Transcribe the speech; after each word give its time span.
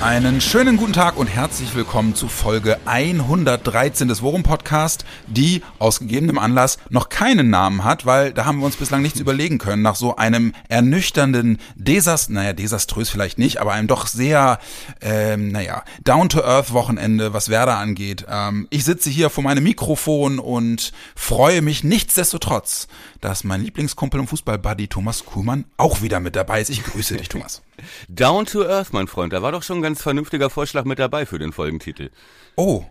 Einen 0.00 0.40
schönen 0.40 0.76
guten 0.76 0.92
Tag 0.92 1.16
und 1.16 1.26
herzlich 1.26 1.74
willkommen 1.74 2.14
zu 2.14 2.28
Folge 2.28 2.78
113 2.84 4.06
des 4.06 4.22
Worum 4.22 4.44
Podcast, 4.44 5.04
die 5.26 5.60
aus 5.80 5.98
gegebenem 5.98 6.38
Anlass 6.38 6.78
noch 6.88 7.08
keinen 7.08 7.50
Namen 7.50 7.82
hat, 7.82 8.06
weil 8.06 8.32
da 8.32 8.44
haben 8.44 8.60
wir 8.60 8.66
uns 8.66 8.76
bislang 8.76 9.02
nichts 9.02 9.18
überlegen 9.18 9.58
können 9.58 9.82
nach 9.82 9.96
so 9.96 10.14
einem 10.14 10.54
ernüchternden 10.68 11.58
Desast, 11.74 12.30
naja, 12.30 12.52
desaströs 12.52 13.10
vielleicht 13.10 13.38
nicht, 13.38 13.60
aber 13.60 13.72
einem 13.72 13.88
doch 13.88 14.06
sehr, 14.06 14.60
ähm, 15.00 15.50
naja, 15.50 15.82
down-to-earth 16.04 16.72
Wochenende, 16.72 17.32
was 17.32 17.48
Werder 17.48 17.76
angeht. 17.76 18.24
Ähm, 18.30 18.68
ich 18.70 18.84
sitze 18.84 19.10
hier 19.10 19.30
vor 19.30 19.42
meinem 19.42 19.64
Mikrofon 19.64 20.38
und 20.38 20.92
freue 21.16 21.60
mich 21.60 21.82
nichtsdestotrotz, 21.82 22.86
dass 23.20 23.42
mein 23.42 23.64
Lieblingskumpel 23.64 24.20
und 24.20 24.28
Fußballbuddy 24.28 24.86
Thomas 24.86 25.24
Kuhlmann 25.24 25.64
auch 25.76 26.02
wieder 26.02 26.20
mit 26.20 26.36
dabei 26.36 26.60
ist. 26.60 26.70
Ich 26.70 26.84
grüße 26.84 27.16
dich, 27.16 27.28
Thomas. 27.28 27.62
Down 28.08 28.46
to 28.46 28.64
Earth, 28.64 28.92
mein 28.92 29.06
Freund. 29.06 29.32
Da 29.32 29.42
war 29.42 29.52
doch 29.52 29.62
schon 29.62 29.82
ganz 29.88 30.02
vernünftiger 30.02 30.50
Vorschlag 30.50 30.84
mit 30.84 30.98
dabei 30.98 31.24
für 31.24 31.38
den 31.38 31.50
Folgentitel. 31.50 32.10
Oh. 32.56 32.84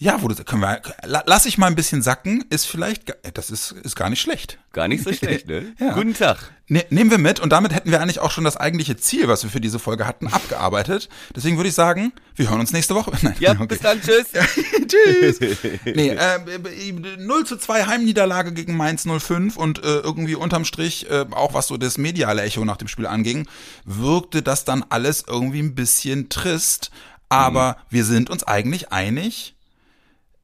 Ja, 0.00 0.22
wo 0.22 0.28
das 0.28 0.44
können 0.44 0.62
wir, 0.62 0.80
lass 1.02 1.44
ich 1.44 1.58
mal 1.58 1.66
ein 1.66 1.74
bisschen 1.74 2.02
sacken, 2.02 2.44
ist 2.50 2.66
vielleicht, 2.66 3.16
das 3.34 3.50
ist, 3.50 3.72
ist 3.72 3.96
gar 3.96 4.08
nicht 4.10 4.20
schlecht. 4.20 4.60
Gar 4.72 4.86
nicht 4.86 5.02
so 5.02 5.12
schlecht, 5.12 5.48
ne? 5.48 5.74
ja. 5.80 5.92
Guten 5.92 6.14
Tag. 6.14 6.52
Ne, 6.68 6.84
nehmen 6.90 7.10
wir 7.10 7.18
mit 7.18 7.40
und 7.40 7.50
damit 7.50 7.74
hätten 7.74 7.90
wir 7.90 8.00
eigentlich 8.00 8.20
auch 8.20 8.30
schon 8.30 8.44
das 8.44 8.56
eigentliche 8.56 8.96
Ziel, 8.96 9.26
was 9.26 9.42
wir 9.42 9.50
für 9.50 9.60
diese 9.60 9.80
Folge 9.80 10.06
hatten, 10.06 10.28
abgearbeitet. 10.28 11.08
Deswegen 11.34 11.56
würde 11.56 11.70
ich 11.70 11.74
sagen, 11.74 12.12
wir 12.36 12.48
hören 12.48 12.60
uns 12.60 12.72
nächste 12.72 12.94
Woche. 12.94 13.10
Nein, 13.22 13.34
ja, 13.40 13.52
okay. 13.54 13.66
bis 13.66 13.80
dann, 13.80 14.00
tschüss. 14.00 14.28
Tschüss. 15.40 15.40
nee, 15.84 16.10
äh, 16.10 17.16
0 17.18 17.44
zu 17.44 17.56
2 17.56 17.86
Heimniederlage 17.86 18.52
gegen 18.52 18.76
Mainz 18.76 19.04
05 19.04 19.56
und 19.56 19.82
äh, 19.82 19.98
irgendwie 19.98 20.36
unterm 20.36 20.64
Strich, 20.64 21.10
äh, 21.10 21.26
auch 21.32 21.54
was 21.54 21.66
so 21.66 21.76
das 21.76 21.98
mediale 21.98 22.42
Echo 22.42 22.64
nach 22.64 22.76
dem 22.76 22.86
Spiel 22.86 23.08
anging, 23.08 23.48
wirkte 23.84 24.42
das 24.42 24.64
dann 24.64 24.84
alles 24.90 25.24
irgendwie 25.26 25.60
ein 25.60 25.74
bisschen 25.74 26.28
trist. 26.28 26.92
Aber 27.28 27.70
mhm. 27.70 27.82
wir 27.90 28.04
sind 28.04 28.30
uns 28.30 28.44
eigentlich 28.44 28.92
einig, 28.92 29.56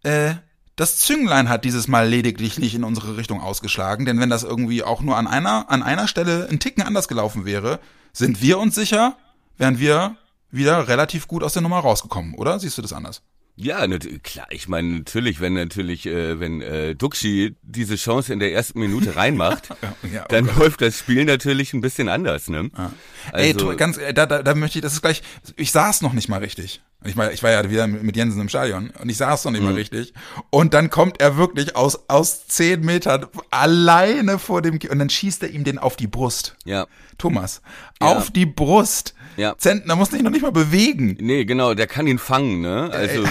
äh, 0.04 0.34
das 0.76 0.98
Zünglein 0.98 1.48
hat 1.48 1.64
dieses 1.64 1.86
Mal 1.86 2.08
lediglich 2.08 2.58
nicht 2.58 2.74
in 2.74 2.84
unsere 2.84 3.16
Richtung 3.16 3.40
ausgeschlagen, 3.40 4.06
denn 4.06 4.18
wenn 4.18 4.30
das 4.30 4.42
irgendwie 4.42 4.82
auch 4.82 5.02
nur 5.02 5.16
an 5.16 5.26
einer, 5.26 5.70
an 5.70 5.82
einer 5.82 6.08
Stelle 6.08 6.48
ein 6.50 6.58
Ticken 6.58 6.82
anders 6.82 7.06
gelaufen 7.06 7.44
wäre, 7.44 7.78
sind 8.12 8.42
wir 8.42 8.58
uns 8.58 8.74
sicher, 8.74 9.16
wären 9.56 9.78
wir 9.78 10.16
wieder 10.50 10.88
relativ 10.88 11.28
gut 11.28 11.42
aus 11.42 11.52
der 11.52 11.62
Nummer 11.62 11.78
rausgekommen, 11.78 12.34
oder? 12.34 12.58
Siehst 12.58 12.78
du 12.78 12.82
das 12.82 12.92
anders? 12.92 13.22
Ja, 13.56 13.86
klar. 14.22 14.46
Ich 14.50 14.68
meine 14.68 14.88
natürlich, 14.98 15.40
wenn 15.40 15.54
natürlich, 15.54 16.06
äh, 16.06 16.40
wenn 16.40 16.60
äh, 16.60 16.96
Duxi 16.96 17.56
diese 17.62 17.94
Chance 17.94 18.32
in 18.32 18.40
der 18.40 18.52
ersten 18.52 18.80
Minute 18.80 19.14
reinmacht, 19.16 19.68
ja, 20.12 20.22
oh 20.22 20.26
dann 20.28 20.46
Gott. 20.46 20.56
läuft 20.56 20.80
das 20.80 20.98
Spiel 20.98 21.24
natürlich 21.24 21.72
ein 21.72 21.80
bisschen 21.80 22.08
anders, 22.08 22.48
ne? 22.48 22.70
Ja. 22.76 22.92
Also, 23.32 23.70
Ey, 23.70 23.76
ganz, 23.76 23.96
äh, 23.96 24.12
da, 24.12 24.26
da, 24.26 24.42
da 24.42 24.54
möchte 24.54 24.78
ich, 24.78 24.82
das 24.82 24.94
ist 24.94 25.02
gleich. 25.02 25.22
Ich 25.56 25.70
saß 25.70 26.02
noch 26.02 26.14
nicht 26.14 26.28
mal 26.28 26.38
richtig. 26.38 26.82
Ich 27.04 27.16
war, 27.16 27.32
ich 27.32 27.42
war 27.42 27.50
ja 27.50 27.70
wieder 27.70 27.86
mit 27.86 28.16
Jensen 28.16 28.40
im 28.40 28.48
Stadion 28.48 28.90
und 29.00 29.08
ich 29.08 29.18
saß 29.18 29.44
noch 29.44 29.52
nicht 29.52 29.60
mhm. 29.60 29.68
mal 29.68 29.74
richtig. 29.74 30.14
Und 30.50 30.74
dann 30.74 30.90
kommt 30.90 31.20
er 31.20 31.36
wirklich 31.36 31.76
aus 31.76 32.08
aus 32.08 32.46
zehn 32.48 32.80
Metern 32.80 33.26
alleine 33.50 34.38
vor 34.38 34.62
dem 34.62 34.78
und 34.90 34.98
dann 34.98 35.10
schießt 35.10 35.42
er 35.42 35.50
ihm 35.50 35.64
den 35.64 35.78
auf 35.78 35.96
die 35.96 36.06
Brust. 36.06 36.56
Ja. 36.64 36.86
Thomas, 37.18 37.62
ja. 38.00 38.08
auf 38.08 38.30
die 38.30 38.46
Brust. 38.46 39.14
Ja. 39.36 39.56
Zentner 39.58 39.96
muss 39.96 40.10
sich 40.10 40.22
noch 40.22 40.30
nicht 40.30 40.42
mal 40.42 40.52
bewegen. 40.52 41.16
Nee, 41.20 41.44
genau, 41.44 41.74
der 41.74 41.86
kann 41.86 42.06
ihn 42.06 42.18
fangen, 42.18 42.60
ne? 42.60 42.90
Also 42.92 43.22
äh, 43.22 43.28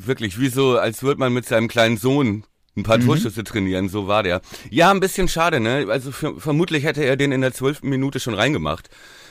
wirklich, 0.00 0.38
wie 0.38 0.48
so, 0.48 0.78
als 0.78 1.02
würde 1.02 1.20
man 1.20 1.32
mit 1.32 1.46
seinem 1.46 1.68
kleinen 1.68 1.96
Sohn 1.96 2.44
ein 2.76 2.82
paar 2.82 2.98
mhm. 2.98 3.06
Torschüsse 3.06 3.44
trainieren, 3.44 3.88
so 3.88 4.06
war 4.06 4.22
der. 4.22 4.40
Ja, 4.70 4.90
ein 4.90 5.00
bisschen 5.00 5.28
schade, 5.28 5.60
ne? 5.60 5.86
Also 5.88 6.12
für, 6.12 6.40
vermutlich 6.40 6.84
hätte 6.84 7.04
er 7.04 7.16
den 7.16 7.32
in 7.32 7.40
der 7.40 7.52
zwölften 7.52 7.88
Minute 7.88 8.20
schon 8.20 8.34
reingemacht. 8.34 8.88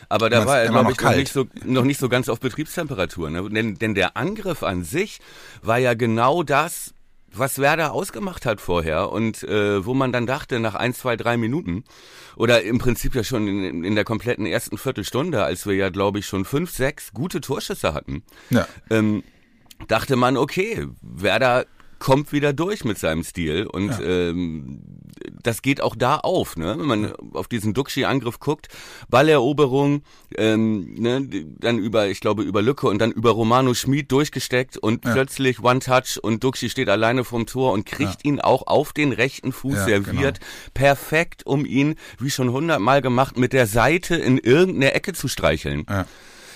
Aber 0.09 0.29
da 0.29 0.45
war 0.45 0.59
er, 0.59 0.69
glaube 0.69 0.91
ich, 0.91 1.01
noch 1.01 1.16
nicht, 1.16 1.33
so, 1.33 1.47
noch 1.66 1.83
nicht 1.83 2.00
so 2.00 2.07
ganz 2.07 2.29
auf 2.29 2.39
Betriebstemperatur. 2.39 3.29
Ne? 3.29 3.50
Denn, 3.50 3.75
denn 3.75 3.94
der 3.94 4.16
Angriff 4.16 4.63
an 4.63 4.85
sich 4.85 5.19
war 5.61 5.79
ja 5.79 5.95
genau 5.95 6.44
das, 6.44 6.94
was 7.39 7.59
Werder 7.59 7.93
ausgemacht 7.93 8.45
hat 8.45 8.61
vorher 8.61 9.11
und 9.11 9.43
äh, 9.43 9.85
wo 9.85 9.93
man 9.93 10.11
dann 10.11 10.25
dachte, 10.25 10.59
nach 10.59 10.75
ein, 10.75 10.93
zwei, 10.93 11.15
drei 11.15 11.37
Minuten 11.37 11.83
oder 12.35 12.61
im 12.63 12.77
Prinzip 12.79 13.15
ja 13.15 13.23
schon 13.23 13.47
in, 13.47 13.83
in 13.83 13.95
der 13.95 14.03
kompletten 14.03 14.45
ersten 14.45 14.77
Viertelstunde, 14.77 15.43
als 15.43 15.65
wir 15.65 15.75
ja, 15.75 15.89
glaube 15.89 16.19
ich, 16.19 16.25
schon 16.25 16.45
fünf, 16.45 16.71
sechs 16.71 17.13
gute 17.13 17.41
Torschüsse 17.41 17.93
hatten, 17.93 18.23
ja. 18.49 18.67
ähm, 18.89 19.23
dachte 19.87 20.15
man, 20.15 20.37
okay, 20.37 20.87
Werder 21.01 21.65
kommt 21.99 22.31
wieder 22.31 22.53
durch 22.53 22.85
mit 22.85 22.97
seinem 22.97 23.23
Stil 23.23 23.65
und 23.65 23.89
ja. 23.89 23.99
ähm, 24.01 24.81
das 25.31 25.61
geht 25.61 25.81
auch 25.81 25.95
da 25.95 26.17
auf, 26.17 26.57
ne? 26.57 26.75
Wenn 26.78 26.85
man 26.85 27.13
auf 27.33 27.47
diesen 27.47 27.73
Duxi-Angriff 27.73 28.39
guckt, 28.39 28.67
Balleroberung, 29.09 30.03
ähm, 30.35 30.94
ne, 30.95 31.28
dann 31.59 31.79
über, 31.79 32.07
ich 32.07 32.19
glaube, 32.19 32.44
über 32.44 32.61
Lücke 32.61 32.88
und 32.88 33.00
dann 33.00 33.11
über 33.11 33.31
Romano 33.31 33.73
Schmid 33.73 34.11
durchgesteckt 34.11 34.77
und 34.77 35.06
ja. 35.06 35.13
plötzlich 35.13 35.63
One-Touch 35.63 36.19
und 36.22 36.44
Duxi 36.44 36.69
steht 36.69 36.89
alleine 36.89 37.23
vom 37.23 37.45
Tor 37.45 37.73
und 37.73 37.85
kriegt 37.85 38.23
ja. 38.23 38.31
ihn 38.31 38.39
auch 38.39 38.67
auf 38.67 38.94
den 38.94 39.11
rechten 39.11 39.51
Fuß 39.51 39.85
serviert. 39.85 40.39
Genau. 40.39 40.51
Perfekt, 40.73 41.45
um 41.45 41.66
ihn, 41.66 41.95
wie 42.19 42.29
schon 42.29 42.51
hundertmal 42.51 43.01
gemacht, 43.01 43.38
mit 43.38 43.53
der 43.53 43.67
Seite 43.67 44.16
in 44.16 44.38
irgendeine 44.38 44.94
Ecke 44.94 45.13
zu 45.13 45.27
streicheln. 45.27 45.85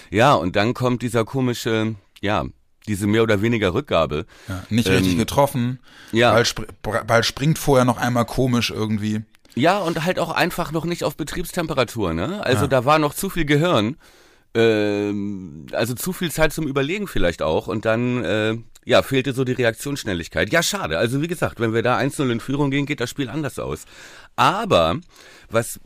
Ja, 0.10 0.34
und 0.34 0.56
dann 0.56 0.74
kommt 0.74 1.02
dieser 1.02 1.24
komische, 1.24 1.96
ja, 2.20 2.46
diese 2.88 3.08
mehr 3.08 3.24
oder 3.24 3.42
weniger 3.42 3.74
Rückgabe. 3.74 4.25
Ja, 4.47 4.64
nicht 4.69 4.88
ähm, 4.88 4.96
richtig 4.96 5.18
getroffen. 5.18 5.80
Ja. 6.12 6.31
Ball, 6.34 6.44
sp 6.46 6.66
Ball 6.81 7.24
springt 7.24 7.59
vorher 7.59 7.86
noch 7.86 7.97
einmal 7.97 8.25
komisch 8.25 8.72
irgendwie. 8.72 9.22
Ja, 9.56 9.80
und 9.80 10.03
halt 10.06 10.19
auch 10.19 10.31
einfach 10.31 10.72
noch 10.72 10.86
nicht 10.86 11.03
auf 11.03 11.18
Betriebstemperatur, 11.18 12.14
ne? 12.14 12.44
Also 12.44 12.64
ja. 12.64 12.68
da 12.68 12.86
war 12.86 13.00
noch 13.00 13.14
zu 13.14 13.30
viel 13.30 13.46
Gehirn. 13.46 13.97
Ähm, 14.53 15.68
also 15.72 15.94
zu 15.94 16.14
viel 16.14 16.31
Zeit 16.31 16.53
zum 16.53 16.68
Überlegen 16.68 17.08
vielleicht 17.08 17.41
auch. 17.41 17.68
Und 17.68 17.86
dann, 17.86 18.24
äh, 18.24 18.58
ja, 18.86 19.02
fehlte 19.02 19.34
so 19.34 19.44
die 19.44 19.53
Reaktionsschnelligkeit. 19.53 20.52
Ja, 20.52 20.64
schade. 20.64 20.97
Also 20.97 21.22
wie 21.22 21.28
gesagt, 21.28 21.59
wenn 21.59 21.74
wir 21.74 21.84
da 21.84 21.97
1-0 21.97 22.31
in 22.31 22.40
Führung 22.40 22.72
gehen, 22.72 22.86
geht 22.86 23.00
das 23.00 23.09
Spiel 23.09 23.30
anders 23.30 23.59
aus. 23.59 23.86
Aber, 24.36 25.00
was 25.50 25.80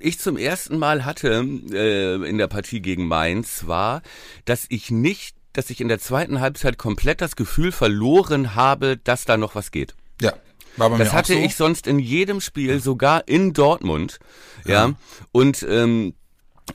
ich 0.00 0.18
zum 0.18 0.36
ersten 0.36 0.78
Mal 0.78 1.04
hatte 1.04 1.46
äh, 1.72 2.28
in 2.28 2.38
der 2.38 2.46
Partie 2.46 2.80
gegen 2.80 3.06
Mainz 3.06 3.66
war, 3.66 4.02
dass 4.44 4.66
ich 4.68 4.90
nicht 4.90 5.37
dass 5.52 5.70
ich 5.70 5.80
in 5.80 5.88
der 5.88 5.98
zweiten 5.98 6.40
Halbzeit 6.40 6.78
komplett 6.78 7.20
das 7.20 7.36
Gefühl 7.36 7.72
verloren 7.72 8.54
habe, 8.54 8.96
dass 8.96 9.24
da 9.24 9.36
noch 9.36 9.54
was 9.54 9.70
geht. 9.70 9.94
Ja. 10.20 10.34
War 10.76 10.90
bei 10.90 10.98
das 10.98 11.08
mir 11.08 11.12
hatte 11.12 11.32
so. 11.34 11.38
ich 11.38 11.56
sonst 11.56 11.86
in 11.86 11.98
jedem 11.98 12.40
Spiel, 12.40 12.80
sogar 12.80 13.26
in 13.26 13.52
Dortmund. 13.52 14.18
Ja. 14.64 14.88
ja. 14.88 14.94
Und 15.32 15.66
ähm, 15.68 16.14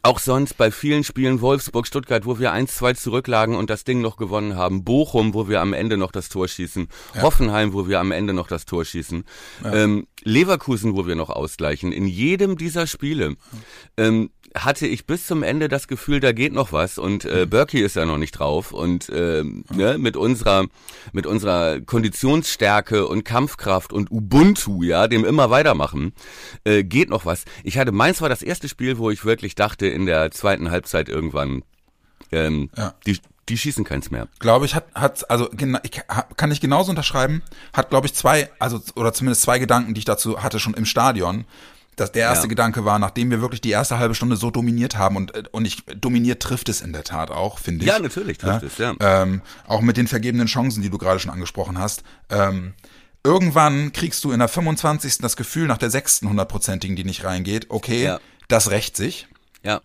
auch 0.01 0.19
sonst 0.19 0.57
bei 0.57 0.71
vielen 0.71 1.03
Spielen 1.03 1.41
Wolfsburg, 1.41 1.87
Stuttgart, 1.87 2.25
wo 2.25 2.39
wir 2.39 2.53
1-2 2.53 2.95
zurücklagen 2.95 3.55
und 3.55 3.69
das 3.69 3.83
Ding 3.83 4.01
noch 4.01 4.17
gewonnen 4.17 4.55
haben. 4.55 4.83
Bochum, 4.83 5.33
wo 5.33 5.47
wir 5.47 5.61
am 5.61 5.73
Ende 5.73 5.97
noch 5.97 6.11
das 6.11 6.29
Tor 6.29 6.47
schießen. 6.47 6.87
Ja. 7.15 7.21
Hoffenheim, 7.21 7.73
wo 7.73 7.87
wir 7.87 7.99
am 7.99 8.11
Ende 8.11 8.33
noch 8.33 8.47
das 8.47 8.65
Tor 8.65 8.85
schießen. 8.85 9.23
Ja. 9.63 9.73
Ähm, 9.73 10.07
Leverkusen, 10.23 10.95
wo 10.95 11.05
wir 11.05 11.15
noch 11.15 11.29
ausgleichen. 11.29 11.91
In 11.91 12.07
jedem 12.07 12.57
dieser 12.57 12.87
Spiele 12.87 13.35
ähm, 13.97 14.29
hatte 14.55 14.87
ich 14.87 15.05
bis 15.05 15.25
zum 15.25 15.43
Ende 15.43 15.67
das 15.67 15.87
Gefühl, 15.87 16.19
da 16.19 16.31
geht 16.31 16.53
noch 16.53 16.71
was 16.71 16.97
und 16.97 17.25
äh, 17.25 17.47
Berkey 17.49 17.81
ist 17.81 17.95
ja 17.95 18.05
noch 18.05 18.17
nicht 18.17 18.33
drauf 18.33 18.71
und 18.71 19.09
äh, 19.09 19.43
ne, 19.43 19.97
mit 19.97 20.15
unserer 20.15 20.67
mit 21.11 21.25
unserer 21.25 21.81
Konditionsstärke 21.81 23.07
und 23.07 23.23
Kampfkraft 23.23 23.91
und 23.91 24.11
Ubuntu, 24.11 24.83
ja, 24.83 25.07
dem 25.07 25.25
immer 25.25 25.49
weitermachen, 25.49 26.13
äh, 26.65 26.83
geht 26.83 27.09
noch 27.09 27.25
was. 27.25 27.45
Ich 27.63 27.77
hatte 27.77 27.91
meins 27.91 28.21
war 28.21 28.29
das 28.29 28.43
erste 28.43 28.69
Spiel, 28.69 28.97
wo 28.97 29.09
ich 29.09 29.25
wirklich 29.25 29.55
dachte 29.55 29.82
in 29.87 30.05
der 30.05 30.31
zweiten 30.31 30.71
Halbzeit 30.71 31.09
irgendwann 31.09 31.63
ähm, 32.31 32.69
ja. 32.75 32.93
die 33.05 33.19
die 33.49 33.57
schießen 33.57 33.83
keins 33.83 34.09
mehr. 34.09 34.29
Glaube 34.39 34.65
ich, 34.65 34.73
hat, 34.73 34.85
hat, 34.95 35.29
also 35.29 35.49
ich, 35.51 36.01
kann 36.37 36.49
ich 36.49 36.61
genauso 36.61 36.91
unterschreiben, 36.91 37.41
hat, 37.73 37.89
glaube 37.89 38.07
ich, 38.07 38.13
zwei, 38.13 38.49
also 38.57 38.79
oder 38.95 39.11
zumindest 39.11 39.41
zwei 39.41 39.59
Gedanken, 39.59 39.93
die 39.93 39.99
ich 39.99 40.05
dazu 40.05 40.41
hatte, 40.41 40.61
schon 40.61 40.75
im 40.75 40.85
Stadion 40.85 41.43
dass 41.95 42.11
der 42.11 42.23
erste 42.23 42.45
ja. 42.45 42.49
Gedanke 42.49 42.85
war, 42.85 42.99
nachdem 42.99 43.29
wir 43.29 43.41
wirklich 43.41 43.61
die 43.61 43.69
erste 43.69 43.99
halbe 43.99 44.15
Stunde 44.15 44.35
so 44.35 44.51
dominiert 44.51 44.97
haben 44.97 45.15
und, 45.15 45.35
äh, 45.35 45.43
und 45.51 45.65
ich, 45.65 45.85
dominiert 45.85 46.41
trifft 46.41 46.69
es 46.69 46.81
in 46.81 46.93
der 46.93 47.03
Tat 47.03 47.31
auch, 47.31 47.59
finde 47.59 47.85
ich. 47.85 47.91
Ja, 47.91 47.99
natürlich 47.99 48.37
trifft 48.37 48.63
ja? 48.63 48.67
es, 48.67 48.77
ja. 48.99 49.21
Ähm, 49.21 49.41
auch 49.67 49.81
mit 49.81 49.97
den 49.97 50.07
vergebenen 50.07 50.47
Chancen, 50.47 50.81
die 50.81 50.89
du 50.89 50.97
gerade 50.97 51.19
schon 51.19 51.31
angesprochen 51.31 51.77
hast. 51.77 52.03
Ähm, 52.29 52.73
irgendwann 53.23 53.93
kriegst 53.93 54.23
du 54.23 54.31
in 54.31 54.39
der 54.39 54.47
25. 54.47 55.19
das 55.19 55.35
Gefühl, 55.35 55.67
nach 55.67 55.77
der 55.77 55.89
sechsten 55.89 56.29
hundertprozentigen, 56.29 56.95
die 56.95 57.03
nicht 57.03 57.23
reingeht, 57.23 57.67
okay, 57.69 58.05
ja. 58.05 58.19
das 58.47 58.71
rächt 58.71 58.97
sich. 58.97 59.27
Ja. 59.63 59.81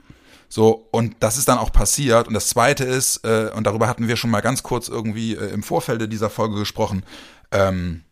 So, 0.48 0.88
und 0.92 1.16
das 1.20 1.36
ist 1.36 1.48
dann 1.48 1.58
auch 1.58 1.72
passiert. 1.72 2.26
Und 2.26 2.34
das 2.34 2.48
zweite 2.48 2.84
ist, 2.84 3.24
äh, 3.24 3.50
und 3.54 3.64
darüber 3.66 3.86
hatten 3.86 4.08
wir 4.08 4.16
schon 4.16 4.30
mal 4.30 4.40
ganz 4.40 4.62
kurz 4.62 4.88
irgendwie 4.88 5.34
äh, 5.34 5.50
im 5.50 5.62
Vorfeld 5.62 6.10
dieser 6.12 6.30
Folge 6.30 6.56
gesprochen, 6.56 7.04
ähm, 7.52 8.04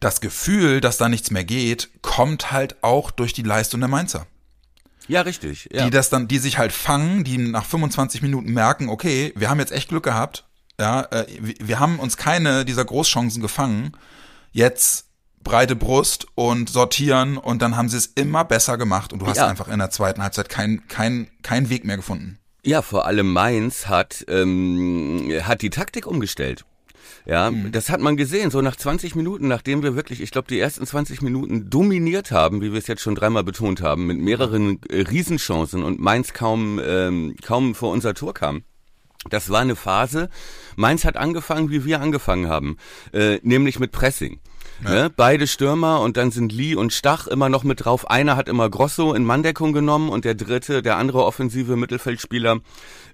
das 0.00 0.20
Gefühl, 0.20 0.80
dass 0.80 0.96
da 0.96 1.08
nichts 1.08 1.30
mehr 1.30 1.44
geht, 1.44 1.90
kommt 2.02 2.50
halt 2.50 2.82
auch 2.82 3.10
durch 3.10 3.32
die 3.32 3.42
Leistung 3.42 3.80
der 3.80 3.88
Mainzer. 3.88 4.26
Ja, 5.06 5.20
richtig. 5.20 5.68
Ja. 5.70 5.84
die 5.84 5.90
das 5.90 6.08
dann, 6.08 6.28
die 6.28 6.38
sich 6.38 6.58
halt 6.58 6.72
fangen, 6.72 7.24
die 7.24 7.36
nach 7.36 7.66
25 7.66 8.22
Minuten 8.22 8.52
merken, 8.52 8.88
okay, 8.88 9.32
wir 9.36 9.50
haben 9.50 9.60
jetzt 9.60 9.72
echt 9.72 9.90
Glück 9.90 10.04
gehabt, 10.04 10.44
ja, 10.80 11.02
äh, 11.10 11.26
wir, 11.40 11.54
wir 11.60 11.78
haben 11.78 11.98
uns 11.98 12.16
keine 12.16 12.64
dieser 12.64 12.84
Großchancen 12.84 13.42
gefangen, 13.42 13.92
jetzt 14.52 15.06
breite 15.44 15.76
Brust 15.76 16.26
und 16.34 16.68
sortieren 16.70 17.36
und 17.38 17.62
dann 17.62 17.76
haben 17.76 17.88
sie 17.88 17.96
es 17.98 18.06
immer 18.06 18.44
besser 18.44 18.78
gemacht 18.78 19.12
und 19.12 19.20
du 19.20 19.26
hast 19.26 19.36
Ja. 19.36 19.46
einfach 19.46 19.68
in 19.68 19.78
der 19.78 19.90
zweiten 19.90 20.22
Halbzeit 20.22 20.48
keinen 20.48 20.88
kein, 20.88 21.28
kein 21.42 21.68
Weg 21.70 21.84
mehr 21.84 21.96
gefunden. 21.96 22.38
Ja, 22.64 22.80
vor 22.82 23.06
allem 23.06 23.32
Mainz 23.32 23.86
hat, 23.88 24.24
ähm, 24.28 25.30
hat 25.42 25.60
die 25.62 25.70
Taktik 25.70 26.06
umgestellt. 26.06 26.64
Ja, 27.26 27.50
das 27.50 27.88
hat 27.88 28.00
man 28.00 28.16
gesehen, 28.18 28.50
so 28.50 28.60
nach 28.60 28.76
20 28.76 29.14
Minuten, 29.14 29.48
nachdem 29.48 29.82
wir 29.82 29.96
wirklich, 29.96 30.20
ich 30.20 30.30
glaube, 30.30 30.48
die 30.48 30.58
ersten 30.58 30.86
20 30.86 31.22
Minuten 31.22 31.70
dominiert 31.70 32.30
haben, 32.30 32.60
wie 32.60 32.72
wir 32.72 32.78
es 32.78 32.86
jetzt 32.86 33.00
schon 33.00 33.14
dreimal 33.14 33.44
betont 33.44 33.80
haben, 33.80 34.06
mit 34.06 34.18
mehreren 34.18 34.78
äh, 34.90 35.00
Riesenchancen 35.02 35.82
und 35.82 36.00
Mainz 36.00 36.34
kaum, 36.34 36.78
ähm, 36.84 37.34
kaum 37.42 37.74
vor 37.74 37.92
unser 37.92 38.12
Tor 38.12 38.34
kam. 38.34 38.64
Das 39.30 39.48
war 39.48 39.60
eine 39.60 39.74
Phase. 39.76 40.28
Mainz 40.76 41.06
hat 41.06 41.16
angefangen, 41.16 41.70
wie 41.70 41.86
wir 41.86 42.02
angefangen 42.02 42.48
haben, 42.48 42.76
äh, 43.14 43.38
nämlich 43.42 43.78
mit 43.78 43.90
Pressing. 43.90 44.40
Ne? 44.82 45.10
Beide 45.14 45.46
Stürmer 45.46 46.00
und 46.00 46.16
dann 46.16 46.30
sind 46.30 46.52
Lee 46.52 46.74
und 46.74 46.92
Stach 46.92 47.26
immer 47.26 47.48
noch 47.48 47.64
mit 47.64 47.84
drauf. 47.84 48.10
Einer 48.10 48.36
hat 48.36 48.48
immer 48.48 48.68
Grosso 48.68 49.14
in 49.14 49.24
Manndeckung 49.24 49.72
genommen 49.72 50.08
und 50.08 50.24
der 50.24 50.34
dritte, 50.34 50.82
der 50.82 50.96
andere 50.96 51.24
offensive 51.24 51.76
Mittelfeldspieler, 51.76 52.60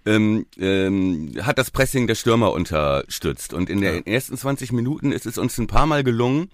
ähm, 0.06 0.46
ähm, 0.58 1.32
hat 1.42 1.58
das 1.58 1.70
Pressing 1.70 2.06
der 2.06 2.14
Stürmer 2.14 2.52
unterstützt. 2.52 3.52
Und 3.52 3.68
in 3.68 3.80
den 3.80 4.06
ersten 4.06 4.36
20 4.36 4.72
Minuten 4.72 5.12
ist 5.12 5.26
es 5.26 5.38
uns 5.38 5.58
ein 5.58 5.66
paar 5.66 5.86
Mal 5.86 6.02
gelungen, 6.02 6.48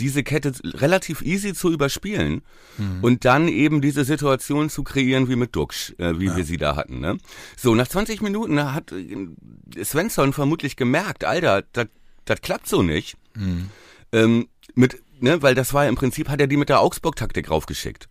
diese 0.00 0.22
Kette 0.22 0.52
relativ 0.64 1.22
easy 1.22 1.54
zu 1.54 1.70
überspielen 1.70 2.42
und 3.02 3.24
dann 3.24 3.48
eben 3.48 3.80
diese 3.80 4.04
Situation 4.04 4.70
zu 4.70 4.82
kreieren 4.82 5.28
wie 5.28 5.36
mit 5.36 5.54
Duxch, 5.54 5.94
äh, 5.98 6.18
wie 6.18 6.34
wir 6.34 6.44
sie 6.44 6.56
da 6.56 6.76
hatten. 6.76 7.00
Ne? 7.00 7.18
So, 7.56 7.74
nach 7.74 7.88
20 7.88 8.22
Minuten 8.22 8.72
hat 8.72 8.92
äh, 8.92 9.84
Svensson 9.84 10.32
vermutlich 10.32 10.76
gemerkt, 10.76 11.24
Alter, 11.24 11.62
das 11.72 12.40
klappt 12.40 12.68
so 12.68 12.82
nicht. 12.82 13.16
Ähm, 14.12 14.48
mit, 14.74 15.00
ne, 15.20 15.42
weil 15.42 15.54
das 15.54 15.72
war 15.74 15.84
ja 15.84 15.88
im 15.88 15.96
Prinzip, 15.96 16.28
hat 16.28 16.40
er 16.40 16.46
die 16.46 16.56
mit 16.56 16.68
der 16.68 16.80
Augsburg-Taktik 16.80 17.50
raufgeschickt. 17.50 18.08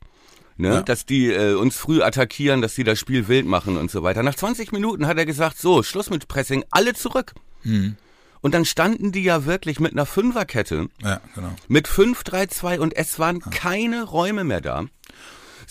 Ne, 0.57 0.67
Ja. 0.67 0.81
dass 0.81 1.05
die 1.05 1.27
äh, 1.31 1.53
uns 1.53 1.77
früh 1.77 2.01
attackieren, 2.03 2.61
dass 2.61 2.75
sie 2.75 2.83
das 2.83 2.99
Spiel 2.99 3.27
wild 3.27 3.45
machen 3.47 3.77
und 3.77 3.89
so 3.89 4.03
weiter. 4.03 4.21
Nach 4.21 4.35
20 4.35 4.71
Minuten 4.73 5.07
hat 5.07 5.17
er 5.17 5.25
gesagt, 5.25 5.57
so, 5.57 5.81
Schluss 5.81 6.09
mit 6.09 6.27
Pressing, 6.27 6.63
alle 6.71 6.93
zurück. 6.93 7.33
Und 7.63 8.53
dann 8.53 8.65
standen 8.65 9.11
die 9.11 9.23
ja 9.23 9.45
wirklich 9.45 9.79
mit 9.79 9.91
einer 9.93 10.05
Fünferkette, 10.07 10.87
Ja, 11.03 11.21
genau. 11.35 11.55
mit 11.67 11.87
5-3-2 11.87 12.79
und 12.79 12.95
es 12.95 13.17
waren 13.19 13.39
keine 13.39 14.03
Räume 14.03 14.43
mehr 14.43 14.61
da. 14.61 14.85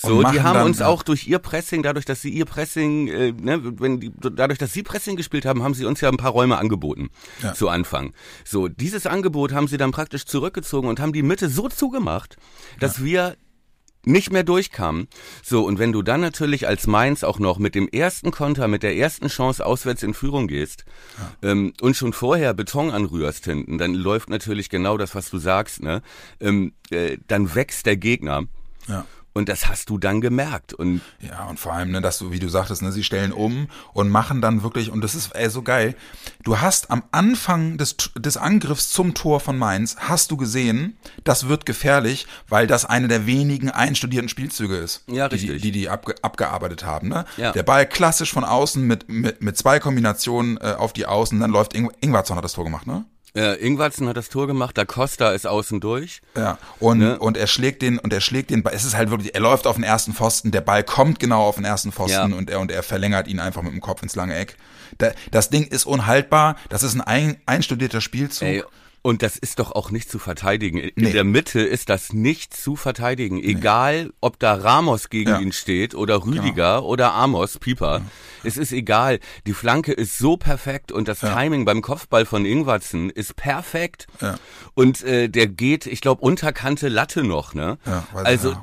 So, 0.03 0.23
die 0.23 0.41
haben 0.41 0.55
dann, 0.55 0.67
uns 0.67 0.79
ja. 0.79 0.87
auch 0.87 1.03
durch 1.03 1.27
ihr 1.29 1.39
Pressing, 1.39 1.83
dadurch, 1.83 2.07
dass 2.07 2.23
sie 2.23 2.31
ihr 2.31 2.47
Pressing, 2.47 3.09
äh, 3.09 3.33
ne, 3.33 3.61
wenn 3.79 4.01
die, 4.01 4.11
dadurch, 4.19 4.59
dass 4.59 4.73
sie 4.73 4.83
Pressing 4.83 5.17
gespielt 5.17 5.45
haben, 5.45 5.63
haben 5.63 5.75
sie 5.75 5.85
uns 5.85 6.01
ja 6.01 6.09
ein 6.09 6.17
paar 6.17 6.31
Räume 6.31 6.57
angeboten 6.57 7.11
Ja. 7.43 7.53
zu 7.53 7.69
Anfang. 7.69 8.15
So, 8.45 8.69
dieses 8.69 9.07
Angebot 9.07 9.53
haben 9.53 9.69
sie 9.69 9.77
dann 9.77 9.93
praktisch 9.93 10.25
zurückgezogen 10.25 10.89
und 10.89 11.01
haben 11.01 11.13
die 11.13 11.23
Mitte 11.23 11.51
so 11.51 11.69
zugemacht, 11.69 12.37
dass 12.79 13.05
wir 13.05 13.37
nicht 14.05 14.33
mehr 14.33 14.45
durchkamen. 14.45 15.09
So, 15.43 15.65
und 15.65 15.79
wenn 15.79 15.93
du 15.93 16.01
dann 16.03 16.23
natürlich 16.23 16.67
als 16.67 16.87
Mainz 16.87 17.23
auch 17.23 17.39
noch 17.39 17.59
mit 17.59 17.75
dem 17.75 17.87
ersten 17.89 18.31
Konter, 18.31 18.67
mit 18.69 18.83
der 18.83 18.97
ersten 18.97 19.29
Chance 19.29 19.65
auswärts 19.65 20.03
in 20.03 20.15
Führung 20.15 20.49
gehst 20.49 20.85
ähm, 21.43 21.75
und 21.83 21.97
schon 21.97 22.15
vorher 22.15 22.55
Beton 22.55 22.91
anrührst 22.91 23.45
hinten, 23.45 23.77
dann 23.77 23.95
läuft 23.95 24.31
natürlich 24.31 24.71
genau 24.71 24.97
das, 24.97 25.15
was 25.15 25.29
du 25.29 25.39
sagst, 25.39 25.83
ne? 25.83 26.01
Ähm, 26.41 26.73
äh, 26.91 27.19
dann 27.29 27.55
wächst 27.55 27.85
der 27.85 27.99
Gegner. 27.99 28.45
Ja. 28.89 29.05
Und 29.33 29.49
das 29.49 29.69
hast 29.69 29.89
du 29.91 29.99
dann 29.99 30.21
gemerkt. 30.21 30.75
Und 30.75 31.01
Ja, 31.21 31.45
und 31.45 31.61
vor 31.61 31.73
allem, 31.73 31.93
ne, 31.93 32.01
dass 32.01 32.19
du, 32.19 32.33
wie 32.33 32.41
du 32.41 32.49
sagtest, 32.49 32.83
ne, 32.83 32.91
sie 32.91 33.05
stellen 33.05 33.33
um 33.33 33.69
und 33.93 34.09
machen 34.09 34.41
dann 34.41 34.63
wirklich, 34.63 34.91
und 34.91 35.03
das 35.03 35.15
ist 35.15 35.35
ey, 35.37 35.49
so 35.49 35.63
geil, 35.63 35.95
du 36.43 36.61
hast 36.61 36.91
am 36.91 37.05
Anfang 37.13 37.79
des, 37.79 37.97
des 38.17 38.37
Angriffs 38.37 38.91
zum 38.91 39.15
Tor 39.15 39.39
von 39.41 39.57
Mainz, 39.57 39.97
hast 40.01 40.31
du 40.33 40.37
gesehen, 40.37 40.97
das 41.23 41.47
wird 41.49 41.65
gefährlich, 41.65 42.27
weil 42.49 42.67
das 42.67 42.85
eine 42.85 43.07
der 43.07 43.27
wenigen 43.27 43.71
einstudierten 43.71 44.29
Spielzüge 44.29 44.77
ist, 44.77 45.05
Ja, 45.07 45.29
die, 45.29 45.37
die 45.39 45.45
richtig. 45.47 45.63
die, 45.63 45.71
die 45.73 45.89
abge, 45.89 46.15
abgearbeitet 46.23 46.85
haben. 46.85 47.09
Ne? 47.09 47.25
Ja. 47.37 47.53
Der 47.53 47.63
Ball 47.63 47.87
klassisch 47.87 48.33
von 48.33 48.45
außen 48.45 48.85
mit, 48.85 49.09
mit, 49.09 49.43
mit 49.43 49.57
zwei 49.57 49.79
Kombinationen 49.79 50.57
äh, 50.59 50.75
auf 50.77 50.93
die 50.93 51.07
Außen, 51.07 51.39
dann 51.39 51.51
läuft 51.51 51.75
Ing 51.75 51.91
Ingwarzson 52.01 52.37
hat 52.37 52.45
das 52.45 52.53
Tor 52.55 52.65
gemacht, 52.65 52.87
ne? 52.87 53.05
Äh, 53.35 53.55
Ingwarzen 53.65 54.09
hat 54.09 54.17
das 54.17 54.29
Tor 54.29 54.47
gemacht, 54.47 54.77
da 54.79 54.85
Costa 54.85 55.31
ist 55.33 55.47
außen 55.47 55.81
durch. 55.81 56.21
Ja, 56.37 56.59
und, 56.79 56.99
Ne? 56.99 57.19
und 57.19 57.37
er 57.37 57.47
schlägt 57.47 57.83
den, 57.83 57.99
und 57.99 58.13
er 58.13 58.21
schlägt 58.21 58.51
den 58.51 58.63
Ball. 58.63 58.73
Es 58.75 58.85
ist 58.85 58.97
halt 58.97 59.11
wirklich, 59.11 59.35
er 59.35 59.41
läuft 59.41 59.67
auf 59.67 59.77
den 59.77 59.85
ersten 59.85 60.13
Pfosten, 60.15 60.51
der 60.51 60.61
Ball 60.63 60.83
kommt 60.85 61.21
genau 61.21 61.43
auf 61.47 61.57
den 61.57 61.65
ersten 61.65 61.93
Pfosten 61.93 62.13
Ja. 62.33 62.37
und 62.37 62.51
er, 62.51 62.61
und 62.61 62.71
er 62.71 62.83
verlängert 62.83 63.29
ihn 63.29 63.41
einfach 63.41 63.63
mit 63.63 63.73
dem 63.73 63.81
Kopf 63.81 64.03
ins 64.03 64.17
lange 64.17 64.35
Eck. 64.37 64.57
Da, 64.99 65.13
das 65.31 65.51
Ding 65.51 65.65
ist 65.67 65.87
unhaltbar, 65.87 66.57
das 66.69 66.83
ist 66.83 66.95
ein 66.95 67.01
ein, 67.01 67.37
einstudierter 67.47 68.01
Spielzug. 68.01 68.49
Ey, 68.49 68.65
und 69.03 69.23
das 69.23 69.37
ist 69.37 69.59
doch 69.59 69.73
auch 69.73 69.91
nicht 69.91 70.11
zu 70.11 70.19
verteidigen. 70.19 70.79
In 70.79 70.93
Nee. 70.97 71.13
der 71.13 71.25
Mitte 71.25 71.61
ist 71.61 71.89
das 71.89 72.13
nicht 72.13 72.55
zu 72.55 72.77
verteidigen. 72.77 73.43
Egal, 73.43 74.13
ob 74.21 74.39
da 74.39 74.55
Ramos 74.55 75.09
gegen 75.09 75.31
Ja. 75.31 75.37
Genau. 75.39 75.47
ihn 75.49 75.53
steht 75.53 75.95
oder 75.95 76.25
Rüdiger 76.25 76.85
oder 76.85 77.15
Amos, 77.15 77.59
Pieper. 77.59 78.03
Es 78.45 78.57
ist 78.57 78.73
egal. 78.73 79.19
Die 79.47 79.53
Flanke 79.55 79.93
ist 79.93 80.19
so 80.19 80.37
perfekt 80.37 80.93
und 80.93 81.09
das 81.09 81.21
Timing 81.21 81.65
beim 81.65 81.83
Kopfball 81.83 82.27
von 82.27 82.45
Ingwatzen 82.45 83.11
ist 83.11 83.37
perfekt. 83.37 84.07
Ja. 84.21 84.39
Und 84.75 85.03
äh, 85.03 85.29
der 85.29 85.47
geht, 85.47 85.87
ich 85.87 86.01
glaube, 86.01 86.23
Unterkante 86.23 86.89
Latte 86.89 87.23
noch. 87.25 87.55
Ne? 87.55 87.79
Ja, 87.87 88.07
also 88.13 88.51
ja. 88.53 88.61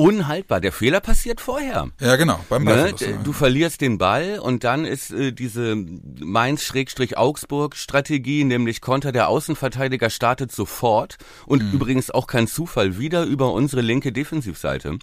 Unhaltbar. 0.00 0.60
Der 0.60 0.72
Fehler 0.72 1.00
passiert 1.00 1.40
vorher. 1.40 1.88
Ja, 2.00 2.16
genau, 2.16 2.40
beim 2.48 2.64
Ne? 2.64 2.92
D- 2.94 3.10
ja. 3.10 3.16
Du 3.22 3.32
verlierst 3.32 3.80
den 3.82 3.98
Ball 3.98 4.38
und 4.38 4.64
dann 4.64 4.84
ist 4.86 5.10
äh, 5.10 5.32
diese 5.32 5.76
Mainz-Augsburg-Strategie, 6.20 8.44
nämlich 8.44 8.80
Konter 8.80 9.12
der 9.12 9.28
Außenverteidiger 9.28 10.10
startet 10.10 10.52
sofort 10.52 11.16
und 11.46 11.62
Mhm. 11.62 11.72
übrigens 11.72 12.10
auch 12.10 12.26
kein 12.26 12.46
Zufall, 12.46 12.98
wieder 12.98 13.24
über 13.24 13.52
unsere 13.52 13.82
linke 13.82 14.12
Defensivseite, 14.12 14.98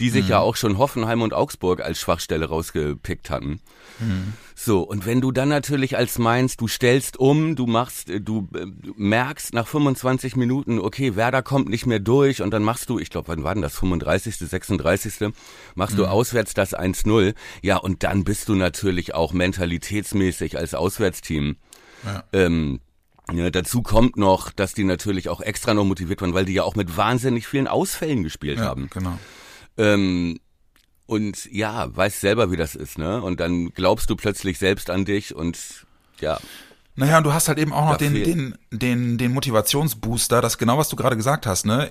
die 0.00 0.10
sich 0.10 0.24
Mhm. 0.24 0.30
ja 0.30 0.38
auch 0.40 0.56
schon 0.56 0.78
Hoffenheim 0.78 1.22
und 1.22 1.32
Augsburg 1.34 1.80
als 1.80 2.00
Schwachstelle 2.00 2.46
rausgepickt 2.46 3.30
hatten. 3.30 3.60
Mhm. 4.00 4.32
So, 4.56 4.82
und 4.82 5.04
wenn 5.06 5.20
du 5.20 5.30
dann 5.32 5.48
natürlich 5.48 5.96
als 5.96 6.18
Mainz, 6.18 6.56
du 6.56 6.68
stellst 6.68 7.16
um, 7.18 7.54
du 7.56 7.66
machst, 7.66 8.08
äh, 8.10 8.20
du 8.20 8.48
äh, 8.54 8.66
merkst 8.96 9.52
nach 9.54 9.66
25 9.66 10.36
Minuten, 10.36 10.78
okay, 10.78 11.16
Werder 11.16 11.42
kommt 11.42 11.68
nicht 11.68 11.86
mehr 11.86 11.98
durch 12.00 12.40
und 12.42 12.50
dann 12.52 12.62
machst 12.62 12.88
du, 12.88 12.98
ich 12.98 13.10
glaube, 13.10 13.28
wann 13.28 13.42
war 13.44 13.54
denn 13.54 13.62
das, 13.62 13.74
35., 13.78 14.36
36., 14.36 15.32
machst 15.74 15.94
Mhm. 15.94 15.98
du 15.98 16.06
auswärts 16.06 16.54
das 16.54 16.74
1-0. 16.74 17.34
Ja, 17.62 17.76
und 17.76 18.02
dann 18.04 18.24
bist 18.24 18.48
du 18.48 18.54
natürlich 18.54 19.14
auch 19.14 19.32
mentalitätsmäßig 19.32 20.56
als 20.58 20.74
Auswärtsteam. 20.74 21.56
Ja. 22.04 22.24
Ähm, 22.32 22.80
ja, 23.32 23.50
dazu 23.50 23.82
kommt 23.82 24.16
noch, 24.16 24.50
dass 24.52 24.74
die 24.74 24.84
natürlich 24.84 25.28
auch 25.30 25.40
extra 25.40 25.72
noch 25.74 25.84
motiviert 25.84 26.20
waren, 26.20 26.34
weil 26.34 26.44
die 26.44 26.52
ja 26.54 26.62
auch 26.62 26.74
mit 26.76 26.96
wahnsinnig 26.96 27.46
vielen 27.46 27.66
Ausfällen 27.66 28.22
gespielt 28.22 28.58
ja, 28.58 28.66
haben. 28.66 28.88
genau. 28.92 29.18
Ähm, 29.78 30.38
und 31.06 31.46
ja, 31.52 31.94
weißt 31.94 32.20
selber, 32.20 32.50
wie 32.50 32.56
das 32.56 32.74
ist, 32.74 32.98
ne? 32.98 33.22
Und 33.22 33.40
dann 33.40 33.70
glaubst 33.70 34.08
du 34.08 34.16
plötzlich 34.16 34.58
selbst 34.58 34.88
an 34.90 35.04
dich 35.04 35.34
und 35.34 35.58
ja. 36.20 36.38
Naja, 36.96 37.18
und 37.18 37.24
du 37.24 37.32
hast 37.32 37.48
halt 37.48 37.58
eben 37.58 37.72
auch 37.72 37.88
noch 37.88 37.96
den, 37.96 38.14
den, 38.14 38.54
den, 38.70 39.18
den 39.18 39.32
Motivationsbooster, 39.32 40.40
das 40.40 40.58
genau, 40.58 40.78
was 40.78 40.88
du 40.88 40.94
gerade 40.94 41.16
gesagt 41.16 41.44
hast, 41.44 41.66
ne? 41.66 41.90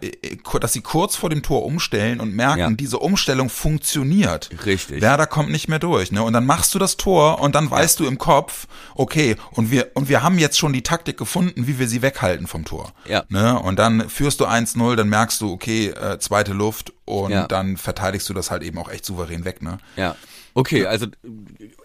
Dass 0.61 0.71
sie 0.71 0.79
kurz 0.79 1.17
vor 1.17 1.29
dem 1.29 1.43
Tor 1.43 1.65
umstellen 1.65 2.21
und 2.21 2.33
merken, 2.33 2.59
Ja. 2.59 2.69
diese 2.71 2.99
Umstellung 2.99 3.49
funktioniert. 3.49 4.49
Richtig. 4.65 5.01
Werder 5.01 5.27
kommt 5.27 5.49
nicht 5.51 5.67
mehr 5.67 5.79
durch, 5.79 6.13
ne? 6.13 6.23
Und 6.23 6.31
dann 6.31 6.45
machst 6.45 6.73
du 6.73 6.79
das 6.79 6.95
Tor 6.95 7.41
und 7.41 7.53
dann 7.53 7.69
weißt 7.69 7.99
du 7.99 8.05
im 8.05 8.17
Kopf, 8.17 8.65
okay, 8.95 9.35
und 9.51 9.71
wir, 9.71 9.91
und 9.93 10.07
wir 10.07 10.23
haben 10.23 10.39
jetzt 10.39 10.57
schon 10.57 10.71
die 10.71 10.83
Taktik 10.83 11.17
gefunden, 11.17 11.67
wie 11.67 11.79
wir 11.79 11.89
sie 11.89 12.01
weghalten 12.01 12.47
vom 12.47 12.63
Tor. 12.63 12.93
Ja. 13.05 13.25
Ne? 13.27 13.59
Und 13.59 13.79
dann 13.79 14.09
führst 14.09 14.39
du 14.39 14.45
1-0, 14.45 14.95
dann 14.95 15.09
merkst 15.09 15.41
du, 15.41 15.51
okay, 15.51 15.89
äh, 15.89 16.17
zweite 16.19 16.53
Luft 16.53 16.92
und 17.05 17.31
Ja. 17.31 17.47
dann 17.47 17.77
verteidigst 17.77 18.29
du 18.29 18.33
das 18.33 18.51
halt 18.51 18.63
eben 18.63 18.77
auch 18.77 18.89
echt 18.89 19.05
souverän 19.05 19.45
weg, 19.45 19.61
ne? 19.61 19.77
Ja. 19.95 20.15
Okay, 20.55 20.85
also 20.85 21.07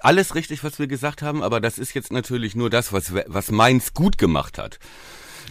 alles 0.01 0.35
richtig, 0.35 0.63
was 0.63 0.79
wir 0.79 0.87
gesagt 0.89 1.23
haben, 1.23 1.43
aber 1.43 1.61
das 1.61 1.79
ist 1.79 1.95
jetzt 1.95 2.13
natürlich 2.13 2.55
nur 2.55 2.69
das, 2.71 2.93
was, 2.93 3.13
was 3.27 3.51
Mainz 3.51 3.95
gut 3.95 4.19
gemacht 4.19 4.59
hat. 4.59 4.79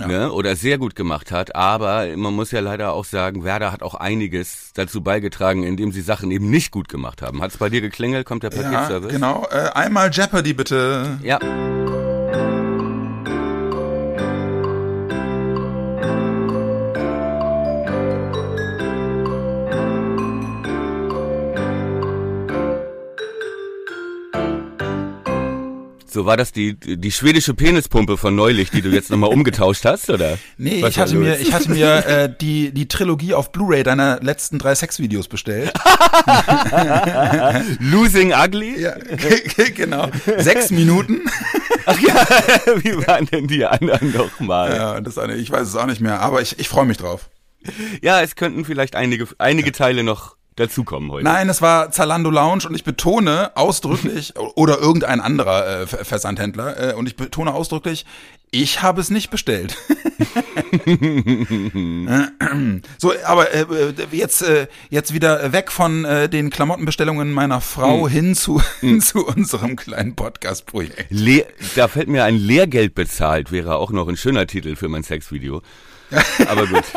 Ne, 0.06 0.32
oder 0.32 0.56
sehr 0.56 0.78
gut 0.78 0.94
gemacht 0.96 1.32
hat, 1.32 1.56
aber 1.56 2.06
man 2.18 2.32
muss 2.36 2.52
ja 2.52 2.60
leider 2.60 2.94
auch 2.94 3.04
sagen, 3.04 3.44
Werder 3.44 3.72
hat 3.72 3.82
auch 3.82 3.96
einiges 3.96 4.70
dazu 4.76 5.02
beigetragen, 5.02 5.64
indem 5.64 5.92
sie 5.92 6.02
Sachen 6.02 6.30
eben 6.30 6.52
nicht 6.52 6.70
gut 6.70 6.88
gemacht 6.88 7.24
haben. 7.24 7.42
Hat 7.42 7.50
es 7.50 7.58
bei 7.58 7.70
dir 7.72 7.82
geklingelt? 7.82 8.24
Kommt 8.28 8.44
der 8.44 8.54
Ja, 8.54 8.62
Paketservice? 8.62 9.12
genau. 9.12 9.48
Äh, 9.50 9.70
einmal 9.74 10.12
Jeopardy 10.12 10.54
bitte. 10.54 11.18
Ja. 11.24 11.40
So 26.18 26.26
war 26.26 26.36
das 26.36 26.52
die 26.52 26.74
die 26.74 27.12
schwedische 27.12 27.54
Penispumpe 27.54 28.18
von 28.18 28.36
neulich, 28.36 28.72
die 28.72 28.82
du 28.82 28.90
jetzt 28.90 29.12
nochmal 29.12 29.30
umgetauscht 29.30 29.86
hast, 29.86 30.10
oder? 30.10 30.40
Nee, 30.58 30.82
Was 30.82 30.90
ich 30.90 30.98
hatte 30.98 31.14
mir, 31.14 31.40
ich 31.40 31.54
hatte 31.54 31.70
mir 31.70 31.96
äh, 32.08 32.34
die, 32.42 32.72
die 32.72 32.88
Trilogie 32.88 33.36
auf 33.36 33.52
Blu-ray 33.52 33.84
deiner 33.84 34.20
letzten 34.24 34.58
drei 34.58 34.74
Sexvideos 34.74 35.28
bestellt. 35.28 35.72
Losing 37.80 38.34
Ugly? 38.34 38.82
Ja, 38.82 38.96
genau. 39.76 40.10
Sechs 40.40 40.72
Minuten. 40.72 41.22
Ach 41.86 42.00
ja, 42.00 42.16
wie 42.82 42.98
waren 43.06 43.28
denn 43.28 43.46
die 43.46 43.64
anderen 43.64 44.12
nochmal? 44.12 44.72
Ja. 44.72 44.94
Ja, 44.96 45.02
das 45.02 45.20
eine, 45.20 45.36
ich 45.36 45.52
weiß 45.52 45.68
es 45.68 45.76
auch 45.76 45.86
nicht 45.86 46.02
mehr, 46.02 46.20
aber 46.22 46.42
ich, 46.42 46.58
ich 46.58 46.68
freue 46.68 46.88
mich 46.88 46.98
drauf. 46.98 47.30
ja, 48.02 48.24
es 48.24 48.36
könnten 48.36 48.66
vielleicht 48.66 48.96
einige 48.96 49.28
einige 49.38 49.72
Teile 49.72 50.02
noch 50.02 50.36
dazukommen 50.58 51.10
heute. 51.12 51.24
Nein, 51.24 51.48
es 51.50 51.62
war 51.62 51.92
Zalando 51.92 52.30
Lounge 52.30 52.68
und 52.68 52.76
ich 52.76 52.84
betone 52.84 53.56
ausdrücklich, 53.56 54.34
oder 54.56 54.80
irgendein 54.80 55.22
anderer 55.22 55.82
äh, 55.82 55.88
Ver- 55.88 56.04
Versandhändler, 56.04 56.92
äh, 56.92 56.94
und 56.94 57.08
ich 57.08 57.16
betone 57.16 57.54
ausdrücklich, 57.54 58.06
ich 58.52 58.82
habe 58.82 59.02
es 59.02 59.10
nicht 59.10 59.30
bestellt. 59.30 59.76
so, 62.98 63.14
aber 63.26 63.54
äh, 63.54 63.62
äh, 63.62 63.94
jetzt, 64.12 64.42
äh, 64.42 64.68
jetzt 64.90 65.14
wieder 65.14 65.52
weg 65.52 65.72
von 65.72 66.06
äh, 66.06 66.30
den 66.30 66.50
Klamottenbestellungen 66.50 67.32
meiner 67.34 67.62
Frau 67.62 68.08
hin 68.08 68.36
zu, 68.36 68.62
hin 68.80 69.02
zu 69.02 69.26
unserem 69.26 69.76
kleinen 69.76 70.16
Podcast-Projekt. 70.16 71.08
Le 71.10 71.46
da 71.76 71.88
fällt 71.88 72.08
mir 72.08 72.24
ein 72.24 72.38
Lehrgeld 72.38 72.96
bezahlt, 72.96 73.52
wäre 73.52 73.76
auch 73.76 73.92
noch 73.92 74.08
ein 74.08 74.18
schöner 74.18 74.48
Titel 74.48 74.76
für 74.76 74.88
mein 74.88 75.04
Sexvideo. 75.04 75.62
Aber 76.48 76.68
gut. 76.68 76.84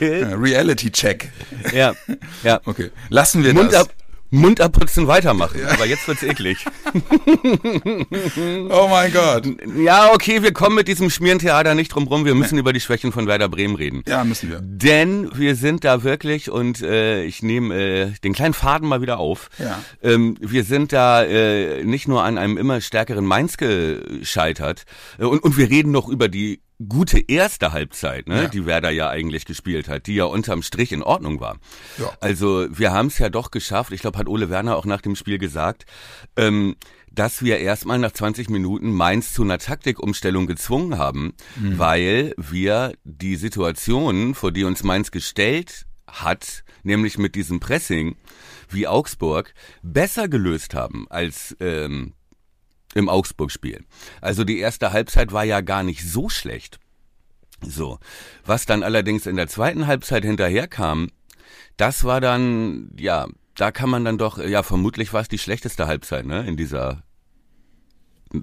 Äh, 0.00 0.24
Reality-Check. 0.34 1.30
Ja, 1.74 1.94
ja. 2.42 2.60
Okay, 2.64 2.90
lassen 3.08 3.44
wir 3.44 3.54
Mund 3.54 3.72
das. 3.72 3.82
ab, 3.82 3.94
Mund 4.30 4.60
abputzen, 4.60 5.06
weitermachen. 5.06 5.60
Aber 5.66 5.86
jetzt 5.86 6.06
wird's 6.08 6.22
eklig. 6.22 6.64
Oh 8.68 8.88
mein 8.88 9.12
Gott. 9.12 9.46
Ja, 9.78 10.12
okay, 10.12 10.42
wir 10.42 10.52
kommen 10.52 10.76
mit 10.76 10.88
diesem 10.88 11.10
Schmierentheater 11.10 11.74
nicht 11.74 11.88
drum 11.88 12.06
rum. 12.06 12.24
Wir 12.24 12.34
müssen 12.34 12.58
über 12.58 12.72
die 12.72 12.80
Schwächen 12.80 13.12
von 13.12 13.26
Werder 13.26 13.48
Bremen 13.48 13.76
reden. 13.76 14.02
Ja, 14.06 14.24
müssen 14.24 14.50
wir. 14.50 14.60
Denn 14.62 15.30
wir 15.34 15.54
sind 15.56 15.84
da 15.84 16.02
wirklich 16.02 16.50
und 16.50 16.82
äh, 16.82 17.22
ich 17.24 17.42
nehme 17.42 17.74
äh, 17.74 18.10
den 18.24 18.32
kleinen 18.32 18.54
Faden 18.54 18.88
mal 18.88 19.00
wieder 19.00 19.18
auf. 19.18 19.48
Ja. 19.58 19.78
Ähm, 20.02 20.36
wir 20.40 20.64
sind 20.64 20.92
da 20.92 21.22
äh, 21.24 21.84
nicht 21.84 22.08
nur 22.08 22.22
an 22.24 22.38
einem 22.38 22.56
immer 22.56 22.80
stärkeren 22.80 23.24
Mainz 23.24 23.56
gescheitert 23.56 24.84
äh, 25.18 25.24
und, 25.24 25.42
und 25.42 25.56
wir 25.56 25.70
reden 25.70 25.92
noch 25.92 26.08
über 26.08 26.28
die 26.28 26.60
gute 26.88 27.18
erste 27.18 27.72
Halbzeit, 27.72 28.28
ne, 28.28 28.42
Ja. 28.42 28.48
die 28.48 28.66
Werder 28.66 28.90
ja 28.90 29.08
eigentlich 29.08 29.44
gespielt 29.46 29.88
hat, 29.88 30.06
die 30.06 30.14
ja 30.16 30.24
unterm 30.24 30.62
Strich 30.62 30.92
in 30.92 31.02
Ordnung 31.02 31.40
war. 31.40 31.58
Ja. 31.98 32.12
Also 32.20 32.66
wir 32.70 32.92
haben 32.92 33.06
es 33.06 33.18
ja 33.18 33.30
doch 33.30 33.50
geschafft, 33.50 33.92
ich 33.92 34.00
glaube, 34.02 34.18
hat 34.18 34.28
Ole 34.28 34.50
Werner 34.50 34.76
auch 34.76 34.84
nach 34.84 35.00
dem 35.00 35.16
Spiel 35.16 35.38
gesagt, 35.38 35.86
ähm, 36.36 36.76
dass 37.10 37.42
wir 37.42 37.58
erstmal 37.58 37.98
nach 37.98 38.12
20 38.12 38.50
Minuten 38.50 38.92
Mainz 38.92 39.32
zu 39.32 39.42
einer 39.42 39.56
Taktikumstellung 39.56 40.46
gezwungen 40.46 40.98
haben, 40.98 41.32
weil 41.56 42.34
wir 42.36 42.92
die 43.04 43.36
Situation, 43.36 44.34
vor 44.34 44.52
die 44.52 44.64
uns 44.64 44.82
Mainz 44.82 45.10
gestellt 45.10 45.86
hat, 46.06 46.62
nämlich 46.82 47.16
mit 47.16 47.34
diesem 47.34 47.58
Pressing 47.58 48.16
wie 48.68 48.86
Augsburg, 48.86 49.54
besser 49.82 50.28
gelöst 50.28 50.74
haben 50.74 51.06
als 51.08 51.56
ähm, 51.58 52.12
im 52.96 53.08
Augsburg-Spiel. 53.10 53.84
Also 54.20 54.42
die 54.44 54.58
erste 54.58 54.92
Halbzeit 54.92 55.32
war 55.32 55.44
ja 55.44 55.60
gar 55.60 55.82
nicht 55.82 56.02
so 56.02 56.28
schlecht. 56.28 56.80
So. 57.60 57.98
Was 58.44 58.64
dann 58.66 58.82
allerdings 58.82 59.26
in 59.26 59.36
der 59.36 59.48
zweiten 59.48 59.86
Halbzeit 59.86 60.24
hinterherkam, 60.24 61.10
das 61.76 62.04
war 62.04 62.20
dann, 62.20 62.90
ja, 62.98 63.26
da 63.54 63.70
kann 63.70 63.90
man 63.90 64.04
dann 64.04 64.18
doch, 64.18 64.38
ja, 64.38 64.62
vermutlich 64.62 65.12
war 65.12 65.20
es 65.20 65.28
die 65.28 65.38
schlechteste 65.38 65.86
Halbzeit, 65.86 66.24
ne, 66.24 66.46
in 66.46 66.56
dieser, 66.56 67.02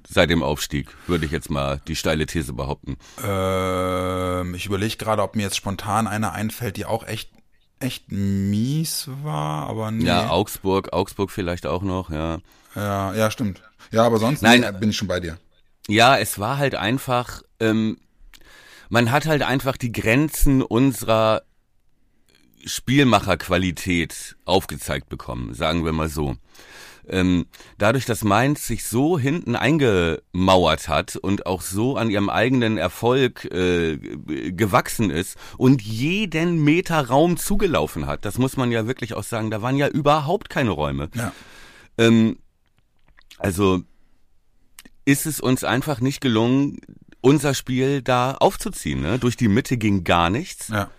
seit 0.07 0.29
dem 0.29 0.43
Aufstieg, 0.43 0.89
würde 1.07 1.25
ich 1.25 1.31
jetzt 1.31 1.49
mal 1.49 1.81
die 1.87 1.95
steile 1.95 2.27
These 2.27 2.53
behaupten. 2.53 2.97
Ähm, 3.23 4.53
ich 4.53 4.67
überlege 4.67 4.97
gerade, 4.97 5.23
ob 5.23 5.35
mir 5.35 5.43
jetzt 5.43 5.57
spontan 5.57 6.07
eine 6.07 6.31
einfällt, 6.31 6.77
die 6.77 6.85
auch 6.85 7.07
echt, 7.07 7.31
echt 7.79 8.11
mies 8.11 9.09
war, 9.23 9.67
aber 9.67 9.89
nee. 9.89 10.05
Ja, 10.05 10.29
Augsburg, 10.29 10.93
Augsburg 10.93 11.31
vielleicht 11.31 11.65
auch 11.65 11.81
noch, 11.81 12.11
ja. 12.11 12.37
ja, 12.75 13.13
ja, 13.15 13.31
stimmt. 13.31 13.63
Ja, 13.93 14.03
aber 14.05 14.17
sonst 14.17 14.41
Nein. 14.41 14.65
bin 14.79 14.89
ich 14.89 14.97
schon 14.97 15.07
bei 15.07 15.19
dir. 15.19 15.37
Ja, 15.87 16.17
es 16.17 16.39
war 16.39 16.57
halt 16.57 16.73
einfach, 16.73 17.43
ähm, 17.59 17.97
man 18.89 19.11
hat 19.11 19.27
halt 19.27 19.43
einfach 19.43 19.77
die 19.77 19.91
Grenzen 19.91 20.63
unserer 20.63 21.43
Spielmacherqualität 22.65 24.35
aufgezeigt 24.45 25.09
bekommen, 25.09 25.53
sagen 25.53 25.85
wir 25.85 25.91
mal 25.91 26.09
so. 26.09 26.35
Ähm, 27.07 27.45
dadurch, 27.77 28.05
dass 28.05 28.23
Mainz 28.23 28.65
sich 28.65 28.85
so 28.85 29.19
hinten 29.19 29.55
eingemauert 29.57 30.87
hat 30.87 31.17
und 31.17 31.45
auch 31.45 31.61
so 31.61 31.97
an 31.97 32.09
ihrem 32.09 32.29
eigenen 32.29 32.77
Erfolg 32.77 33.45
äh, 33.45 33.97
gewachsen 33.97 35.11
ist 35.11 35.37
und 35.57 35.81
jeden 35.81 36.63
Meter 36.63 37.09
Raum 37.09 37.35
zugelaufen 37.35 38.07
hat, 38.07 38.23
das 38.25 38.37
muss 38.37 38.55
man 38.55 38.71
ja 38.71 38.87
wirklich 38.87 39.13
auch 39.13 39.23
sagen, 39.23 39.51
da 39.51 39.61
waren 39.61 39.75
ja 39.75 39.89
überhaupt 39.89 40.49
keine 40.49 40.71
Räume. 40.71 41.09
Ja. 41.13 41.33
Ähm, 41.97 42.37
also 43.43 43.81
ist 45.05 45.25
es 45.25 45.39
uns 45.39 45.63
einfach 45.63 45.99
nicht 45.99 46.21
gelungen, 46.21 46.79
unser 47.21 47.53
Spiel 47.53 48.01
da 48.01 48.35
aufzuziehen. 48.35 49.01
Ne? 49.01 49.19
Durch 49.19 49.37
die 49.37 49.47
Mitte 49.47 49.77
ging 49.77 50.03
gar 50.03 50.29
nichts. 50.29 50.69
Ja. 50.69 50.89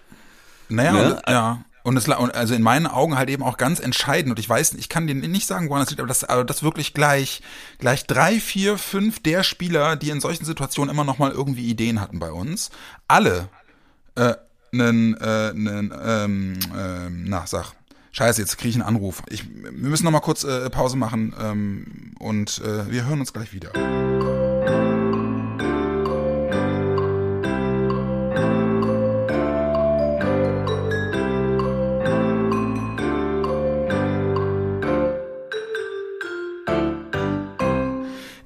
Naja, 0.68 0.92
Ne? 0.92 1.14
und, 1.16 1.22
ja. 1.28 1.64
Und 1.82 1.98
es, 1.98 2.08
also 2.08 2.54
in 2.54 2.62
meinen 2.62 2.86
Augen 2.86 3.16
halt 3.18 3.28
eben 3.28 3.42
auch 3.42 3.58
ganz 3.58 3.78
entscheidend. 3.78 4.30
Und 4.30 4.38
ich 4.38 4.48
weiß, 4.48 4.72
ich 4.74 4.88
kann 4.88 5.06
dir 5.06 5.14
nicht 5.14 5.46
sagen, 5.46 5.68
woran 5.68 5.82
das 5.82 5.90
liegt, 5.90 6.00
aber 6.00 6.08
das, 6.08 6.24
aber 6.24 6.44
das 6.44 6.62
wirklich 6.62 6.94
gleich, 6.94 7.42
gleich 7.78 8.06
drei, 8.06 8.40
vier, 8.40 8.78
fünf 8.78 9.22
der 9.22 9.42
Spieler, 9.42 9.94
die 9.96 10.08
in 10.08 10.20
solchen 10.20 10.46
Situationen 10.46 10.90
immer 10.90 11.04
noch 11.04 11.18
mal 11.18 11.30
irgendwie 11.30 11.68
Ideen 11.68 12.00
hatten 12.00 12.20
bei 12.20 12.32
uns, 12.32 12.70
alle 13.06 13.50
äh, 14.14 14.34
einen, 14.72 15.14
äh, 15.18 15.50
einen 15.50 15.92
ähm, 16.02 16.58
ähm, 16.74 17.24
na, 17.26 17.46
sag, 17.46 17.72
scheiße, 18.14 18.40
jetzt 18.40 18.56
kriege 18.58 18.70
ich 18.70 18.74
einen 18.76 18.84
Anruf. 18.84 19.22
Ich, 19.28 19.44
wir 19.54 19.72
müssen 19.90 20.04
noch 20.04 20.12
mal 20.12 20.20
kurz 20.20 20.44
äh, 20.44 20.70
Pause 20.70 20.96
machen 20.96 21.34
ähm, 21.40 22.12
und 22.18 22.60
äh, 22.64 22.90
wir 22.90 23.04
hören 23.06 23.20
uns 23.20 23.32
gleich 23.32 23.52
wieder. 23.52 23.72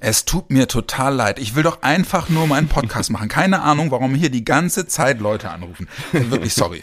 Es 0.01 0.25
tut 0.25 0.49
mir 0.49 0.67
total 0.67 1.13
leid. 1.13 1.39
Ich 1.39 1.55
will 1.55 1.63
doch 1.63 1.81
einfach 1.83 2.29
nur 2.29 2.47
meinen 2.47 2.67
Podcast 2.67 3.11
machen. 3.11 3.27
Keine 3.27 3.61
Ahnung, 3.61 3.91
warum 3.91 4.15
hier 4.15 4.29
die 4.31 4.45
ganze 4.45 4.87
Zeit 4.87 5.19
Leute 5.19 5.51
anrufen. 5.51 5.87
Wirklich 6.13 6.53
sorry. 6.53 6.81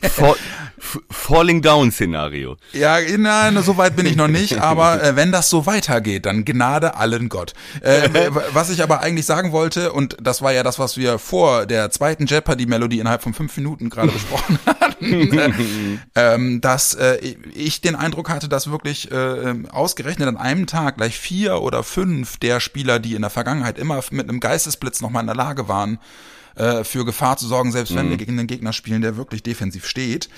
F- 0.00 0.22
Falling 1.10 1.62
Down 1.62 1.92
Szenario. 1.92 2.56
Ja, 2.72 2.98
nein, 3.16 3.62
so 3.62 3.76
weit 3.76 3.96
bin 3.96 4.06
ich 4.06 4.16
noch 4.16 4.28
nicht, 4.28 4.58
aber 4.58 5.02
äh, 5.02 5.16
wenn 5.16 5.30
das 5.30 5.50
so 5.50 5.66
weitergeht, 5.66 6.26
dann 6.26 6.44
Gnade 6.44 6.96
allen 6.96 7.28
Gott. 7.28 7.54
Äh, 7.82 8.08
was 8.52 8.70
ich 8.70 8.82
aber 8.82 9.00
eigentlich 9.00 9.26
sagen 9.26 9.52
wollte, 9.52 9.92
und 9.92 10.16
das 10.20 10.42
war 10.42 10.52
ja 10.52 10.62
das, 10.62 10.78
was 10.78 10.96
wir 10.96 11.18
vor 11.18 11.66
der 11.66 11.90
zweiten 11.90 12.26
Jeopardy-Melodie 12.26 12.98
innerhalb 12.98 13.22
von 13.22 13.34
fünf 13.34 13.56
Minuten 13.56 13.90
gerade 13.90 14.10
besprochen 14.10 14.58
hatten, 14.66 15.38
äh, 15.38 15.52
ähm, 16.14 16.60
dass 16.60 16.94
äh, 16.94 17.18
ich 17.54 17.80
den 17.80 17.94
Eindruck 17.94 18.30
hatte, 18.30 18.48
dass 18.48 18.70
wirklich 18.70 19.10
äh, 19.10 19.54
ausgerechnet 19.70 20.28
an 20.28 20.36
einem 20.36 20.66
Tag 20.66 20.96
gleich 20.96 21.18
vier 21.18 21.60
oder 21.60 21.82
fünf 21.82 22.38
der 22.38 22.60
Spieler, 22.60 22.98
die 22.98 23.14
in 23.14 23.22
der 23.22 23.30
Vergangenheit 23.30 23.78
immer 23.78 24.00
mit 24.10 24.28
einem 24.28 24.40
Geistesblitz 24.40 25.00
nochmal 25.00 25.22
in 25.22 25.26
der 25.26 25.36
Lage 25.36 25.68
waren, 25.68 25.98
äh, 26.56 26.84
für 26.84 27.04
Gefahr 27.04 27.36
zu 27.36 27.46
sorgen, 27.46 27.72
selbst 27.72 27.94
wenn 27.94 28.10
wir 28.10 28.16
gegen 28.16 28.38
einen 28.38 28.46
Gegner 28.46 28.72
spielen, 28.72 29.02
der 29.02 29.16
wirklich 29.16 29.42
defensiv 29.42 29.86
steht, 29.86 30.28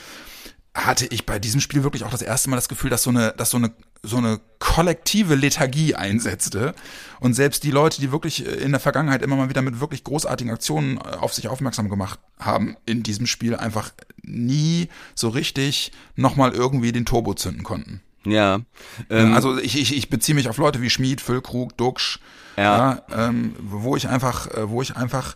hatte 0.74 1.06
ich 1.06 1.26
bei 1.26 1.38
diesem 1.38 1.60
Spiel 1.60 1.82
wirklich 1.82 2.04
auch 2.04 2.10
das 2.10 2.22
erste 2.22 2.48
Mal 2.48 2.56
das 2.56 2.68
Gefühl, 2.68 2.88
dass 2.90 3.02
so 3.02 3.10
eine, 3.10 3.34
dass 3.36 3.50
so 3.50 3.58
eine, 3.58 3.72
so 4.02 4.16
eine 4.16 4.40
kollektive 4.58 5.34
Lethargie 5.34 5.94
einsetzte. 5.94 6.74
Und 7.20 7.34
selbst 7.34 7.62
die 7.64 7.70
Leute, 7.70 8.00
die 8.00 8.10
wirklich 8.10 8.46
äh, 8.46 8.50
in 8.54 8.70
der 8.70 8.80
Vergangenheit 8.80 9.22
immer 9.22 9.36
mal 9.36 9.48
wieder 9.50 9.60
mit 9.62 9.80
wirklich 9.80 10.02
großartigen 10.02 10.52
Aktionen 10.52 10.96
äh, 10.96 11.16
auf 11.16 11.34
sich 11.34 11.48
aufmerksam 11.48 11.88
gemacht 11.90 12.18
haben, 12.38 12.76
in 12.86 13.02
diesem 13.02 13.26
Spiel 13.26 13.54
einfach 13.54 13.92
nie 14.22 14.88
so 15.14 15.28
richtig 15.28 15.92
nochmal 16.16 16.52
irgendwie 16.52 16.92
den 16.92 17.04
Turbo 17.04 17.34
zünden 17.34 17.64
konnten. 17.64 18.00
Ja. 18.24 18.60
Ähm, 19.10 19.34
Also 19.34 19.58
ich, 19.58 19.78
ich, 19.78 19.94
ich 19.96 20.08
beziehe 20.08 20.34
mich 20.34 20.48
auf 20.48 20.56
Leute 20.56 20.80
wie 20.80 20.90
Schmid, 20.90 21.20
Füllkrug, 21.20 21.76
Duxch, 21.76 22.18
Ja. 22.56 23.02
ja, 23.12 23.28
ähm, 23.28 23.54
wo 23.60 23.94
ich 23.96 24.08
einfach, 24.08 24.46
äh, 24.52 24.70
wo 24.70 24.80
ich 24.80 24.96
einfach 24.96 25.34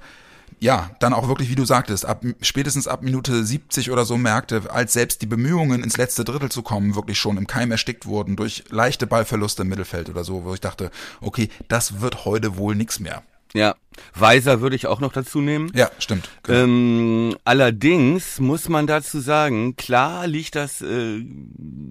ja, 0.58 0.90
dann 1.00 1.12
auch 1.12 1.28
wirklich, 1.28 1.50
wie 1.50 1.54
du 1.54 1.64
sagtest, 1.64 2.06
ab, 2.06 2.24
spätestens 2.40 2.88
ab 2.88 3.02
Minute 3.02 3.44
70 3.44 3.90
oder 3.90 4.04
so 4.04 4.16
merkte, 4.16 4.70
als 4.70 4.94
selbst 4.94 5.20
die 5.22 5.26
Bemühungen 5.26 5.82
ins 5.82 5.96
letzte 5.96 6.24
Drittel 6.24 6.50
zu 6.50 6.62
kommen, 6.62 6.94
wirklich 6.94 7.18
schon 7.18 7.36
im 7.36 7.46
Keim 7.46 7.70
erstickt 7.70 8.06
wurden 8.06 8.36
durch 8.36 8.64
leichte 8.70 9.06
Ballverluste 9.06 9.62
im 9.62 9.68
Mittelfeld 9.68 10.08
oder 10.08 10.24
so, 10.24 10.44
wo 10.44 10.54
ich 10.54 10.60
dachte, 10.60 10.90
okay, 11.20 11.50
das 11.68 12.00
wird 12.00 12.24
heute 12.24 12.56
wohl 12.56 12.74
nix 12.74 13.00
mehr. 13.00 13.22
Ja, 13.52 13.74
Weiser 14.14 14.60
würde 14.60 14.76
ich 14.76 14.86
auch 14.86 15.00
noch 15.00 15.12
dazu 15.12 15.40
nehmen. 15.40 15.70
Ja, 15.74 15.90
stimmt. 15.98 16.30
Genau. 16.42 16.58
Ähm, 16.58 17.36
allerdings 17.44 18.40
muss 18.40 18.68
man 18.68 18.86
dazu 18.86 19.20
sagen, 19.20 19.76
klar 19.76 20.26
liegt 20.26 20.54
das, 20.54 20.80
äh, 20.80 21.24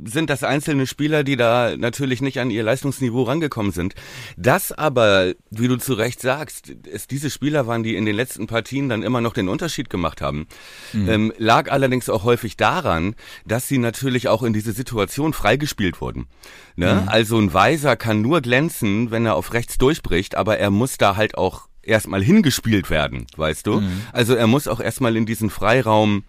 sind 0.06 0.30
das 0.30 0.44
einzelne 0.44 0.88
Spieler, 0.88 1.24
die 1.24 1.36
da 1.36 1.76
natürlich 1.78 2.22
nicht 2.22 2.40
an 2.40 2.50
ihr 2.50 2.64
Leistungsniveau 2.64 3.24
rangekommen 3.24 3.72
sind. 3.72 3.96
Das 4.38 4.72
aber, 4.72 5.34
wie 5.50 5.68
du 5.68 5.78
zu 5.78 5.94
Recht 5.94 6.22
sagst, 6.22 6.74
es 6.92 7.08
diese 7.08 7.30
Spieler 7.30 7.68
waren, 7.68 7.84
die 7.84 7.96
in 7.96 8.06
den 8.06 8.16
letzten 8.16 8.48
Partien 8.48 8.90
dann 8.90 9.04
immer 9.04 9.22
noch 9.22 9.34
den 9.34 9.50
Unterschied 9.50 9.90
gemacht 9.90 10.22
haben, 10.22 10.48
mhm. 10.94 11.10
ähm, 11.10 11.34
lag 11.38 11.72
allerdings 11.72 12.10
auch 12.10 12.24
häufig 12.24 12.58
daran, 12.58 13.16
dass 13.46 13.68
sie 13.68 13.78
natürlich 13.78 14.28
auch 14.28 14.44
in 14.44 14.54
diese 14.54 14.72
Situation 14.72 15.34
freigespielt 15.34 16.02
wurden. 16.02 16.28
Ne? 16.76 17.02
Mhm. 17.02 17.10
Also 17.10 17.38
ein 17.38 17.54
Weiser 17.54 17.96
kann 17.96 18.22
nur 18.22 18.42
glänzen, 18.42 19.12
wenn 19.12 19.26
er 19.26 19.36
auf 19.36 19.54
rechts 19.54 19.78
durchbricht, 19.78 20.36
aber 20.36 20.58
er 20.58 20.70
muss 20.70 20.98
da 20.98 21.16
halt 21.16 21.38
auch 21.38 21.68
erstmal 21.86 22.24
hingespielt 22.24 22.90
werden, 22.90 23.28
weißt 23.38 23.68
du? 23.68 23.82
Mhm. 23.82 24.02
Also 24.12 24.36
er 24.36 24.48
muss 24.48 24.68
auch 24.68 24.80
erstmal 24.80 25.16
in 25.16 25.26
diesen 25.26 25.50
Freiraum 25.50 26.24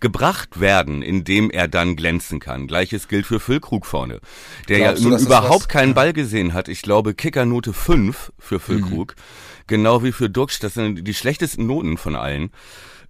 gebracht 0.00 0.60
werden, 0.60 1.02
indem 1.02 1.50
er 1.50 1.68
dann 1.68 1.94
glänzen 1.94 2.40
kann. 2.40 2.66
Gleiches 2.66 3.06
gilt 3.06 3.26
für 3.26 3.38
Füllkrug 3.38 3.86
vorne, 3.86 4.20
der 4.68 4.78
Glaubst 4.78 5.04
ja 5.04 5.10
nun 5.10 5.20
überhaupt 5.20 5.68
keinen 5.68 5.94
Ball 5.94 6.12
gesehen 6.12 6.54
hat. 6.54 6.68
Ich 6.68 6.82
glaube 6.82 7.14
Kickernote 7.14 7.72
5 7.72 8.32
für 8.38 8.58
Füllkrug, 8.58 9.14
mhm. 9.16 9.64
genau 9.66 10.02
wie 10.02 10.12
für 10.12 10.30
Duxch. 10.30 10.58
Das 10.58 10.74
sind 10.74 11.06
die 11.06 11.14
schlechtesten 11.14 11.66
Noten 11.66 11.98
von 11.98 12.16
allen. 12.16 12.50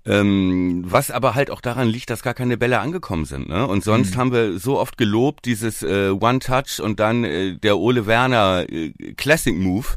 Ähm, 0.07 0.83
was 0.87 1.11
aber 1.11 1.35
halt 1.35 1.51
auch 1.51 1.61
daran 1.61 1.87
liegt, 1.87 2.09
dass 2.09 2.23
gar 2.23 2.33
keine 2.33 2.57
Bälle 2.57 2.81
angekommen 2.81 3.27
sind. 3.27 3.51
Ne? 3.51 3.67
Und 3.67 3.85
sonst 3.85 4.15
mhm. 4.15 4.19
haben 4.19 4.33
wir 4.33 4.59
so 4.59 4.79
oft 4.79 4.97
gelobt, 4.97 5.45
dieses 5.45 5.83
äh, 5.83 6.09
One-Touch 6.09 6.81
und 6.81 7.01
dann 7.01 7.23
äh, 7.23 7.59
der 7.59 7.77
Ole 7.77 8.07
Werner 8.07 8.65
äh, 8.71 8.93
Classic 9.19 9.55
Move 9.55 9.89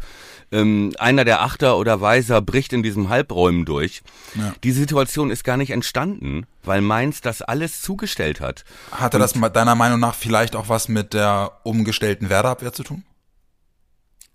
ähm, 0.53 0.93
einer 0.99 1.25
der 1.25 1.41
Achter 1.41 1.77
oder 1.77 1.99
Weiser 1.99 2.41
bricht 2.41 2.73
in 2.73 2.83
diesem 2.83 3.09
Halbräumen 3.09 3.65
durch. 3.65 4.03
Ja. 4.35 4.53
Die 4.63 4.71
Situation 4.71 5.31
ist 5.31 5.43
gar 5.43 5.57
nicht 5.57 5.71
entstanden, 5.71 6.45
weil 6.63 6.81
Mainz 6.81 7.21
das 7.21 7.41
alles 7.41 7.81
zugestellt 7.81 8.39
hat. 8.39 8.63
Hatte 8.91 9.17
Und 9.17 9.21
das 9.21 9.33
deiner 9.53 9.75
Meinung 9.75 9.99
nach 9.99 10.15
vielleicht 10.15 10.55
auch 10.55 10.69
was 10.69 10.87
mit 10.87 11.13
der 11.13 11.51
umgestellten 11.63 12.29
Werderabwehr 12.29 12.71
zu 12.71 12.83
tun? 12.83 13.03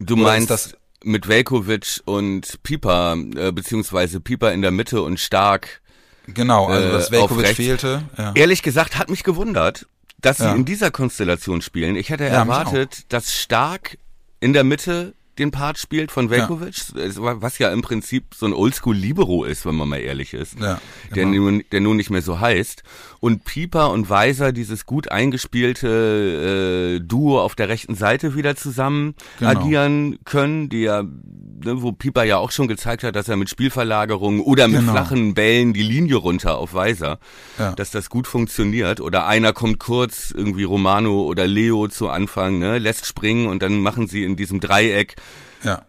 Du 0.00 0.14
oder 0.14 0.24
meinst 0.24 0.50
das 0.50 0.76
mit 1.04 1.28
Velkovic 1.28 2.00
und 2.04 2.62
Pieper, 2.64 3.16
äh, 3.36 3.52
beziehungsweise 3.52 4.20
Pieper 4.20 4.52
in 4.52 4.62
der 4.62 4.72
Mitte 4.72 5.02
und 5.02 5.20
Stark. 5.20 5.80
Genau, 6.26 6.66
also 6.66 6.90
dass 6.90 7.08
äh, 7.08 7.12
Velkovic 7.12 7.54
fehlte. 7.54 8.02
Ja. 8.16 8.32
Ehrlich 8.34 8.62
gesagt 8.62 8.98
hat 8.98 9.08
mich 9.08 9.22
gewundert, 9.22 9.86
dass 10.20 10.38
ja. 10.38 10.50
sie 10.50 10.58
in 10.58 10.64
dieser 10.64 10.90
Konstellation 10.90 11.62
spielen. 11.62 11.94
Ich 11.94 12.10
hätte 12.10 12.24
erwartet, 12.24 13.12
dass 13.12 13.32
Stark 13.32 13.98
in 14.40 14.52
der 14.52 14.64
Mitte 14.64 15.14
den 15.38 15.50
Part 15.50 15.78
spielt 15.78 16.10
von 16.10 16.30
Velkovic, 16.30 16.92
ja. 16.94 17.40
was 17.40 17.58
ja 17.58 17.70
im 17.70 17.82
Prinzip 17.82 18.34
so 18.34 18.46
ein 18.46 18.52
Oldschool-Libero 18.52 19.44
ist, 19.44 19.64
wenn 19.66 19.74
man 19.74 19.88
mal 19.88 19.98
ehrlich 20.00 20.34
ist, 20.34 20.58
ja, 20.58 20.80
genau. 21.10 21.14
der, 21.14 21.26
nun, 21.26 21.64
der 21.72 21.80
nun 21.80 21.96
nicht 21.96 22.10
mehr 22.10 22.22
so 22.22 22.40
heißt. 22.40 22.82
Und 23.20 23.44
Pieper 23.44 23.90
und 23.90 24.08
Weiser, 24.10 24.52
dieses 24.52 24.86
gut 24.86 25.10
eingespielte 25.10 26.98
äh, 26.98 27.04
Duo 27.04 27.40
auf 27.40 27.54
der 27.54 27.68
rechten 27.68 27.94
Seite 27.94 28.34
wieder 28.36 28.56
zusammen 28.56 29.14
genau. 29.38 29.50
agieren 29.50 30.18
können, 30.24 30.68
die 30.68 30.82
ja, 30.82 31.02
ne, 31.02 31.82
wo 31.82 31.92
Pieper 31.92 32.24
ja 32.24 32.38
auch 32.38 32.52
schon 32.52 32.68
gezeigt 32.68 33.02
hat, 33.02 33.16
dass 33.16 33.28
er 33.28 33.36
mit 33.36 33.48
Spielverlagerungen 33.48 34.40
oder 34.40 34.68
mit 34.68 34.80
genau. 34.80 34.92
flachen 34.92 35.34
Bällen 35.34 35.72
die 35.72 35.82
Linie 35.82 36.16
runter 36.16 36.58
auf 36.58 36.74
Weiser, 36.74 37.18
ja. 37.58 37.72
dass 37.72 37.90
das 37.90 38.08
gut 38.08 38.26
funktioniert. 38.26 39.00
Oder 39.00 39.26
einer 39.26 39.52
kommt 39.52 39.78
kurz, 39.78 40.32
irgendwie 40.36 40.64
Romano 40.64 41.22
oder 41.22 41.46
Leo 41.46 41.88
zu 41.88 42.08
Anfang, 42.08 42.58
ne, 42.58 42.78
lässt 42.78 43.06
springen 43.06 43.48
und 43.48 43.62
dann 43.62 43.80
machen 43.80 44.06
sie 44.06 44.24
in 44.24 44.36
diesem 44.36 44.60
Dreieck 44.60 45.16
ja. 45.62 45.84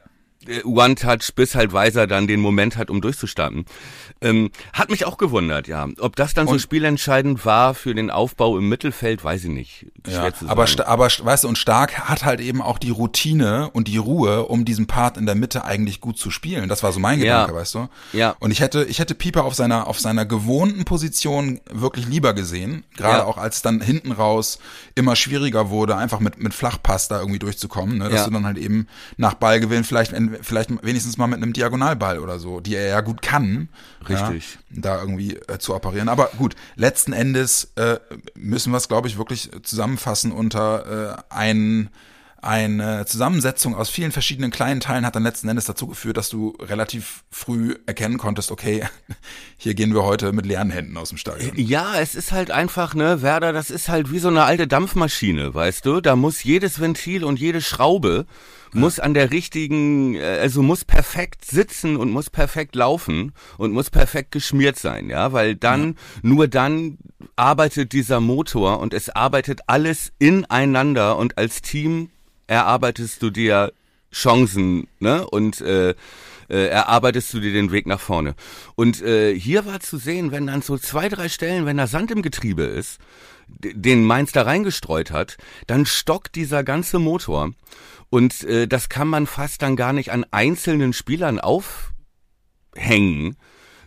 Äh, 0.48 0.63
One-Touch, 0.63 1.34
bis 1.36 1.55
halt 1.55 1.74
Weiser 1.74 2.08
dann 2.08 2.27
den 2.27 2.39
Moment 2.39 2.77
hat, 2.77 2.89
um 2.89 3.01
durchzustarten. 3.01 3.65
Ähm, 4.22 4.51
hat 4.74 4.89
mich 4.89 5.05
auch 5.05 5.17
gewundert, 5.17 5.67
ja. 5.67 5.88
Ob 6.00 6.15
das 6.15 6.34
dann 6.34 6.48
und 6.48 6.53
so 6.53 6.60
spielentscheidend 6.60 7.46
war 7.46 7.74
für 7.74 7.93
den 7.93 8.10
Aufbau 8.10 8.58
im 8.58 8.69
Mittelfeld, 8.69 9.24
weiß 9.24 9.46
ich 9.46 9.50
nicht. 9.50 9.86
Ja, 10.08 10.29
aber, 10.48 10.65
aber 10.86 11.05
weißt 11.05 11.43
du, 11.43 11.48
und 11.48 11.58
Stark 11.58 12.10
hat 12.10 12.24
halt 12.24 12.39
eben 12.39 12.62
auch 12.62 12.77
die 12.77 12.89
Routine 12.89 13.69
und 13.72 13.88
die 13.88 13.98
Ruhe, 13.98 14.46
um 14.46 14.65
diesen 14.65 14.88
Part 14.88 15.17
in 15.17 15.25
der 15.25 15.36
Mitte 15.36 15.65
eigentlich 15.65 16.00
gut 16.00 16.17
zu 16.17 16.31
spielen. 16.31 16.69
Das 16.69 16.84
war 16.84 16.91
so 16.91 17.00
mein 17.00 17.19
ja. 17.19 17.41
Gedanke, 17.41 17.55
weißt 17.60 17.75
du? 17.75 17.89
Ja. 18.13 18.36
Und 18.39 18.51
ich 18.51 18.62
hätte, 18.62 18.86
ich 18.86 19.00
hätte 19.00 19.15
Pieper 19.15 19.43
auf 19.43 19.55
seiner, 19.55 19.88
auf 19.88 20.00
seiner 20.00 20.25
gewohnten 20.25 20.86
Position 20.86 21.60
wirklich 21.69 22.08
lieber 22.08 22.34
gesehen. 22.34 22.86
Gerade 22.96 23.19
ja. 23.19 23.25
auch 23.25 23.38
als 23.38 23.62
dann 23.62 23.81
hinten 23.81 24.12
raus 24.12 24.60
immer 24.96 25.15
schwieriger 25.15 25.69
wurde, 25.69 25.96
einfach 25.98 26.19
mit, 26.19 26.41
mit 26.41 26.53
Flachpass 26.53 27.08
da 27.08 27.19
irgendwie 27.19 27.39
durchzukommen, 27.39 27.98
ne? 27.98 28.05
dass 28.05 28.22
ja. 28.22 28.25
du 28.25 28.31
dann 28.31 28.46
halt 28.46 28.58
eben 28.58 28.88
nach 29.17 29.34
Ballgewinn 29.34 29.84
vielleicht, 29.84 30.13
vielleicht 30.42 30.70
wenigstens 30.83 31.18
mal 31.18 31.27
mit 31.27 31.42
einem 31.42 31.53
Diagonalball 31.53 32.20
oder 32.20 32.39
so, 32.39 32.59
die 32.59 32.75
er 32.75 32.87
ja 32.87 33.01
gut 33.01 33.22
kann. 33.22 33.70
Richtig. 34.07 34.57
Ja, 34.72 34.81
da 34.81 35.00
irgendwie 35.00 35.35
äh, 35.35 35.59
zu 35.59 35.75
operieren. 35.75 36.09
Aber 36.09 36.29
gut, 36.37 36.55
letzten 36.75 37.13
Endes 37.13 37.72
äh, 37.75 38.00
müssen 38.35 38.72
wir 38.72 38.77
es, 38.77 38.87
glaube 38.87 39.07
ich, 39.07 39.18
wirklich 39.18 39.50
zusammenfassen 39.63 40.31
unter 40.31 41.18
äh, 41.29 41.33
einen 41.33 41.89
eine 42.42 43.05
Zusammensetzung 43.05 43.75
aus 43.75 43.89
vielen 43.89 44.11
verschiedenen 44.11 44.51
kleinen 44.51 44.79
Teilen 44.79 45.05
hat 45.05 45.15
dann 45.15 45.24
letzten 45.24 45.50
Endes 45.50 45.65
dazu 45.65 45.87
geführt, 45.87 46.15
dass 46.15 46.29
du 46.29 46.55
relativ 46.61 47.24
früh 47.29 47.75
erkennen 47.85 48.18
konntest, 48.18 48.51
okay, 48.51 48.87
hier 49.57 49.74
gehen 49.74 49.94
wir 49.94 50.03
heute 50.03 50.31
mit 50.31 50.46
leeren 50.46 50.70
Händen 50.70 50.96
aus 50.98 51.09
dem 51.09 51.18
Stadion. 51.18 51.51
Ja, 51.57 52.00
es 52.00 52.15
ist 52.15 52.31
halt 52.31 52.51
einfach, 52.51 52.94
ne, 52.94 53.22
Werder, 53.22 53.51
das 53.51 53.70
ist 53.70 53.89
halt 53.89 54.11
wie 54.11 54.20
so 54.20 54.29
eine 54.29 54.44
alte 54.44 54.68
Dampfmaschine, 54.68 55.53
weißt 55.53 55.85
du? 55.85 56.00
Da 56.00 56.15
muss 56.15 56.44
jedes 56.44 56.79
Ventil 56.79 57.24
und 57.25 57.39
jede 57.39 57.61
Schraube 57.61 58.25
muss 58.74 59.00
an 59.00 59.14
der 59.14 59.32
richtigen, 59.32 60.16
äh, 60.16 60.40
also 60.42 60.62
muss 60.62 60.86
perfekt 60.86 61.46
sitzen 61.46 61.96
und 61.96 62.12
muss 62.12 62.29
perfekt 62.29 62.75
laufen 62.75 63.34
und 63.58 63.72
muss 63.72 63.90
perfekt 63.90 64.32
geschmiert 64.32 64.77
sein, 64.77 65.10
ja, 65.10 65.34
weil 65.34 65.55
dann, 65.55 65.88
ja. 65.88 65.94
nur 66.22 66.48
dann 66.48 66.98
arbeitet 67.36 67.94
dieser 67.94 68.20
Motor 68.20 68.79
und 68.79 68.94
es 68.94 69.10
arbeitet 69.10 69.62
alles 69.68 70.12
ineinander 70.20 71.18
und 71.18 71.38
als 71.38 71.62
Team 71.62 72.10
erarbeitest 72.48 73.22
du 73.22 73.29
dir 73.29 73.72
Chancen, 74.12 74.88
ne, 75.00 75.27
und, 75.27 75.62
äh, 75.62 75.94
äh, 76.50 76.68
erarbeitest 76.68 77.34
du 77.34 77.40
dir 77.40 77.53
den 77.53 77.72
Weg 77.72 77.86
nach 77.86 78.00
vorne. 78.00 78.34
Und 78.75 79.01
äh, 79.03 79.38
hier 79.38 79.66
war 79.68 79.79
zu 79.79 79.98
sehen, 79.98 80.32
wenn 80.32 80.48
dann 80.48 80.64
so 80.64 80.77
zwei, 80.77 81.08
drei 81.08 81.29
Stellen, 81.29 81.68
wenn 81.68 81.77
da 81.77 81.86
Sand 81.86 82.10
im 82.10 82.24
Getriebe 82.24 82.64
ist, 82.64 83.00
den 83.48 84.03
Mainz 84.05 84.32
da 84.32 84.44
reingestreut 84.44 85.12
hat, 85.12 85.38
dann 85.68 85.86
stockt 85.86 86.36
dieser 86.36 86.64
ganze 86.64 87.00
Motor. 87.00 87.51
Und 88.09 88.43
äh, 88.43 88.67
das 88.67 88.89
kann 88.89 89.07
man 89.07 89.27
fast 89.27 89.61
dann 89.61 89.75
gar 89.75 89.93
nicht 89.93 90.11
an 90.11 90.25
einzelnen 90.31 90.93
Spielern 90.93 91.39
aufhängen, 91.39 93.35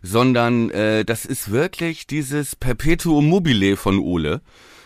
sondern 0.02 0.70
äh, 0.70 1.04
das 1.04 1.24
ist 1.24 1.50
wirklich 1.50 2.06
dieses 2.06 2.56
Perpetuum 2.56 3.28
mobile 3.28 3.76
von 3.76 3.98
Ole. 3.98 4.42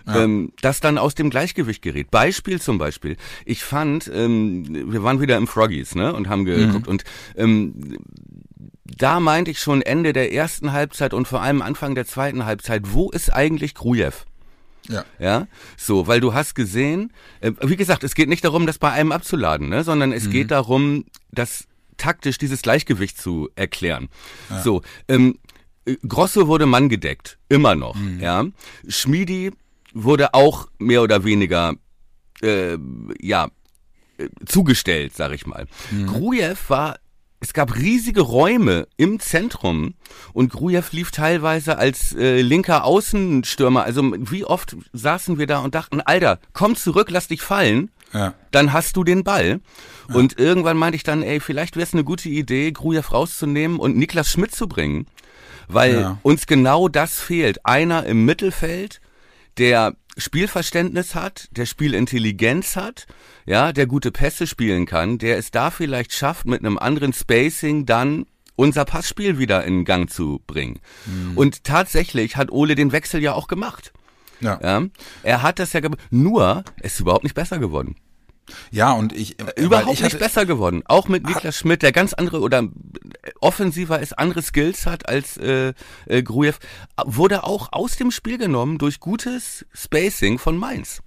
Ja. 0.07 0.22
Ähm, 0.22 0.53
das 0.62 0.81
dann 0.81 0.99
aus 0.99 1.14
dem 1.16 1.31
Gleichgewicht 1.31 1.83
gerät. 1.83 2.11
Beispiel 2.11 2.61
zum 2.61 2.79
Beispiel. 2.79 3.16
Ich 3.44 3.64
fand, 3.64 4.09
ähm, 4.14 4.92
wir 4.92 5.03
waren 5.03 5.20
wieder 5.20 5.37
im 5.37 5.49
Froggies, 5.49 5.96
ne, 5.96 6.12
und 6.12 6.29
haben 6.29 6.44
geguckt 6.44 6.87
mhm. 6.87 6.90
und 6.90 7.05
ähm, 7.37 7.99
da 8.85 9.18
meinte 9.18 9.51
ich 9.51 9.59
schon 9.59 9.83
Ende 9.83 10.12
der 10.12 10.33
ersten 10.33 10.72
Halbzeit 10.72 11.12
und 11.12 11.27
vor 11.27 11.42
allem 11.42 11.61
Anfang 11.61 11.94
der 11.96 12.07
zweiten 12.07 12.44
Halbzeit, 12.44 12.83
wo 12.92 13.11
ist 13.11 13.33
eigentlich 13.33 13.75
Grujew? 13.75 14.12
Ja. 14.88 15.05
Ja. 15.18 15.46
So, 15.77 16.07
weil 16.07 16.20
du 16.20 16.35
hast 16.35 16.55
gesehen, 16.55 17.12
äh, 17.40 17.53
wie 17.62 17.77
gesagt, 17.77 18.05
es 18.05 18.14
geht 18.14 18.29
nicht 18.29 18.44
darum, 18.44 18.66
das 18.66 18.79
bei 18.79 18.90
einem 18.90 19.12
abzuladen, 19.12 19.68
ne, 19.68 19.85
sondern 19.85 20.12
es 20.12 20.27
mhm. 20.27 20.31
geht 20.31 20.51
darum, 20.51 21.05
das 21.31 21.66
taktisch 21.96 22.38
dieses 22.38 22.62
Gleichgewicht 22.62 23.18
zu 23.18 23.49
erklären. 23.57 24.09
Ja. 24.51 24.62
So, 24.62 24.83
ähm, 25.09 25.38
Grosso 26.07 26.49
wurde 26.49 26.66
Mann 26.66 26.88
gedeckt, 26.88 27.38
immer 27.49 27.75
noch, 27.75 27.94
mhm. 27.94 28.20
ja. 28.20 28.44
Schmiedi 28.88 29.53
wurde 29.94 30.35
auch 30.35 30.68
mehr 30.79 31.03
oder 31.03 31.25
weniger, 31.25 31.75
äh, 32.42 32.77
ja, 33.20 33.49
äh, 34.18 34.29
zugestellt, 34.44 35.14
sag 35.14 35.33
ich 35.33 35.46
mal. 35.46 35.66
Mhm. 35.90 36.07
Grujew 36.07 36.57
war 36.68 36.96
es 37.47 37.53
gab 37.53 37.77
riesige 37.77 38.23
Räume 38.23 38.89
im 38.97 39.21
Zentrum 39.21 39.95
und 40.33 40.51
Grujew 40.51 40.83
lief 40.91 41.13
teilweise 41.13 41.79
als 41.79 42.13
äh, 42.13 42.41
linker 42.41 42.85
Außenstürmer. 42.85 43.85
Also 43.85 44.03
wie 44.17 44.45
oft 44.45 44.77
saßen 44.93 45.39
wir 45.39 45.47
da 45.47 45.61
und 45.61 45.77
dachten, 45.77 46.01
Alter, 46.01 46.41
komm 46.53 46.75
zurück, 46.75 47.09
lass 47.09 47.29
dich 47.29 47.43
fallen. 47.43 47.91
Ja. 48.13 48.35
Dann 48.51 48.73
hast 48.73 48.97
du 48.97 49.05
den 49.05 49.23
Ball. 49.23 49.61
Ja. 50.09 50.15
Und 50.17 50.41
irgendwann 50.41 50.77
meinte 50.77 50.97
ich 50.97 51.05
dann, 51.05 51.23
ey, 51.23 51.39
vielleicht 51.39 51.77
wäre 51.77 51.87
es 51.87 51.93
eine 51.93 52.03
gute 52.03 52.29
Idee, 52.29 52.73
Grujew 52.73 53.13
rauszunehmen 53.13 53.79
und 53.79 53.97
Niklas 53.97 54.29
Schmidt 54.29 54.53
zu 54.53 54.67
bringen. 54.67 55.07
Weil 55.69 56.01
ja. 56.01 56.19
uns 56.23 56.49
genau 56.49 56.89
das 56.89 57.21
fehlt. 57.21 57.65
Einer 57.65 58.07
im 58.07 58.25
Mittelfeld, 58.25 59.01
der 59.57 59.95
Spielverständnis 60.16 61.14
hat, 61.14 61.48
der 61.50 61.66
Spielintelligenz 61.66 62.76
hat, 62.76 63.07
ja, 63.44 63.72
der 63.72 63.87
gute 63.87 64.11
Pässe 64.11 64.46
spielen 64.46 64.87
kann, 64.87 65.18
der 65.18 65.38
es 65.38 65.50
da 65.50 65.70
vielleicht 65.70 66.12
schafft, 66.12 66.46
mit 66.46 66.61
einem 66.61 66.79
anderen 66.79 67.12
Spacing 67.12 67.87
dann 67.87 68.26
unser 68.57 68.85
Passspiel 68.87 69.38
wieder 69.38 69.64
in 69.64 69.85
Gang 69.85 70.11
zu 70.11 70.40
bringen. 70.46 70.81
Mhm. 71.05 71.37
Und 71.37 71.64
tatsächlich 71.64 72.37
hat 72.37 72.50
Ole 72.50 72.74
den 72.74 72.92
Wechsel 72.92 73.22
ja 73.22 73.35
auch 73.35 73.48
gemacht. 73.48 73.92
Ja. 74.40 74.59
ja. 74.62 74.83
Er 75.22 75.42
hat 75.42 75.59
das 75.59 75.72
ja 75.72 75.81
gemacht. 75.81 76.00
Nur, 76.11 76.64
es 76.81 76.94
ist 76.94 77.00
überhaupt 77.00 77.24
nicht 77.24 77.35
besser 77.35 77.59
geworden. 77.59 77.96
Ja, 78.71 78.93
und 78.93 79.13
ich 79.13 79.39
äh, 79.41 79.53
überhaupt 79.57 79.93
ich 79.93 80.03
nicht 80.03 80.19
besser 80.19 80.47
geworden. 80.47 80.83
Auch 80.87 81.09
mit 81.09 81.27
Niklas 81.27 81.57
Schmidt, 81.57 81.83
der 81.83 81.93
ganz 81.93 82.13
andere 82.13 82.41
oder 82.41 82.69
offensiver 83.41 84.01
ist, 84.01 84.19
andere 84.19 84.43
Skills 84.43 84.87
hat 84.87 85.09
als 85.09 85.37
äh, 85.37 85.73
äh, 86.07 86.23
Grujew, 86.23 86.55
wurde 87.05 87.45
auch 87.45 87.73
aus 87.73 87.97
dem 87.97 88.11
Spiel 88.11 88.39
genommen 88.39 88.79
durch 88.79 89.01
gutes 89.01 89.67
Spacing 89.73 90.39
von 90.39 90.57
Mainz. 90.57 91.03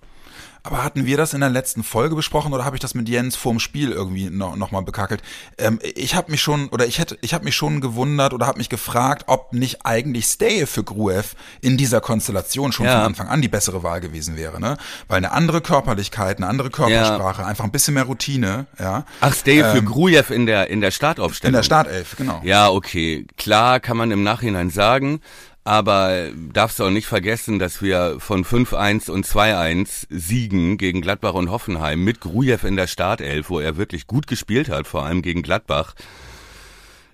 Aber 0.63 0.83
hatten 0.83 1.05
wir 1.05 1.17
das 1.17 1.33
in 1.33 1.39
der 1.39 1.49
letzten 1.49 1.83
Folge 1.83 2.15
besprochen 2.15 2.53
oder 2.53 2.65
habe 2.65 2.75
ich 2.75 2.81
das 2.81 2.93
mit 2.93 3.07
Jens 3.07 3.35
vorm 3.35 3.59
Spiel 3.59 3.91
irgendwie 3.91 4.29
noch, 4.29 4.55
noch 4.55 4.71
mal 4.71 4.81
bekackelt? 4.81 5.21
Ähm, 5.57 5.79
ich 5.81 6.15
habe 6.15 6.31
mich 6.31 6.41
schon 6.41 6.69
oder 6.69 6.85
ich 6.85 6.99
hätte 6.99 7.17
ich 7.21 7.33
habe 7.33 7.45
mich 7.45 7.55
schon 7.55 7.81
gewundert 7.81 8.33
oder 8.33 8.47
habe 8.47 8.57
mich 8.57 8.69
gefragt, 8.69 9.23
ob 9.27 9.53
nicht 9.53 9.85
eigentlich 9.85 10.25
Stay 10.25 10.65
für 10.65 10.83
Gruev 10.83 11.35
in 11.61 11.77
dieser 11.77 12.01
Konstellation 12.01 12.71
schon 12.71 12.85
ja. 12.85 12.97
von 12.97 13.01
Anfang 13.01 13.27
an 13.27 13.41
die 13.41 13.47
bessere 13.47 13.83
Wahl 13.83 14.01
gewesen 14.01 14.35
wäre, 14.35 14.59
ne? 14.59 14.77
Weil 15.07 15.17
eine 15.17 15.31
andere 15.31 15.61
Körperlichkeit, 15.61 16.37
eine 16.37 16.47
andere 16.47 16.69
Körpersprache, 16.69 17.41
ja. 17.41 17.47
einfach 17.47 17.63
ein 17.63 17.71
bisschen 17.71 17.93
mehr 17.93 18.03
Routine, 18.03 18.65
ja. 18.77 19.05
Ach, 19.21 19.33
Stay 19.33 19.59
ähm, 19.59 19.71
für 19.71 19.83
Grujew 19.83 20.31
in 20.33 20.45
der 20.45 20.69
in 20.69 20.81
der 20.81 20.91
Startaufstellung. 20.91 21.53
In 21.53 21.57
der 21.57 21.63
Startelf, 21.63 22.15
genau. 22.17 22.41
Ja, 22.43 22.69
okay, 22.69 23.25
klar 23.37 23.79
kann 23.79 23.97
man 23.97 24.11
im 24.11 24.23
Nachhinein 24.23 24.69
sagen. 24.69 25.21
Aber 25.69 26.32
darfst 26.51 26.79
du 26.79 26.86
auch 26.86 26.89
nicht 26.89 27.05
vergessen, 27.05 27.60
dass 27.60 27.79
wir 27.79 28.15
von 28.17 28.43
5-1 28.43 29.12
und 29.12 29.23
2-1 29.23 30.08
Siegen 30.10 30.79
gegen 30.79 30.99
Gladbach 30.99 31.36
und 31.36 31.51
Hoffenheim 31.51 32.03
mit 32.03 32.21
Grujew 32.21 32.65
in 32.65 32.75
der 32.75 32.88
Startelf, 32.88 33.51
wo 33.51 33.60
er 33.60 33.77
wirklich 33.77 34.08
gut 34.08 34.25
gespielt 34.25 34.67
hat, 34.69 34.88
vor 34.88 35.05
allem 35.05 35.21
gegen 35.21 35.43
Gladbach, 35.43 35.93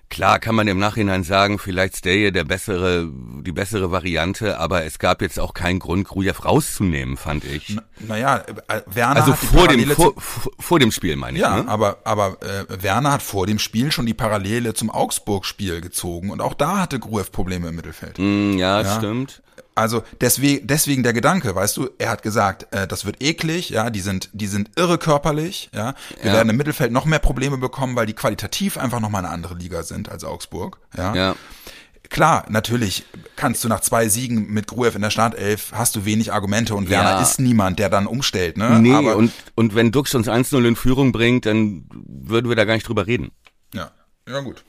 Klar 0.08 0.38
kann 0.38 0.54
man 0.54 0.68
im 0.68 0.78
Nachhinein 0.78 1.24
sagen, 1.24 1.58
vielleicht 1.58 1.96
Steje 1.96 2.30
der 2.30 2.44
bessere, 2.44 3.10
die 3.42 3.50
bessere 3.50 3.90
Variante, 3.90 4.58
aber 4.58 4.84
es 4.84 5.00
gab 5.00 5.20
jetzt 5.20 5.40
auch 5.40 5.52
keinen 5.52 5.80
Grund, 5.80 6.06
Grujew 6.06 6.44
rauszunehmen, 6.44 7.16
fand 7.16 7.44
ich. 7.44 7.76
naja, 7.98 8.44
äh, 8.68 8.82
Werner 8.86 9.20
also 9.20 9.32
hat 9.32 9.38
vor 9.38 9.68
dem 9.68 9.90
vor, 9.90 10.14
vor, 10.60 10.78
dem 10.78 10.92
Spiel 10.92 11.16
meine 11.16 11.36
ich. 11.36 11.42
Ja, 11.42 11.56
ne? 11.56 11.68
aber 11.68 11.98
aber 12.04 12.36
äh, 12.40 12.82
Werner 12.82 13.12
hat 13.12 13.22
vor 13.22 13.46
dem 13.46 13.58
Spiel 13.58 13.90
schon 13.90 14.06
die 14.06 14.14
Parallele 14.14 14.74
zum 14.74 14.90
Augsburg-Spiel 14.90 15.80
gezogen 15.80 16.30
und 16.30 16.40
auch 16.40 16.54
da 16.54 16.78
hatte 16.78 17.00
Grujew 17.00 17.24
Probleme 17.32 17.68
im 17.68 17.74
Mittelfeld. 17.74 18.18
Mm, 18.18 18.58
ja, 18.58 18.82
ja, 18.82 18.96
stimmt. 18.96 19.42
Also 19.76 20.02
deswegen, 20.22 20.66
deswegen 20.66 21.02
der 21.02 21.12
Gedanke, 21.12 21.54
weißt 21.54 21.76
du, 21.76 21.90
er 21.98 22.08
hat 22.08 22.22
gesagt, 22.22 22.66
äh, 22.72 22.88
das 22.88 23.04
wird 23.04 23.22
eklig, 23.22 23.68
ja, 23.68 23.90
die 23.90 24.00
sind, 24.00 24.30
die 24.32 24.46
sind 24.46 24.70
irre 24.74 24.96
körperlich, 24.96 25.68
ja. 25.74 25.94
Wir 26.22 26.30
ja. 26.30 26.36
werden 26.38 26.48
im 26.48 26.56
Mittelfeld 26.56 26.92
noch 26.92 27.04
mehr 27.04 27.18
Probleme 27.18 27.58
bekommen, 27.58 27.94
weil 27.94 28.06
die 28.06 28.14
qualitativ 28.14 28.78
einfach 28.78 29.00
noch 29.00 29.10
mal 29.10 29.18
eine 29.18 29.28
andere 29.28 29.54
Liga 29.54 29.82
sind 29.82 30.08
als 30.08 30.24
Augsburg, 30.24 30.78
ja. 30.96 31.14
ja. 31.14 31.36
Klar, 32.08 32.46
natürlich 32.48 33.04
kannst 33.34 33.64
du 33.64 33.68
nach 33.68 33.80
zwei 33.80 34.08
Siegen 34.08 34.50
mit 34.50 34.66
Gruev 34.66 34.96
in 34.96 35.02
der 35.02 35.10
Startelf 35.10 35.72
hast 35.72 35.94
du 35.96 36.06
wenig 36.06 36.32
Argumente 36.32 36.74
und 36.74 36.88
Werner 36.88 37.10
ja. 37.10 37.20
ist 37.20 37.38
niemand, 37.38 37.78
der 37.78 37.90
dann 37.90 38.06
umstellt, 38.06 38.56
ne? 38.56 38.80
Nee, 38.80 38.94
Aber, 38.94 39.16
und, 39.16 39.30
und 39.56 39.74
wenn 39.74 39.92
Dux 39.92 40.14
uns 40.14 40.26
1-0 40.26 40.66
in 40.66 40.76
Führung 40.76 41.12
bringt, 41.12 41.44
dann 41.44 41.84
würden 41.90 42.48
wir 42.48 42.56
da 42.56 42.64
gar 42.64 42.74
nicht 42.74 42.88
drüber 42.88 43.06
reden. 43.06 43.30
Ja, 43.74 43.90
ja 44.26 44.40
gut. 44.40 44.64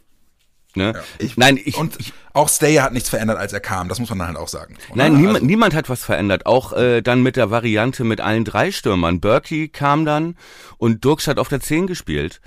Ne? 0.75 0.93
Ja. 0.95 1.01
Ich, 1.19 1.37
Nein, 1.37 1.59
ich, 1.63 1.77
und 1.77 1.99
ich, 1.99 2.13
auch 2.33 2.49
Stay 2.49 2.75
hat 2.75 2.93
nichts 2.93 3.09
verändert, 3.09 3.37
als 3.37 3.53
er 3.53 3.59
kam. 3.59 3.89
Das 3.89 3.99
muss 3.99 4.09
man 4.09 4.27
halt 4.27 4.37
auch 4.37 4.47
sagen. 4.47 4.77
Oder? 4.89 4.97
Nein, 4.97 5.17
niemand, 5.17 5.35
also, 5.35 5.45
niemand 5.47 5.73
hat 5.73 5.89
was 5.89 6.03
verändert. 6.03 6.45
Auch 6.45 6.73
äh, 6.73 7.01
dann 7.01 7.23
mit 7.23 7.35
der 7.35 7.49
Variante 7.49 8.03
mit 8.03 8.21
allen 8.21 8.45
drei 8.45 8.71
Stürmern. 8.71 9.19
Berkey 9.19 9.69
kam 9.69 10.05
dann 10.05 10.35
und 10.77 11.03
Dirks 11.03 11.27
hat 11.27 11.39
auf 11.39 11.49
der 11.49 11.61
10 11.61 11.87
gespielt. 11.87 12.41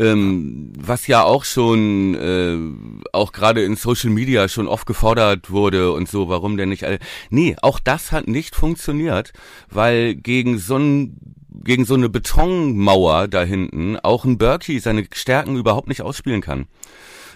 Ähm, 0.00 0.72
was 0.78 1.08
ja 1.08 1.24
auch 1.24 1.44
schon, 1.44 2.14
äh, 2.14 3.10
auch 3.12 3.32
gerade 3.32 3.64
in 3.64 3.74
Social 3.74 4.10
Media 4.10 4.48
schon 4.48 4.68
oft 4.68 4.86
gefordert 4.86 5.50
wurde 5.50 5.92
und 5.92 6.08
so, 6.08 6.28
warum 6.28 6.56
denn 6.56 6.68
nicht 6.68 6.84
alle. 6.84 7.00
Nee, 7.30 7.56
auch 7.62 7.80
das 7.80 8.12
hat 8.12 8.28
nicht 8.28 8.54
funktioniert, 8.54 9.32
weil 9.68 10.14
gegen 10.14 10.58
so 10.58 10.76
ein 10.76 11.16
gegen 11.64 11.84
so 11.84 11.94
eine 11.94 12.08
Betonmauer 12.08 13.26
da 13.26 13.42
hinten 13.42 13.98
auch 13.98 14.24
ein 14.24 14.38
Berkey 14.38 14.78
seine 14.78 15.06
Stärken 15.12 15.56
überhaupt 15.56 15.88
nicht 15.88 16.02
ausspielen 16.02 16.40
kann. 16.40 16.66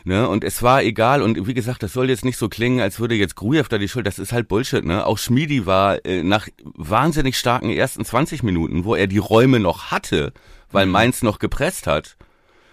Ne? 0.04 0.28
Und 0.28 0.44
es 0.44 0.62
war 0.62 0.82
egal. 0.82 1.22
Und 1.22 1.46
wie 1.46 1.54
gesagt, 1.54 1.82
das 1.82 1.92
soll 1.92 2.10
jetzt 2.10 2.24
nicht 2.24 2.36
so 2.36 2.48
klingen, 2.48 2.80
als 2.80 2.98
würde 2.98 3.14
jetzt 3.14 3.36
Grujew 3.36 3.64
da 3.68 3.78
die 3.78 3.88
Schuld. 3.88 4.06
Das 4.06 4.18
ist 4.18 4.32
halt 4.32 4.48
Bullshit. 4.48 4.84
Ne? 4.84 5.06
Auch 5.06 5.18
Schmiedi 5.18 5.66
war 5.66 6.04
äh, 6.04 6.22
nach 6.22 6.48
wahnsinnig 6.62 7.38
starken 7.38 7.70
ersten 7.70 8.04
20 8.04 8.42
Minuten, 8.42 8.84
wo 8.84 8.94
er 8.94 9.06
die 9.06 9.18
Räume 9.18 9.60
noch 9.60 9.90
hatte, 9.90 10.32
weil 10.70 10.86
mhm. 10.86 10.92
Mainz 10.92 11.22
noch 11.22 11.38
gepresst 11.38 11.86
hat. 11.86 12.16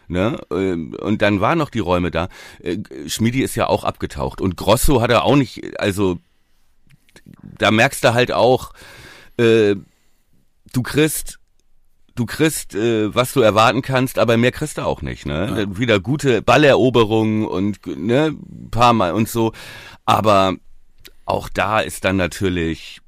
Ne? 0.08 0.40
Ähm, 0.52 0.96
und 1.00 1.22
dann 1.22 1.40
waren 1.40 1.60
noch 1.60 1.70
die 1.70 1.80
Räume 1.80 2.10
da. 2.10 2.30
Äh, 2.64 2.78
Schmiedi 3.08 3.42
ist 3.44 3.56
ja 3.56 3.68
auch 3.68 3.84
abgetaucht. 3.84 4.42
Und 4.42 4.58
Grosso 4.58 5.02
hat 5.02 5.12
er 5.12 5.24
auch 5.24 5.36
nicht, 5.36 5.80
also 5.80 6.18
da 7.44 7.70
merkst 7.70 8.04
du 8.04 8.14
halt 8.14 8.32
auch, 8.32 8.74
äh, 9.38 9.76
du 10.74 10.82
kriegst 10.82 11.39
du 12.20 12.26
kriegst, 12.26 12.76
äh, 12.76 13.16
was 13.16 13.34
du 13.34 13.40
erwarten 13.40 13.82
kannst, 13.82 14.20
aber 14.20 14.36
mehr 14.36 14.52
kriegst 14.52 14.78
du 14.78 14.82
auch 14.82 15.02
nicht. 15.02 15.26
Ne? 15.26 15.66
Ja. 15.68 15.78
Wieder 15.78 16.00
gute 16.00 16.42
Balleroberungen 16.42 17.48
und 17.48 17.86
ne, 17.88 18.36
paar 18.72 18.94
Mal 18.94 19.14
und 19.14 19.30
so. 19.30 19.54
Aber 20.06 20.56
auch 21.26 21.48
da 21.48 21.80
ist 21.80 22.04
dann 22.04 22.18
natürlich 22.18 23.00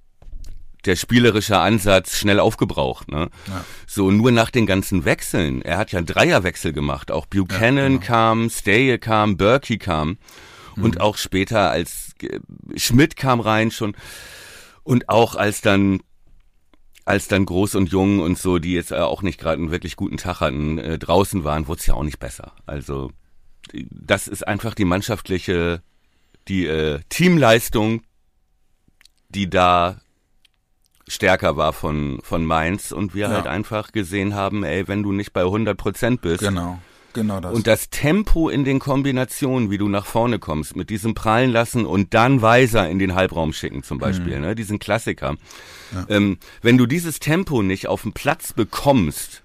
der 0.86 0.96
spielerische 0.96 1.60
Ansatz 1.60 2.18
schnell 2.18 2.40
aufgebraucht. 2.40 3.12
Ne? 3.12 3.30
Ja. 3.48 3.66
So 3.86 4.10
nur 4.10 4.32
nach 4.32 4.50
den 4.50 4.66
ganzen 4.66 5.04
Wechseln. 5.06 5.62
Er 5.62 5.78
hat 5.78 5.92
ja 5.92 6.02
Dreierwechsel 6.02 6.72
gemacht. 6.72 7.12
Auch 7.12 7.26
Buchanan 7.26 7.78
ja, 7.78 7.88
genau. 7.88 8.00
kam, 8.00 8.50
Staye 8.50 8.98
kam, 8.98 9.36
Berkey 9.38 9.78
kam 9.78 10.18
mhm. 10.76 10.84
und 10.84 11.02
auch 11.02 11.18
später 11.18 11.70
als 11.70 12.16
äh, 12.24 12.40
Schmidt 12.78 13.18
kam 13.18 13.42
rein 13.42 13.72
schon 13.72 13.94
und 14.84 15.10
auch 15.10 15.36
als 15.36 15.62
dann 15.62 16.00
als 17.06 17.28
dann 17.28 17.46
Groß 17.46 17.76
und 17.76 17.90
Jung 17.90 18.20
und 18.20 18.38
so, 18.38 18.60
die 18.60 18.74
jetzt 18.74 18.92
äh, 18.92 18.96
auch 18.96 19.22
nicht 19.22 19.40
gerade 19.40 19.62
einen 19.62 19.72
wirklich 19.72 19.96
guten 19.96 20.18
Tag 20.18 20.40
hatten, 20.40 20.78
äh, 20.78 20.98
draußen 20.98 21.44
waren, 21.44 21.68
wurde 21.68 21.80
es 21.80 21.88
ja 21.88 21.96
auch 21.96 22.04
nicht 22.04 22.20
besser. 22.20 22.54
Also 22.66 23.12
das 23.74 24.28
ist 24.28 24.48
einfach 24.48 24.74
die 24.74 24.86
mannschaftliche, 24.86 25.82
die 26.48 26.66
äh, 26.66 27.00
Teamleistung, 27.10 28.04
die 29.30 29.50
da 29.50 30.02
stärker 31.08 31.58
war 31.58 31.74
von, 31.74 32.20
von 32.24 32.46
Mainz 32.46 32.92
und 32.92 33.14
wir 33.14 33.28
ja. 33.28 33.34
halt 33.34 33.48
einfach 33.48 33.92
gesehen 33.92 34.36
haben, 34.36 34.64
ey, 34.64 34.88
wenn 34.88 35.04
du 35.04 35.12
nicht 35.12 35.34
bei 35.34 35.42
100 35.42 35.78
Prozent 35.78 36.22
bist, 36.22 36.42
genau. 36.42 36.80
Genau 37.14 37.42
das. 37.42 37.54
Und 37.54 37.68
das 37.68 37.90
Tempo 37.90 38.48
in 38.48 38.64
den 38.64 38.80
Kombinationen, 38.80 39.70
wie 39.70 39.78
du 39.78 39.90
nach 39.90 40.06
vorne 40.06 40.40
kommst, 40.40 40.78
mit 40.78 40.90
diesem 40.90 41.14
prallen 41.14 41.52
lassen 41.52 41.86
und 41.86 42.14
dann 42.14 42.42
Weiser 42.42 42.90
in 42.90 43.00
den 43.00 43.16
Halbraum 43.16 43.52
schicken 43.52 43.84
zum 43.84 43.98
Beispiel, 43.98 44.38
mhm. 44.38 44.42
ne, 44.42 44.56
diesen 44.56 44.80
Klassiker. 44.80 45.36
Ja. 45.94 46.06
Ähm, 46.10 46.38
wenn 46.62 46.78
du 46.78 46.86
dieses 46.86 47.20
Tempo 47.20 47.62
nicht 47.62 47.88
auf 47.88 48.04
den 48.04 48.14
Platz 48.14 48.54
bekommst 48.54 49.44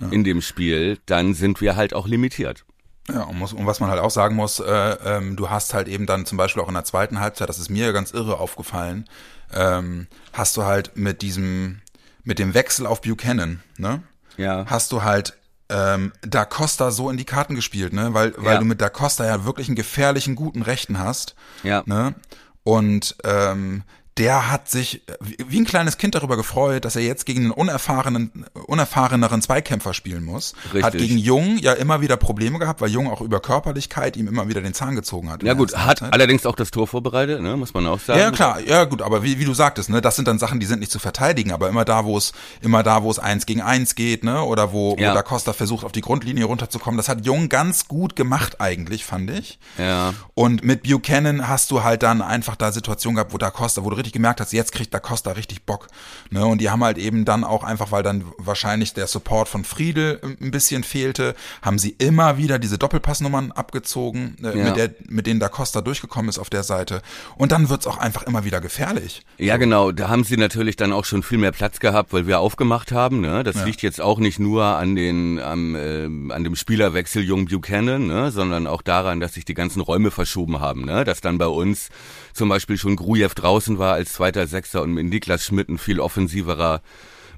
ja. 0.00 0.08
in 0.08 0.24
dem 0.24 0.40
Spiel, 0.40 0.98
dann 1.06 1.34
sind 1.34 1.60
wir 1.60 1.76
halt 1.76 1.94
auch 1.94 2.06
limitiert. 2.06 2.64
Ja, 3.12 3.22
und, 3.22 3.38
muss, 3.38 3.52
und 3.52 3.66
was 3.66 3.80
man 3.80 3.90
halt 3.90 4.00
auch 4.00 4.10
sagen 4.10 4.36
muss, 4.36 4.60
äh, 4.60 4.64
ähm, 5.04 5.36
du 5.36 5.50
hast 5.50 5.74
halt 5.74 5.88
eben 5.88 6.06
dann 6.06 6.26
zum 6.26 6.38
Beispiel 6.38 6.62
auch 6.62 6.68
in 6.68 6.74
der 6.74 6.84
zweiten 6.84 7.20
Halbzeit, 7.20 7.48
das 7.48 7.58
ist 7.58 7.70
mir 7.70 7.92
ganz 7.92 8.12
irre 8.12 8.38
aufgefallen, 8.38 9.08
ähm, 9.52 10.06
hast 10.32 10.56
du 10.56 10.64
halt 10.64 10.96
mit 10.96 11.22
diesem, 11.22 11.80
mit 12.22 12.38
dem 12.38 12.54
Wechsel 12.54 12.86
auf 12.86 13.00
Buchanan, 13.00 13.62
ne? 13.78 14.02
Ja. 14.36 14.64
Hast 14.66 14.92
du 14.92 15.02
halt 15.02 15.36
ähm, 15.68 16.12
Da 16.22 16.44
Costa 16.44 16.90
so 16.90 17.10
in 17.10 17.16
die 17.16 17.24
Karten 17.24 17.54
gespielt, 17.54 17.92
ne? 17.92 18.14
Weil, 18.14 18.34
weil 18.36 18.54
ja. 18.54 18.58
du 18.58 18.64
mit 18.64 18.80
Da 18.80 18.88
Costa 18.90 19.26
ja 19.26 19.44
wirklich 19.44 19.68
einen 19.68 19.76
gefährlichen, 19.76 20.36
guten 20.36 20.62
Rechten 20.62 20.98
hast. 20.98 21.34
Ja. 21.62 21.82
Ne? 21.86 22.14
Und 22.62 23.16
ähm, 23.24 23.82
der 24.20 24.50
hat 24.50 24.68
sich 24.68 25.02
wie 25.48 25.60
ein 25.60 25.64
kleines 25.64 25.96
Kind 25.96 26.14
darüber 26.14 26.36
gefreut, 26.36 26.84
dass 26.84 26.94
er 26.94 27.00
jetzt 27.02 27.24
gegen 27.24 27.44
einen 27.44 27.50
unerfahrenen, 27.52 28.44
unerfahreneren 28.66 29.40
Zweikämpfer 29.40 29.94
spielen 29.94 30.24
muss. 30.24 30.54
Richtig. 30.66 30.84
Hat 30.84 30.92
gegen 30.92 31.16
Jung 31.16 31.56
ja 31.56 31.72
immer 31.72 32.02
wieder 32.02 32.18
Probleme 32.18 32.58
gehabt, 32.58 32.82
weil 32.82 32.90
Jung 32.90 33.10
auch 33.10 33.22
über 33.22 33.40
Körperlichkeit 33.40 34.18
ihm 34.18 34.28
immer 34.28 34.46
wieder 34.46 34.60
den 34.60 34.74
Zahn 34.74 34.94
gezogen 34.94 35.30
hat. 35.30 35.42
Ja 35.42 35.54
gut, 35.54 35.74
hat 35.74 36.00
Zeit. 36.00 36.12
allerdings 36.12 36.44
auch 36.44 36.54
das 36.54 36.70
Tor 36.70 36.86
vorbereitet, 36.86 37.40
ne, 37.40 37.56
muss 37.56 37.72
man 37.72 37.86
auch 37.86 37.98
sagen. 37.98 38.20
Ja 38.20 38.30
klar, 38.30 38.60
ja 38.60 38.84
gut, 38.84 39.00
aber 39.00 39.22
wie, 39.22 39.38
wie 39.38 39.46
du 39.46 39.54
sagtest, 39.54 39.88
ne, 39.88 40.02
das 40.02 40.16
sind 40.16 40.28
dann 40.28 40.38
Sachen, 40.38 40.60
die 40.60 40.66
sind 40.66 40.80
nicht 40.80 40.92
zu 40.92 40.98
verteidigen, 40.98 41.50
aber 41.52 41.70
immer 41.70 41.86
da, 41.86 42.04
wo 42.04 42.18
es 42.18 42.34
immer 42.60 42.82
da, 42.82 43.02
wo 43.02 43.10
es 43.10 43.18
eins 43.18 43.46
gegen 43.46 43.62
eins 43.62 43.94
geht, 43.94 44.22
ne, 44.22 44.42
oder 44.42 44.70
wo, 44.70 44.96
ja. 44.98 45.12
wo 45.12 45.14
Da 45.14 45.22
Costa 45.22 45.54
versucht, 45.54 45.82
auf 45.82 45.92
die 45.92 46.02
Grundlinie 46.02 46.44
runterzukommen, 46.44 46.98
das 46.98 47.08
hat 47.08 47.24
Jung 47.24 47.48
ganz 47.48 47.88
gut 47.88 48.16
gemacht 48.16 48.60
eigentlich, 48.60 49.06
fand 49.06 49.30
ich. 49.30 49.58
Ja. 49.78 50.12
Und 50.34 50.62
mit 50.62 50.82
Buchanan 50.82 51.48
hast 51.48 51.70
du 51.70 51.82
halt 51.82 52.02
dann 52.02 52.20
einfach 52.20 52.56
da 52.56 52.70
Situationen 52.70 53.16
gehabt, 53.16 53.32
wo 53.32 53.38
Da 53.38 53.50
Costa, 53.50 53.82
wo 53.82 53.88
du 53.88 53.96
richtig 53.96 54.09
richtig 54.10 54.12
gemerkt 54.12 54.40
hast, 54.40 54.52
jetzt 54.52 54.72
kriegt 54.72 54.92
Da 54.92 54.98
Costa 54.98 55.32
richtig 55.32 55.64
Bock. 55.64 55.88
Ne? 56.30 56.44
Und 56.44 56.60
die 56.60 56.70
haben 56.70 56.82
halt 56.82 56.98
eben 56.98 57.24
dann 57.24 57.44
auch 57.44 57.64
einfach, 57.64 57.92
weil 57.92 58.02
dann 58.02 58.24
wahrscheinlich 58.38 58.92
der 58.92 59.06
Support 59.06 59.48
von 59.48 59.64
Friedel 59.64 60.20
ein 60.40 60.50
bisschen 60.50 60.82
fehlte, 60.82 61.34
haben 61.62 61.78
sie 61.78 61.94
immer 61.98 62.36
wieder 62.36 62.58
diese 62.58 62.78
Doppelpassnummern 62.78 63.52
abgezogen, 63.52 64.36
äh, 64.42 64.58
ja. 64.58 64.64
mit, 64.64 64.76
der, 64.76 64.90
mit 65.08 65.26
denen 65.26 65.40
Da 65.40 65.48
Costa 65.48 65.80
durchgekommen 65.80 66.28
ist 66.28 66.38
auf 66.38 66.50
der 66.50 66.62
Seite. 66.62 67.02
Und 67.36 67.52
dann 67.52 67.68
wird's 67.68 67.86
auch 67.86 67.98
einfach 67.98 68.24
immer 68.24 68.44
wieder 68.44 68.60
gefährlich. 68.60 69.22
Ja, 69.38 69.56
genau. 69.56 69.92
Da 69.92 70.08
haben 70.08 70.24
sie 70.24 70.36
natürlich 70.36 70.76
dann 70.76 70.92
auch 70.92 71.04
schon 71.04 71.22
viel 71.22 71.38
mehr 71.38 71.52
Platz 71.52 71.78
gehabt, 71.80 72.12
weil 72.12 72.26
wir 72.26 72.40
aufgemacht 72.40 72.92
haben. 72.92 73.20
Ne? 73.20 73.44
Das 73.44 73.56
ja. 73.56 73.64
liegt 73.64 73.82
jetzt 73.82 74.00
auch 74.00 74.18
nicht 74.18 74.38
nur 74.38 74.64
an 74.64 74.96
den 74.96 75.38
am, 75.38 75.74
äh, 75.74 76.04
an 76.32 76.44
dem 76.44 76.56
Spielerwechsel 76.56 77.22
Jung 77.22 77.46
Buchanan, 77.46 78.06
ne? 78.06 78.30
sondern 78.30 78.66
auch 78.66 78.82
daran, 78.82 79.20
dass 79.20 79.34
sich 79.34 79.44
die 79.44 79.54
ganzen 79.54 79.80
Räume 79.80 80.10
verschoben 80.10 80.60
haben. 80.60 80.84
Ne? 80.84 81.04
Dass 81.04 81.20
dann 81.20 81.38
bei 81.38 81.46
uns 81.46 81.90
zum 82.32 82.48
Beispiel 82.48 82.76
schon 82.76 82.96
Grujew 82.96 83.30
draußen 83.34 83.78
war 83.78 83.94
als 83.94 84.12
zweiter 84.12 84.46
Sechster 84.46 84.82
und 84.82 84.94
mit 84.94 85.06
Niklas 85.06 85.44
Schmidt 85.44 85.68
ein 85.68 85.78
viel 85.78 86.00
offensiverer 86.00 86.82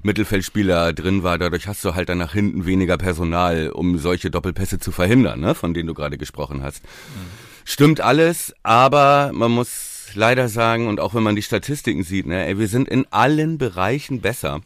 Mittelfeldspieler 0.03 0.93
drin 0.93 1.23
war. 1.23 1.37
Dadurch 1.37 1.67
hast 1.67 1.83
du 1.85 1.95
halt 1.95 2.09
dann 2.09 2.17
nach 2.17 2.33
hinten 2.33 2.65
weniger 2.65 2.97
Personal, 2.97 3.69
um 3.69 3.97
solche 3.97 4.29
Doppelpässe 4.29 4.79
zu 4.79 4.91
verhindern, 4.91 5.39
ne? 5.39 5.55
von 5.55 5.73
denen 5.73 5.87
du 5.87 5.93
gerade 5.93 6.17
gesprochen 6.17 6.61
hast. 6.61 6.83
Mhm. 6.83 7.53
Stimmt 7.65 8.01
alles, 8.01 8.53
aber 8.63 9.31
man 9.33 9.51
muss 9.51 9.93
leider 10.15 10.49
sagen, 10.49 10.87
und 10.87 10.99
auch 10.99 11.13
wenn 11.13 11.23
man 11.23 11.35
die 11.35 11.41
Statistiken 11.41 12.03
sieht, 12.03 12.25
ne, 12.25 12.45
ey, 12.45 12.59
wir 12.59 12.67
sind 12.67 12.87
in 12.89 13.07
allen 13.11 13.57
Bereichen 13.57 14.21
besser. 14.21 14.61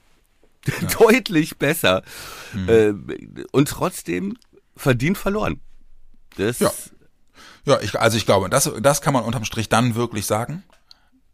Ja. 0.65 0.87
Deutlich 0.99 1.57
besser. 1.57 2.03
Mhm. 2.53 2.69
Äh, 2.69 2.93
und 3.51 3.69
trotzdem 3.69 4.37
verdient 4.75 5.17
verloren. 5.17 5.61
Das 6.37 6.59
ja. 6.59 6.71
Ja, 7.67 7.81
ich, 7.81 7.99
also 7.99 8.15
ich 8.15 8.25
glaube, 8.25 8.49
das, 8.49 8.71
das 8.79 9.01
kann 9.01 9.13
man 9.13 9.25
unterm 9.25 9.43
Strich 9.43 9.67
dann 9.67 9.95
wirklich 9.95 10.25
sagen. 10.25 10.63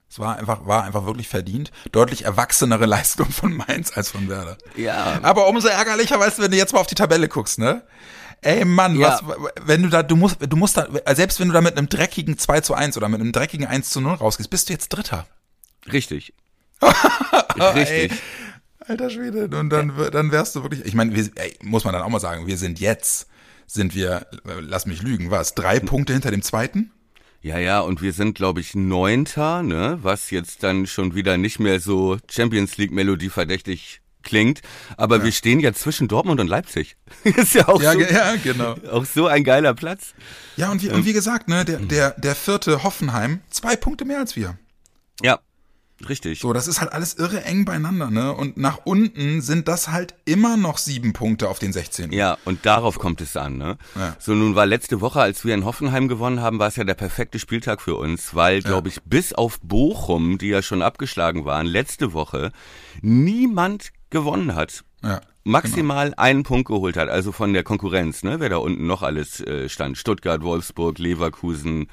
Es 0.09 0.17
war 0.17 0.37
einfach, 0.37 0.65
war 0.65 0.83
einfach 0.83 1.05
wirklich 1.05 1.27
verdient. 1.27 1.71
Deutlich 1.91 2.25
erwachsenere 2.25 2.85
Leistung 2.87 3.29
von 3.29 3.55
Mainz 3.55 3.95
als 3.95 4.09
von 4.09 4.27
Werder. 4.27 4.57
Ja. 4.75 5.19
Aber 5.21 5.47
umso 5.47 5.67
ärgerlicher, 5.67 6.19
weißt 6.19 6.39
du, 6.39 6.43
wenn 6.43 6.51
du 6.51 6.57
jetzt 6.57 6.73
mal 6.73 6.79
auf 6.79 6.87
die 6.87 6.95
Tabelle 6.95 7.27
guckst, 7.27 7.59
ne? 7.59 7.83
Ey 8.41 8.65
Mann, 8.65 8.95
ja. 8.95 9.21
was, 9.23 9.37
wenn 9.61 9.83
du 9.83 9.89
da, 9.89 10.03
du 10.03 10.15
musst, 10.15 10.37
du 10.39 10.57
musst 10.57 10.75
da, 10.75 10.87
selbst 11.13 11.39
wenn 11.39 11.47
du 11.47 11.53
da 11.53 11.61
mit 11.61 11.77
einem 11.77 11.87
dreckigen 11.87 12.37
2 12.37 12.61
zu 12.61 12.73
1 12.73 12.97
oder 12.97 13.07
mit 13.09 13.21
einem 13.21 13.31
dreckigen 13.31 13.67
1 13.67 13.91
zu 13.91 14.01
0 14.01 14.15
rausgehst, 14.15 14.49
bist 14.49 14.67
du 14.67 14.73
jetzt 14.73 14.89
Dritter. 14.89 15.27
Richtig. 15.91 16.33
Richtig. 16.81 18.11
Ey, 18.11 18.11
alter 18.87 19.09
Schwede. 19.11 19.45
Und 19.57 19.69
dann, 19.69 19.93
dann 20.11 20.31
wärst 20.31 20.55
du 20.55 20.63
wirklich, 20.63 20.83
ich 20.83 20.95
meine, 20.95 21.13
muss 21.61 21.85
man 21.85 21.93
dann 21.93 22.01
auch 22.01 22.09
mal 22.09 22.19
sagen, 22.19 22.47
wir 22.47 22.57
sind 22.57 22.79
jetzt, 22.79 23.27
sind 23.67 23.95
wir, 23.95 24.27
lass 24.43 24.85
mich 24.85 25.01
lügen, 25.01 25.31
was, 25.31 25.55
drei 25.55 25.79
Punkte 25.79 26.13
hinter 26.13 26.31
dem 26.31 26.41
zweiten? 26.41 26.91
Ja, 27.41 27.57
ja, 27.57 27.81
und 27.81 28.01
wir 28.01 28.13
sind, 28.13 28.35
glaube 28.35 28.61
ich, 28.61 28.73
Neunter, 28.73 29.63
ne, 29.63 29.99
was 30.01 30.31
jetzt 30.31 30.63
dann 30.63 30.87
schon 30.87 31.13
wieder 31.13 31.37
nicht 31.37 31.59
mehr 31.59 31.81
so 31.81 32.17
Champions 32.29 32.77
League 32.77 32.91
Melodie 32.91 33.29
verdächtig 33.29 34.01
klingt, 34.23 34.61
aber 34.95 35.17
ja. 35.17 35.25
wir 35.25 35.31
stehen 35.33 35.59
ja 35.59 35.73
zwischen 35.73 36.07
Dortmund 36.07 36.39
und 36.39 36.47
Leipzig. 36.47 36.95
ist 37.25 37.53
ja 37.53 37.67
auch 37.67 37.81
ja, 37.81 37.93
so, 37.93 37.99
ja, 37.99 38.35
genau. 38.37 38.75
auch 38.89 39.03
so 39.03 39.27
ein 39.27 39.43
geiler 39.43 39.73
Platz. 39.73 40.13
Ja, 40.55 40.71
und 40.71 40.81
wie, 40.81 40.89
und 40.89 41.05
wie 41.05 41.11
gesagt, 41.11 41.49
ne, 41.49 41.65
der, 41.65 41.79
der, 41.79 42.11
der 42.11 42.33
vierte 42.33 42.83
Hoffenheim, 42.83 43.41
zwei 43.49 43.75
Punkte 43.75 44.05
mehr 44.05 44.19
als 44.19 44.37
wir. 44.37 44.57
Ja, 45.21 45.39
Richtig. 46.09 46.39
So, 46.39 46.53
das 46.53 46.67
ist 46.67 46.81
halt 46.81 46.91
alles 46.91 47.15
irre 47.15 47.43
eng 47.43 47.65
beieinander, 47.65 48.09
ne? 48.09 48.33
Und 48.33 48.57
nach 48.57 48.79
unten 48.85 49.41
sind 49.41 49.67
das 49.67 49.89
halt 49.89 50.15
immer 50.25 50.57
noch 50.57 50.77
sieben 50.77 51.13
Punkte 51.13 51.49
auf 51.49 51.59
den 51.59 51.73
16. 51.73 52.11
Ja, 52.11 52.37
und 52.45 52.65
darauf 52.65 52.99
kommt 52.99 53.21
es 53.21 53.35
an, 53.37 53.57
ne? 53.57 53.77
Ja. 53.95 54.15
So, 54.19 54.33
nun 54.33 54.55
war 54.55 54.65
letzte 54.65 55.01
Woche, 55.01 55.21
als 55.21 55.45
wir 55.45 55.53
in 55.53 55.65
Hoffenheim 55.65 56.07
gewonnen 56.07 56.41
haben, 56.41 56.59
war 56.59 56.67
es 56.67 56.75
ja 56.75 56.83
der 56.83 56.93
perfekte 56.93 57.39
Spieltag 57.39 57.81
für 57.81 57.95
uns, 57.95 58.35
weil, 58.35 58.61
glaube 58.61 58.89
ich, 58.89 59.01
bis 59.03 59.33
auf 59.33 59.59
Bochum, 59.61 60.37
die 60.37 60.49
ja 60.49 60.61
schon 60.61 60.81
abgeschlagen 60.81 61.45
waren, 61.45 61.65
letzte 61.65 62.13
Woche 62.13 62.51
niemand 63.01 63.91
gewonnen 64.09 64.55
hat. 64.55 64.83
Ja. 65.03 65.21
Maximal 65.43 66.11
genau. 66.11 66.21
einen 66.21 66.43
Punkt 66.43 66.67
geholt 66.67 66.97
hat, 66.97 67.09
also 67.09 67.31
von 67.31 67.53
der 67.53 67.63
Konkurrenz, 67.63 68.23
ne, 68.23 68.39
wer 68.39 68.49
da 68.49 68.57
unten 68.57 68.87
noch 68.87 69.03
alles 69.03 69.41
äh, 69.41 69.67
stand. 69.69 69.97
Stuttgart, 69.97 70.41
Wolfsburg, 70.41 70.99
Leverkusen, 70.99 71.87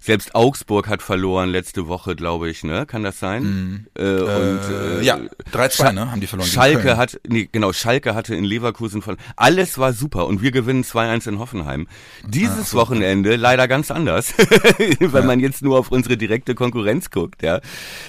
selbst 0.00 0.34
Augsburg 0.34 0.88
hat 0.88 1.02
verloren 1.02 1.50
letzte 1.50 1.88
Woche, 1.88 2.16
glaube 2.16 2.48
ich, 2.48 2.64
ne? 2.64 2.86
Kann 2.86 3.02
das 3.02 3.18
sein? 3.18 3.42
Mhm. 3.42 3.86
Äh, 3.94 4.02
und, 4.02 4.60
äh, 4.70 5.02
ja, 5.02 5.18
3-2, 5.52 5.92
ne? 5.92 6.10
Haben 6.10 6.20
die 6.20 6.26
verloren. 6.26 6.48
Schalke 6.48 6.96
hat, 6.96 7.20
nee, 7.28 7.48
genau, 7.50 7.72
Schalke 7.72 8.14
hatte 8.14 8.34
in 8.34 8.44
Leverkusen 8.44 9.02
verloren. 9.02 9.22
Alles 9.36 9.78
war 9.78 9.92
super 9.92 10.26
und 10.26 10.42
wir 10.42 10.50
gewinnen 10.50 10.84
2-1 10.84 11.28
in 11.28 11.38
Hoffenheim. 11.38 11.88
Dieses 12.26 12.58
ah, 12.58 12.64
so. 12.64 12.78
Wochenende 12.78 13.36
leider 13.36 13.68
ganz 13.68 13.90
anders, 13.90 14.32
wenn 14.98 15.10
ja. 15.12 15.22
man 15.22 15.40
jetzt 15.40 15.62
nur 15.62 15.78
auf 15.78 15.90
unsere 15.90 16.16
direkte 16.16 16.54
Konkurrenz 16.54 17.10
guckt, 17.10 17.42
ja. 17.42 17.60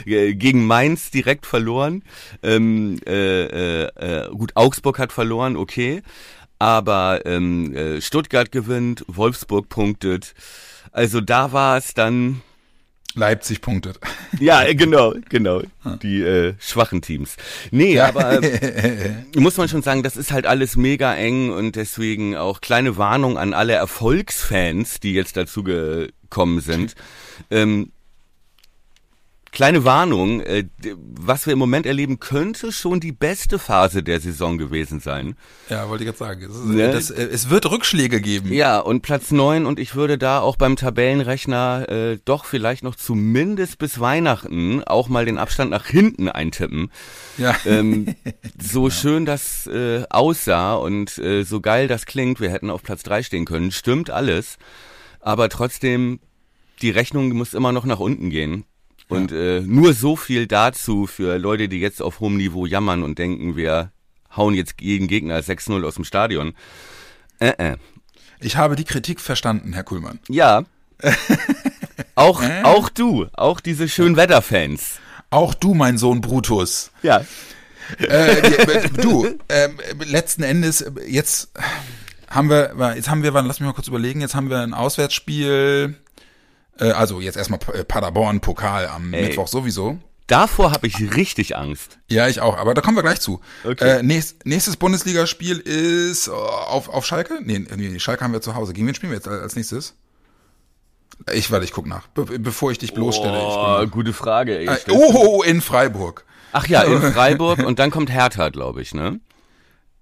Gegen 0.05 0.65
Mainz 0.65 1.11
direkt 1.11 1.45
verloren. 1.45 2.03
Ähm, 2.43 2.99
äh, 3.05 3.83
äh, 3.83 3.89
äh, 3.95 4.29
gut, 4.29 4.51
Augsburg 4.55 4.78
hat 4.83 5.11
verloren, 5.11 5.57
okay. 5.57 6.01
Aber 6.59 7.21
ähm, 7.25 7.73
äh, 7.75 8.01
Stuttgart 8.01 8.51
gewinnt, 8.51 9.05
Wolfsburg 9.07 9.69
punktet. 9.69 10.33
Also 10.91 11.21
da 11.21 11.53
war 11.53 11.77
es 11.77 11.93
dann. 11.93 12.41
Leipzig 13.15 13.61
punktet. 13.61 13.99
Ja, 14.39 14.63
äh, 14.63 14.75
genau, 14.75 15.15
genau. 15.27 15.63
Die 16.03 16.21
äh, 16.21 16.53
schwachen 16.59 17.01
Teams. 17.01 17.35
Nee, 17.71 17.95
ja. 17.95 18.07
aber 18.07 18.41
äh, 18.43 19.15
muss 19.35 19.57
man 19.57 19.67
schon 19.67 19.81
sagen, 19.81 20.03
das 20.03 20.15
ist 20.15 20.31
halt 20.31 20.45
alles 20.45 20.77
mega 20.77 21.13
eng 21.15 21.49
und 21.49 21.75
deswegen 21.75 22.37
auch 22.37 22.61
kleine 22.61 22.95
Warnung 22.97 23.37
an 23.37 23.53
alle 23.53 23.73
Erfolgsfans, 23.73 24.99
die 24.99 25.13
jetzt 25.13 25.35
dazu 25.35 25.63
gekommen 25.63 26.61
sind. 26.61 26.93
Ähm, 27.49 27.91
Kleine 29.51 29.83
Warnung, 29.83 30.41
äh, 30.41 30.65
was 31.19 31.45
wir 31.45 31.53
im 31.53 31.59
Moment 31.59 31.85
erleben, 31.85 32.19
könnte 32.19 32.71
schon 32.71 32.99
die 32.99 33.11
beste 33.11 33.57
Phase 33.57 34.03
der 34.03 34.19
Saison 34.19 34.57
gewesen 34.57 34.99
sein. 34.99 35.35
Ja, 35.69 35.89
wollte 35.89 36.03
ich 36.03 36.07
jetzt 36.07 36.19
sagen. 36.19 36.43
Es, 36.43 36.55
ist, 36.55 36.65
ne? 36.65 36.91
das, 36.91 37.09
äh, 37.09 37.23
es 37.23 37.49
wird 37.49 37.69
Rückschläge 37.69 38.21
geben. 38.21 38.53
Ja, 38.53 38.79
und 38.79 39.01
Platz 39.01 39.31
neun 39.31 39.65
und 39.65 39.79
ich 39.79 39.95
würde 39.95 40.17
da 40.17 40.39
auch 40.39 40.55
beim 40.55 40.75
Tabellenrechner 40.75 41.89
äh, 41.89 42.19
doch 42.25 42.45
vielleicht 42.45 42.83
noch 42.83 42.95
zumindest 42.95 43.79
bis 43.79 43.99
Weihnachten 43.99 44.83
auch 44.83 45.09
mal 45.09 45.25
den 45.25 45.39
Abstand 45.39 45.71
nach 45.71 45.87
hinten 45.87 46.29
eintippen. 46.29 46.91
Ja. 47.37 47.55
Ähm, 47.65 48.15
so 48.61 48.87
ja. 48.87 48.93
schön 48.93 49.25
das 49.25 49.65
äh, 49.65 50.03
aussah 50.09 50.75
und 50.75 51.17
äh, 51.17 51.43
so 51.43 51.59
geil 51.59 51.87
das 51.87 52.05
klingt, 52.05 52.39
wir 52.39 52.51
hätten 52.51 52.69
auf 52.69 52.83
Platz 52.83 53.01
drei 53.01 53.23
stehen 53.23 53.45
können, 53.45 53.71
stimmt 53.71 54.11
alles. 54.11 54.57
Aber 55.21 55.49
trotzdem, 55.49 56.19
die 56.81 56.91
Rechnung 56.91 57.29
muss 57.33 57.53
immer 57.53 57.71
noch 57.71 57.85
nach 57.85 57.99
unten 57.99 58.29
gehen. 58.29 58.65
Und 59.09 59.31
äh, 59.31 59.61
nur 59.61 59.93
so 59.93 60.15
viel 60.15 60.45
dazu 60.45 61.07
für 61.07 61.37
Leute, 61.39 61.67
die 61.67 61.79
jetzt 61.79 62.01
auf 62.01 62.19
hohem 62.19 62.37
Niveau 62.37 62.65
jammern 62.67 63.01
und 63.03 63.17
denken, 63.17 63.55
wir 63.55 63.91
hauen 64.35 64.53
jetzt 64.53 64.75
jeden 64.81 65.07
Gegner 65.07 65.39
6-0 65.39 65.83
aus 65.85 65.95
dem 65.95 66.03
Stadion. 66.03 66.53
Äh, 67.39 67.53
äh. 67.57 67.77
Ich 68.39 68.55
habe 68.55 68.75
die 68.75 68.83
Kritik 68.83 69.19
verstanden, 69.19 69.73
Herr 69.73 69.83
Kuhlmann. 69.83 70.19
Ja. 70.29 70.63
auch, 72.15 72.43
äh? 72.43 72.61
auch 72.63 72.89
du, 72.89 73.25
auch 73.33 73.59
diese 73.59 73.89
Schönwetterfans. 73.89 74.99
Auch 75.31 75.55
du, 75.55 75.73
mein 75.73 75.97
Sohn 75.97 76.21
Brutus. 76.21 76.91
Ja. 77.01 77.25
Äh, 77.97 78.89
du, 78.89 79.25
äh, 79.47 79.69
letzten 80.05 80.43
Endes, 80.43 80.85
jetzt 81.07 81.49
haben 82.27 82.49
wir, 82.49 82.93
jetzt 82.95 83.09
haben 83.09 83.23
wir, 83.23 83.31
lass 83.31 83.59
mich 83.59 83.67
mal 83.67 83.73
kurz 83.73 83.87
überlegen, 83.87 84.21
jetzt 84.21 84.35
haben 84.35 84.51
wir 84.51 84.59
ein 84.59 84.75
Auswärtsspiel 84.75 85.95
äh, 86.79 86.91
also 86.91 87.21
jetzt 87.21 87.37
erstmal 87.37 87.59
äh, 87.73 87.83
Paderborn, 87.83 88.39
Pokal 88.39 88.87
am 88.87 89.13
Ey. 89.13 89.27
Mittwoch 89.27 89.47
sowieso. 89.47 89.99
Davor 90.27 90.71
habe 90.71 90.85
ich 90.85 91.15
richtig 91.15 91.57
Angst. 91.57 91.97
Ja, 92.07 92.27
ich 92.27 92.39
auch, 92.39 92.55
aber 92.55 92.75
da 92.75 92.81
kommen 92.81 92.95
wir 92.95 93.01
gleich 93.01 93.19
zu. 93.19 93.41
Okay. 93.63 93.97
Äh, 93.97 94.03
nächst, 94.03 94.45
nächstes 94.45 94.77
Bundesligaspiel 94.77 95.57
ist 95.57 96.27
äh, 96.27 96.31
auf, 96.31 96.87
auf 96.87 97.03
Schalke? 97.05 97.39
Nee, 97.43 97.65
nee, 97.75 97.99
Schalke 97.99 98.23
haben 98.23 98.33
wir 98.33 98.41
zu 98.41 98.53
Hause. 98.53 98.73
Gegen 98.73 98.85
wen 98.85 98.93
spielen 98.93 99.11
wir 99.11 99.17
jetzt 99.17 99.27
als 99.27 99.55
nächstes? 99.55 99.95
Ich 101.33 101.51
warte, 101.51 101.65
ich 101.65 101.71
guck 101.71 101.87
nach, 101.87 102.07
be 102.07 102.39
bevor 102.39 102.71
ich 102.71 102.77
dich 102.77 102.93
bloßstelle. 102.93 103.39
Oh, 103.41 103.87
gute 103.87 104.13
Frage. 104.13 104.59
Ey, 104.59 104.67
äh, 104.67 104.77
oh, 104.91 105.41
in 105.41 105.61
Freiburg. 105.61 106.25
Ach 106.51 106.67
ja, 106.67 106.83
in 106.83 107.01
Freiburg 107.13 107.59
und 107.59 107.79
dann 107.79 107.89
kommt 107.89 108.11
Hertha, 108.11 108.49
glaube 108.49 108.83
ich, 108.83 108.93
ne? 108.93 109.19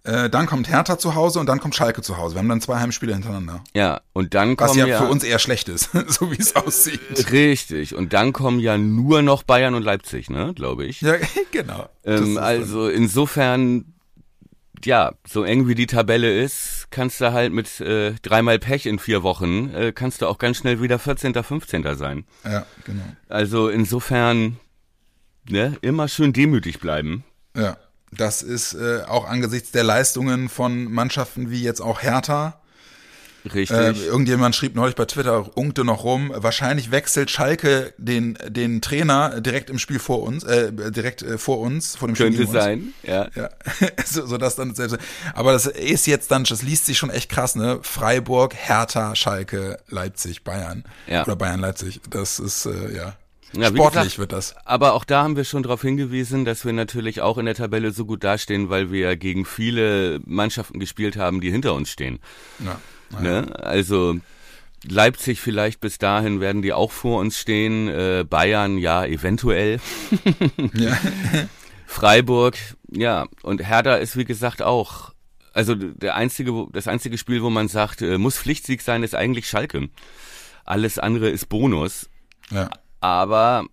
Äh, 0.08 0.30
dann 0.30 0.46
kommt 0.46 0.70
Hertha 0.70 0.98
zu 0.98 1.16
Hause 1.16 1.42
und 1.42 1.48
dann 1.48 1.60
kommt 1.60 1.76
Schalke 1.76 2.02
zu 2.02 2.18
Hause. 2.18 2.36
Wir 2.36 2.40
haben 2.40 2.48
dann 2.48 2.62
zwei 2.62 2.80
Heimspiele 2.80 3.14
hintereinander. 3.14 3.62
Ja, 3.76 4.00
und 4.14 4.34
dann 4.34 4.56
kommen 4.56 4.70
Was 4.70 4.78
ja, 4.78 4.88
ja 4.88 5.00
für 5.00 5.10
uns 5.10 5.24
eher 5.26 5.38
schlecht 5.38 5.68
ist, 5.68 5.90
so 6.08 6.32
wie 6.32 6.38
es 6.38 6.56
aussieht. 6.56 7.30
Richtig. 7.32 7.94
Und 7.94 8.14
dann 8.14 8.32
kommen 8.32 8.62
ja 8.62 8.78
nur 8.78 9.22
noch 9.22 9.44
Bayern 9.44 9.76
und 9.76 9.84
Leipzig, 9.84 10.30
ne, 10.30 10.54
glaube 10.56 10.86
ich. 10.86 11.02
Ja, 11.02 11.16
genau. 11.52 11.90
Ähm, 12.06 12.38
also 12.38 12.88
insofern, 12.88 13.96
ja, 14.86 15.12
so 15.28 15.44
eng 15.44 15.68
wie 15.68 15.76
die 15.76 15.88
Tabelle 15.88 16.42
ist, 16.42 16.88
kannst 16.90 17.20
du 17.20 17.34
halt 17.34 17.52
mit 17.52 17.82
äh, 17.82 18.14
dreimal 18.22 18.60
Pech 18.60 18.86
in 18.86 19.00
vier 19.00 19.24
Wochen, 19.24 19.74
äh, 19.74 19.92
kannst 19.92 20.22
du 20.22 20.28
auch 20.28 20.38
ganz 20.38 20.58
schnell 20.58 20.82
wieder 20.82 21.00
14., 21.00 21.34
15. 21.34 21.98
sein. 21.98 22.24
Ja, 22.46 22.66
genau. 22.86 23.04
Also 23.28 23.68
insofern, 23.68 24.58
ne, 25.50 25.76
immer 25.82 26.08
schön 26.08 26.32
demütig 26.32 26.80
bleiben. 26.80 27.26
Ja. 27.58 27.76
Das 28.12 28.42
ist 28.42 28.74
äh, 28.74 29.02
auch 29.08 29.26
angesichts 29.26 29.72
der 29.72 29.84
Leistungen 29.84 30.50
von 30.50 30.92
Mannschaften 30.92 31.52
wie 31.52 31.62
jetzt 31.62 31.82
auch 31.82 32.02
Hertha. 32.02 32.60
Richtig. 33.54 33.78
Äh, 33.78 33.92
irgendjemand 33.92 34.56
schrieb 34.56 34.76
neulich 34.76 34.96
bei 34.96 35.06
Twitter, 35.06 35.56
unkte 35.58 35.84
noch 35.86 36.04
rum, 36.04 36.32
wahrscheinlich 36.36 36.92
wechselt 36.92 37.32
Schalke 37.32 37.94
den, 37.98 38.38
den 38.48 38.82
Trainer 38.82 39.42
direkt 39.42 39.70
im 39.70 39.80
Spiel 39.80 40.00
vor 40.00 40.24
uns, 40.24 40.44
äh, 40.44 40.72
direkt 40.92 41.22
äh, 41.22 41.38
vor 41.38 41.60
uns, 41.60 41.96
vor 41.96 42.08
dem 42.08 42.16
Spiel. 42.16 42.36
Könnte 42.36 42.52
sein, 42.52 42.94
ja. 43.04 43.30
ja. 43.36 43.50
so, 44.06 44.26
so 44.26 44.38
dass 44.38 44.56
dann 44.56 44.76
selbst, 44.76 44.98
aber 45.34 45.54
das 45.54 45.66
ist 45.66 46.08
jetzt 46.08 46.32
dann, 46.32 46.44
das 46.44 46.62
liest 46.62 46.86
sich 46.86 46.98
schon 46.98 47.10
echt 47.10 47.30
krass, 47.30 47.56
ne? 47.56 47.80
Freiburg, 47.82 48.54
Hertha, 48.56 49.16
Schalke, 49.16 49.80
Leipzig, 49.88 50.44
Bayern. 50.44 50.84
Ja. 51.08 51.24
Oder 51.24 51.36
Bayern, 51.36 51.60
Leipzig. 51.60 52.02
Das 52.10 52.40
ist, 52.40 52.66
äh, 52.66 52.96
ja. 52.96 53.16
Ja, 53.54 53.68
Sportlich 53.68 54.04
gesagt, 54.04 54.18
wird 54.20 54.32
das. 54.34 54.56
Aber 54.66 54.94
auch 54.94 55.06
da 55.06 55.24
haben 55.24 55.36
wir 55.36 55.46
schon 55.46 55.64
darauf 55.64 55.82
hingewiesen, 55.82 56.46
dass 56.46 56.66
wir 56.66 56.74
natürlich 56.74 57.22
auch 57.22 57.38
in 57.38 57.46
der 57.46 57.56
Tabelle 57.56 57.92
so 57.92 58.06
gut 58.06 58.24
dastehen, 58.24 58.70
weil 58.70 58.92
wir 58.92 59.16
gegen 59.16 59.46
viele 59.46 60.20
Mannschaften 60.26 60.80
gespielt 60.80 61.16
haben, 61.16 61.40
die 61.40 61.52
hinter 61.52 61.74
uns 61.74 61.90
stehen. 61.90 62.20
Ja, 62.60 62.80
ja. 63.14 63.22
Ne? 63.22 63.56
Also 63.64 64.20
Leipzig 64.84 65.42
vielleicht 65.42 65.80
bis 65.80 65.98
dahin 65.98 66.40
werden 66.40 66.62
die 66.62 66.74
auch 66.74 66.92
vor 66.92 67.20
uns 67.20 67.40
stehen. 67.40 67.88
Äh, 67.88 68.26
Bayern 68.30 68.78
ja 68.78 69.06
eventuell. 69.06 69.80
ja. 70.74 70.98
Freiburg, 71.86 72.58
ja, 72.92 73.28
und 73.44 73.66
Hertha 73.66 73.96
ist 73.96 74.18
wie 74.18 74.26
gesagt 74.26 74.62
auch, 74.62 75.14
also 75.54 75.74
der 75.74 76.16
einzige, 76.16 76.68
das 76.74 76.88
einzige 76.88 77.18
Spiel, 77.18 77.42
wo 77.42 77.50
man 77.50 77.70
sagt, 77.70 78.02
äh, 78.02 78.18
muss 78.18 78.38
Pflichtsieg 78.38 78.82
sein, 78.82 79.04
ist 79.04 79.16
eigentlich 79.16 79.48
Schalke. 79.48 79.90
Alles 80.66 81.00
andere 81.00 81.30
ist 81.30 81.48
Bonus, 81.48 82.10
Ja. 82.52 82.70
Aber 83.00 83.66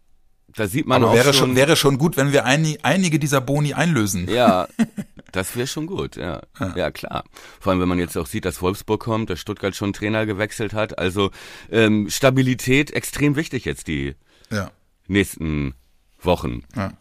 da 0.56 0.66
sieht 0.68 0.86
man 0.86 1.02
Aber 1.02 1.10
auch 1.12 1.14
wäre 1.16 1.32
schon, 1.34 1.48
schon, 1.48 1.56
wäre 1.56 1.76
schon 1.76 1.98
gut, 1.98 2.16
wenn 2.16 2.32
wir 2.32 2.44
einig, 2.44 2.78
einige 2.84 3.18
dieser 3.18 3.40
Boni 3.40 3.74
einlösen. 3.74 4.28
ja, 4.28 4.68
das 5.32 5.56
wäre 5.56 5.66
schon 5.66 5.86
gut, 5.86 6.14
ja. 6.16 6.42
ja. 6.76 6.90
klar. 6.92 7.24
Vor 7.60 7.72
allem, 7.72 7.80
wenn 7.80 7.88
man 7.88 7.98
jetzt 7.98 8.16
auch 8.16 8.26
sieht, 8.26 8.44
dass 8.44 8.62
Wolfsburg 8.62 9.00
kommt, 9.02 9.30
dass 9.30 9.40
Stuttgart 9.40 9.74
schon 9.74 9.92
Trainer 9.92 10.26
gewechselt 10.26 10.72
hat. 10.72 10.96
Also 10.98 11.30
ähm, 11.72 12.08
Stabilität 12.08 12.92
extrem 12.92 13.34
wichtig 13.34 13.64
jetzt 13.64 13.88
die 13.88 14.14
Ja. 14.50 14.70
nächsten 15.08 15.74
Wochen. 16.20 16.62
ja. 16.76 16.92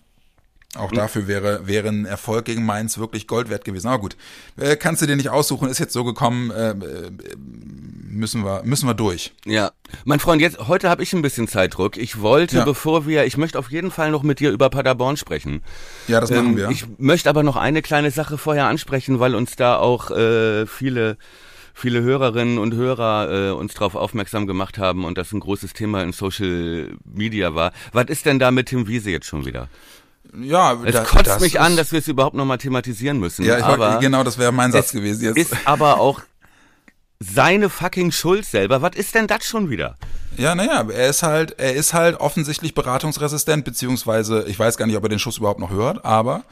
Auch 0.75 0.91
dafür 0.91 1.27
wäre, 1.27 1.67
wäre 1.67 1.89
ein 1.89 2.05
Erfolg 2.05 2.45
gegen 2.45 2.65
Mainz 2.65 2.97
wirklich 2.97 3.27
Gold 3.27 3.49
wert 3.49 3.63
gewesen. 3.63 3.87
Aber 3.89 3.99
gut, 3.99 4.17
äh, 4.57 4.75
kannst 4.75 5.03
du 5.03 5.05
dir 5.05 5.15
nicht 5.15 5.29
aussuchen, 5.29 5.69
ist 5.69 5.77
jetzt 5.77 5.93
so 5.93 6.03
gekommen, 6.03 6.49
äh, 6.49 6.71
äh, 6.71 7.11
müssen 8.09 8.43
wir, 8.43 8.63
müssen 8.63 8.87
wir 8.87 8.93
durch. 8.95 9.33
Ja, 9.45 9.71
mein 10.05 10.19
Freund, 10.19 10.41
jetzt 10.41 10.57
heute 10.67 10.89
habe 10.89 11.03
ich 11.03 11.13
ein 11.13 11.21
bisschen 11.21 11.47
Zeitdruck. 11.47 11.97
Ich 11.97 12.21
wollte, 12.21 12.57
Ja. 12.57 12.65
bevor 12.65 13.05
wir, 13.05 13.25
ich 13.25 13.37
möchte 13.37 13.59
auf 13.59 13.71
jeden 13.71 13.91
Fall 13.91 14.09
noch 14.11 14.23
mit 14.23 14.39
dir 14.39 14.51
über 14.51 14.69
Paderborn 14.69 15.15
sprechen. 15.17 15.61
Ja, 16.07 16.19
das 16.19 16.31
machen 16.31 16.47
Ähm, 16.51 16.57
wir. 16.57 16.69
Ich 16.69 16.85
möchte 16.97 17.29
aber 17.29 17.43
noch 17.43 17.55
eine 17.55 17.81
kleine 17.83 18.09
Sache 18.11 18.37
vorher 18.39 18.65
ansprechen, 18.65 19.19
weil 19.19 19.35
uns 19.35 19.55
da 19.55 19.77
auch 19.77 20.09
äh, 20.11 20.65
viele 20.65 21.17
viele 21.75 22.03
Hörerinnen 22.03 22.59
und 22.59 22.75
Hörer 22.75 23.49
äh, 23.49 23.51
uns 23.51 23.73
darauf 23.73 23.95
aufmerksam 23.95 24.45
gemacht 24.45 24.77
haben 24.77 25.05
und 25.05 25.17
das 25.17 25.31
ein 25.31 25.39
großes 25.39 25.73
Thema 25.73 26.03
in 26.03 26.11
Social 26.13 26.95
Media 27.03 27.55
war. 27.55 27.71
Was 27.93 28.05
ist 28.09 28.27
denn 28.27 28.37
da 28.37 28.51
mit 28.51 28.67
Tim 28.69 28.87
Wiese 28.87 29.09
jetzt 29.09 29.25
schon 29.25 29.45
wieder? 29.47 29.69
Ja, 30.41 30.77
Es 30.85 30.93
da- 30.93 31.03
kotzt 31.03 31.41
mich 31.41 31.59
an, 31.59 31.75
dass 31.77 31.91
wir 31.91 31.99
es 31.99 32.07
überhaupt 32.07 32.35
nochmal 32.35 32.57
thematisieren 32.57 33.19
müssen. 33.19 33.43
Ja, 33.45 33.57
ich 33.57 33.63
aber 33.63 33.77
wollte, 33.89 33.99
genau, 33.99 34.23
das 34.23 34.37
wäre 34.37 34.51
mein 34.51 34.71
Satz 34.71 34.87
es 34.87 34.91
gewesen 34.93 35.23
jetzt. 35.23 35.37
ist 35.37 35.55
aber 35.65 35.99
auch 35.99 36.21
seine 37.19 37.69
fucking 37.69 38.11
Schuld 38.11 38.45
selber. 38.45 38.81
Was 38.81 38.95
ist 38.95 39.15
denn 39.15 39.27
das 39.27 39.45
schon 39.45 39.69
wieder? 39.69 39.95
Ja, 40.37 40.55
naja, 40.55 40.85
er 40.89 41.09
ist 41.09 41.23
halt, 41.23 41.59
er 41.59 41.73
ist 41.73 41.93
halt 41.93 42.19
offensichtlich 42.19 42.73
beratungsresistent, 42.73 43.63
beziehungsweise, 43.65 44.43
ich 44.47 44.57
weiß 44.57 44.77
gar 44.77 44.87
nicht, 44.87 44.97
ob 44.97 45.03
er 45.03 45.09
den 45.09 45.19
Schuss 45.19 45.37
überhaupt 45.37 45.59
noch 45.59 45.69
hört, 45.69 46.03
aber 46.03 46.43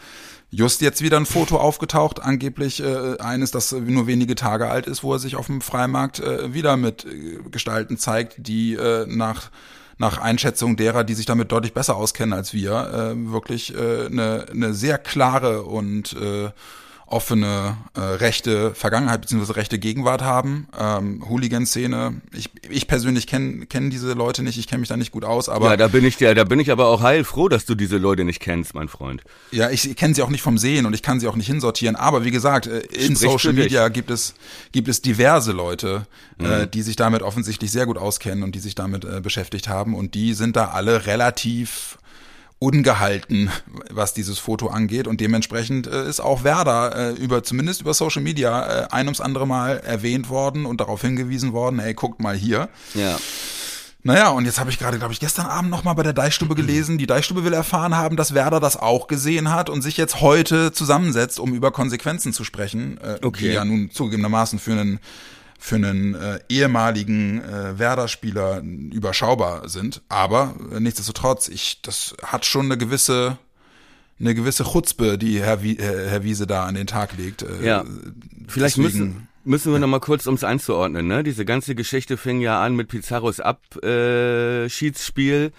just 0.52 0.82
jetzt 0.82 1.02
wieder 1.02 1.18
ein 1.18 1.26
Foto 1.26 1.58
aufgetaucht, 1.58 2.22
angeblich 2.22 2.84
äh, 2.84 3.18
eines, 3.20 3.52
das 3.52 3.72
nur 3.72 4.06
wenige 4.06 4.36
Tage 4.36 4.70
alt 4.70 4.86
ist, 4.86 5.02
wo 5.04 5.14
er 5.14 5.20
sich 5.20 5.36
auf 5.36 5.48
dem 5.48 5.62
Freimarkt 5.62 6.20
äh, 6.20 6.54
wieder 6.54 6.78
mit 6.78 7.06
äh, 7.06 7.40
Gestalten 7.50 7.98
zeigt, 7.98 8.36
die 8.38 8.76
äh, 8.76 9.06
nach 9.08 9.50
nach 10.02 10.18
Einschätzung 10.18 10.76
derer, 10.76 11.06
die 11.06 11.14
sich 11.14 11.28
damit 11.28 11.52
deutlich 11.52 11.74
besser 11.74 11.96
auskennen 11.96 12.34
als 12.34 12.54
wir, 12.54 13.14
äh, 13.16 13.32
wirklich 13.32 13.74
äh, 13.74 14.08
eine, 14.08 14.48
eine 14.52 14.74
sehr 14.74 14.98
klare 14.98 15.62
und 15.62 16.14
äh, 16.14 16.50
offene 17.12 17.78
äh, 17.94 18.00
rechte 18.00 18.74
Vergangenheit 18.74 19.22
bzw. 19.22 19.54
rechte 19.54 19.80
Gegenwart 19.80 20.22
haben. 20.22 20.68
Ähm, 20.80 21.24
Hooligan-Szene. 21.28 22.22
Ich, 22.34 22.50
ich 22.70 22.88
persönlich 22.88 23.28
kenne 23.28 23.66
kenn 23.66 23.90
diese 23.90 24.14
Leute 24.14 24.44
nicht, 24.44 24.58
ich 24.58 24.68
kenne 24.68 24.80
mich 24.80 24.90
da 24.90 24.98
nicht 24.98 25.12
gut 25.12 25.26
aus, 25.26 25.50
aber 25.50 25.70
ja, 25.72 25.78
da 25.78 25.88
bin 25.88 26.06
ich 26.06 26.18
dir, 26.18 26.34
da 26.36 26.44
bin 26.44 26.60
ich 26.60 26.72
aber 26.72 26.88
auch 26.88 27.02
heilfroh, 27.02 27.50
dass 27.50 27.66
du 27.66 27.76
diese 27.76 27.98
Leute 27.98 28.24
nicht 28.24 28.40
kennst, 28.40 28.74
mein 28.74 28.88
Freund. 28.88 29.22
Ja, 29.52 29.70
ich 29.70 29.96
kenne 29.96 30.16
sie 30.16 30.22
auch 30.22 30.30
nicht 30.30 30.42
vom 30.42 30.58
Sehen 30.58 30.86
und 30.86 30.94
ich 30.94 31.02
kann 31.04 31.20
sie 31.20 31.28
auch 31.28 31.36
nicht 31.36 31.48
hinsortieren. 31.48 31.96
Aber 31.96 32.24
wie 32.24 32.32
gesagt, 32.32 32.68
äh, 32.68 32.80
in 32.80 33.16
Spricht 33.16 33.18
Social. 33.18 33.54
Media 33.54 33.90
gibt 33.90 34.10
es 34.10 34.34
gibt 34.72 34.88
es 34.88 35.02
diverse 35.02 35.52
Leute, 35.52 36.08
Mhm. 36.38 36.46
äh, 36.46 36.68
die 36.68 36.82
sich 36.82 36.96
damit 36.96 37.22
offensichtlich 37.22 37.72
sehr 37.72 37.86
gut 37.86 37.98
auskennen 37.98 38.44
und 38.44 38.56
die 38.56 38.60
sich 38.60 38.74
damit 38.76 39.06
äh, 39.06 39.22
beschäftigt 39.22 39.68
haben 39.68 39.94
und 39.96 40.16
die 40.16 40.34
sind 40.34 40.56
da 40.56 40.70
alle 40.70 41.06
relativ 41.06 41.98
ungehalten, 42.62 43.50
was 43.90 44.14
dieses 44.14 44.38
Foto 44.38 44.68
angeht 44.68 45.08
und 45.08 45.20
dementsprechend 45.20 45.88
äh, 45.88 46.08
ist 46.08 46.20
auch 46.20 46.44
Werder 46.44 46.96
äh, 46.96 47.14
über 47.14 47.42
zumindest 47.44 47.82
über 47.82 47.96
Social 47.96 48.22
Media 48.22 48.84
äh, 48.84 48.88
ein 48.92 49.08
ums 49.08 49.20
andere 49.20 49.48
Mal 49.48 49.80
erwähnt 49.80 50.30
worden 50.30 50.68
und 50.68 50.80
darauf 50.80 51.02
hingewiesen 51.02 51.54
worden, 51.54 51.80
ey, 51.80 51.96
guckt 51.96 52.22
mal 52.22 52.36
hier. 52.36 52.70
Ja. 52.94 53.18
Naja, 54.04 54.30
und 54.30 54.46
jetzt 54.46 54.60
habe 54.60 54.70
ich 54.70 54.78
gerade, 54.78 55.00
glaube 55.00 55.12
ich, 55.14 55.20
gestern 55.20 55.48
Abend 55.48 55.72
nochmal 55.72 55.96
bei 55.96 56.04
der 56.04 56.14
Deichstube 56.14 56.54
gelesen. 56.54 57.00
Die 57.00 57.08
Deichstube 57.08 57.44
will 57.44 57.54
erfahren 57.54 57.98
haben, 57.98 58.16
dass 58.16 58.36
Werder 58.36 58.60
das 58.60 58.78
auch 58.78 59.08
gesehen 59.08 59.52
hat 59.52 59.70
und 59.70 59.82
sich 59.82 59.98
jetzt 59.98 60.22
heute 60.22 60.72
zusammensetzt, 60.72 61.40
um 61.40 61.54
über 61.56 61.72
Konsequenzen 61.72 62.32
zu 62.34 62.44
sprechen, 62.44 63.00
äh, 63.00 63.18
Okay. 63.24 63.48
die 63.50 63.54
ja 63.54 63.66
nun 63.66 63.90
zugegebenermaßen 63.90 64.60
für 64.60 64.74
einen 64.74 65.00
für 65.64 65.76
einen 65.76 66.16
äh, 66.16 66.40
ehemaligen 66.50 67.40
äh, 67.44 67.78
Werder-Spieler 67.78 68.64
überschaubar 68.92 69.70
sind. 69.70 70.02
Aber 70.10 70.56
äh, 70.74 70.80
nichtsdestotrotz, 70.80 71.50
ich, 71.50 71.84
das 71.84 72.16
hat 72.24 72.48
schon 72.48 72.66
eine 72.66 72.78
gewisse 72.78 73.38
eine 74.20 74.36
gewisse 74.36 74.64
Chutzpe, 74.66 75.18
die 75.18 75.42
Herr, 75.42 75.64
Wie, 75.64 75.78
Herr 75.80 76.24
Wiese 76.24 76.46
da 76.46 76.66
an 76.66 76.76
den 76.76 76.86
Tag 76.86 77.18
legt. 77.18 77.42
Äh, 77.42 77.66
Ja. 77.66 77.84
Vielleicht 78.48 78.78
deswegen- 78.78 79.06
müssen, 79.08 79.28
müssen 79.46 79.72
wir 79.72 79.80
noch 79.80 79.88
mal 79.88 80.00
kurz, 80.00 80.28
ums 80.28 80.44
einzuordnen, 80.44 81.08
ne? 81.08 81.24
Diese 81.24 81.44
ganze 81.44 81.74
Geschichte 81.74 82.18
fing 82.18 82.40
ja 82.40 82.64
an 82.64 82.76
mit 82.76 82.88
Pizarros 82.90 83.40
Abschiedsspiel, 83.40 85.52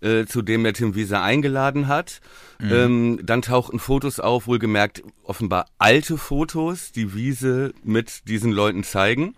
äh, 0.00 0.24
zu 0.26 0.42
dem 0.42 0.64
der 0.64 0.72
Tim 0.74 0.96
Wiese 0.96 1.20
eingeladen 1.20 1.86
hat. 1.88 2.20
Ähm, 2.60 3.20
dann 3.22 3.40
tauchten 3.42 3.78
Fotos 3.78 4.18
auf, 4.18 4.48
wohlgemerkt 4.48 5.04
offenbar 5.22 5.66
alte 5.78 6.18
Fotos, 6.18 6.90
die 6.90 7.14
Wiese 7.14 7.72
mit 7.84 8.26
diesen 8.28 8.50
Leuten 8.50 8.82
zeigen. 8.82 9.36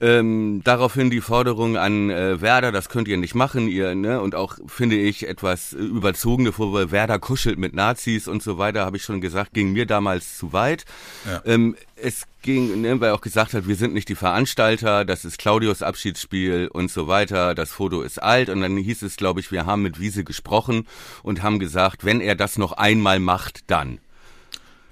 Ähm, 0.00 0.60
daraufhin 0.64 1.10
die 1.10 1.20
Forderung 1.20 1.76
an 1.76 2.10
äh, 2.10 2.40
Werder, 2.40 2.70
das 2.70 2.88
könnt 2.88 3.08
ihr 3.08 3.16
nicht 3.16 3.34
machen, 3.34 3.68
ihr, 3.68 3.94
ne, 3.94 4.20
und 4.20 4.34
auch 4.34 4.56
finde 4.66 4.96
ich 4.96 5.26
etwas 5.26 5.72
äh, 5.72 5.78
überzogene 5.78 6.52
Vorwürfe, 6.52 6.92
Werder 6.92 7.18
kuschelt 7.18 7.58
mit 7.58 7.74
Nazis 7.74 8.28
und 8.28 8.42
so 8.42 8.58
weiter, 8.58 8.84
habe 8.84 8.96
ich 8.96 9.02
schon 9.02 9.20
gesagt, 9.20 9.52
ging 9.52 9.72
mir 9.72 9.86
damals 9.86 10.38
zu 10.38 10.52
weit. 10.52 10.84
Ja. 11.26 11.42
Ähm, 11.44 11.76
es 11.96 12.26
ging, 12.42 12.80
ne, 12.80 13.00
weil 13.00 13.10
er 13.10 13.14
auch 13.14 13.20
gesagt 13.20 13.54
hat, 13.54 13.66
wir 13.66 13.76
sind 13.76 13.92
nicht 13.92 14.08
die 14.08 14.14
Veranstalter, 14.14 15.04
das 15.04 15.24
ist 15.24 15.38
Claudius 15.38 15.82
Abschiedsspiel 15.82 16.68
und 16.72 16.90
so 16.90 17.08
weiter, 17.08 17.54
das 17.54 17.72
Foto 17.72 18.02
ist 18.02 18.22
alt 18.22 18.48
und 18.48 18.60
dann 18.60 18.76
hieß 18.76 19.02
es, 19.02 19.16
glaube 19.16 19.40
ich, 19.40 19.50
wir 19.50 19.66
haben 19.66 19.82
mit 19.82 19.98
Wiese 19.98 20.24
gesprochen 20.24 20.86
und 21.22 21.42
haben 21.42 21.58
gesagt, 21.58 22.04
wenn 22.04 22.20
er 22.20 22.36
das 22.36 22.56
noch 22.56 22.72
einmal 22.72 23.18
macht, 23.18 23.70
dann. 23.70 23.98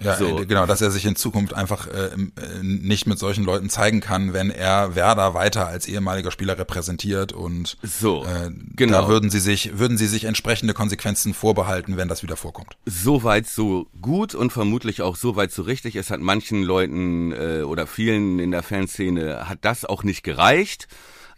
Ja, 0.00 0.16
So. 0.16 0.40
äh, 0.40 0.46
genau, 0.46 0.64
dass 0.66 0.80
er 0.80 0.90
sich 0.90 1.04
in 1.04 1.16
Zukunft 1.16 1.54
einfach 1.54 1.86
äh, 1.88 2.06
äh, 2.14 2.62
nicht 2.62 3.06
mit 3.06 3.18
solchen 3.18 3.44
Leuten 3.44 3.68
zeigen 3.68 4.00
kann, 4.00 4.32
wenn 4.32 4.50
er 4.50 4.94
Werder 4.94 5.34
weiter 5.34 5.66
als 5.66 5.86
ehemaliger 5.88 6.30
Spieler 6.30 6.58
repräsentiert 6.58 7.32
und 7.32 7.76
So, 7.82 8.24
äh, 8.24 8.50
genau. 8.76 9.02
da 9.02 9.08
würden 9.08 9.30
sie 9.30 9.40
sich 9.40 9.78
würden 9.78 9.98
sie 9.98 10.06
sich 10.06 10.24
entsprechende 10.24 10.72
Konsequenzen 10.74 11.34
vorbehalten, 11.34 11.96
wenn 11.96 12.08
das 12.08 12.22
wieder 12.22 12.36
vorkommt. 12.36 12.76
so 12.86 13.22
weit 13.24 13.46
so 13.46 13.86
gut 14.00 14.34
und 14.34 14.52
vermutlich 14.52 15.02
auch 15.02 15.16
so 15.16 15.34
weit 15.36 15.50
so 15.52 15.62
richtig. 15.62 15.96
Es 15.96 16.10
hat 16.10 16.20
manchen 16.20 16.62
Leuten 16.62 17.32
äh, 17.32 17.62
oder 17.62 17.86
vielen 17.86 18.38
in 18.38 18.50
der 18.50 18.62
Fanszene 18.62 19.48
hat 19.48 19.58
das 19.62 19.84
auch 19.84 20.02
nicht 20.04 20.22
gereicht. 20.22 20.86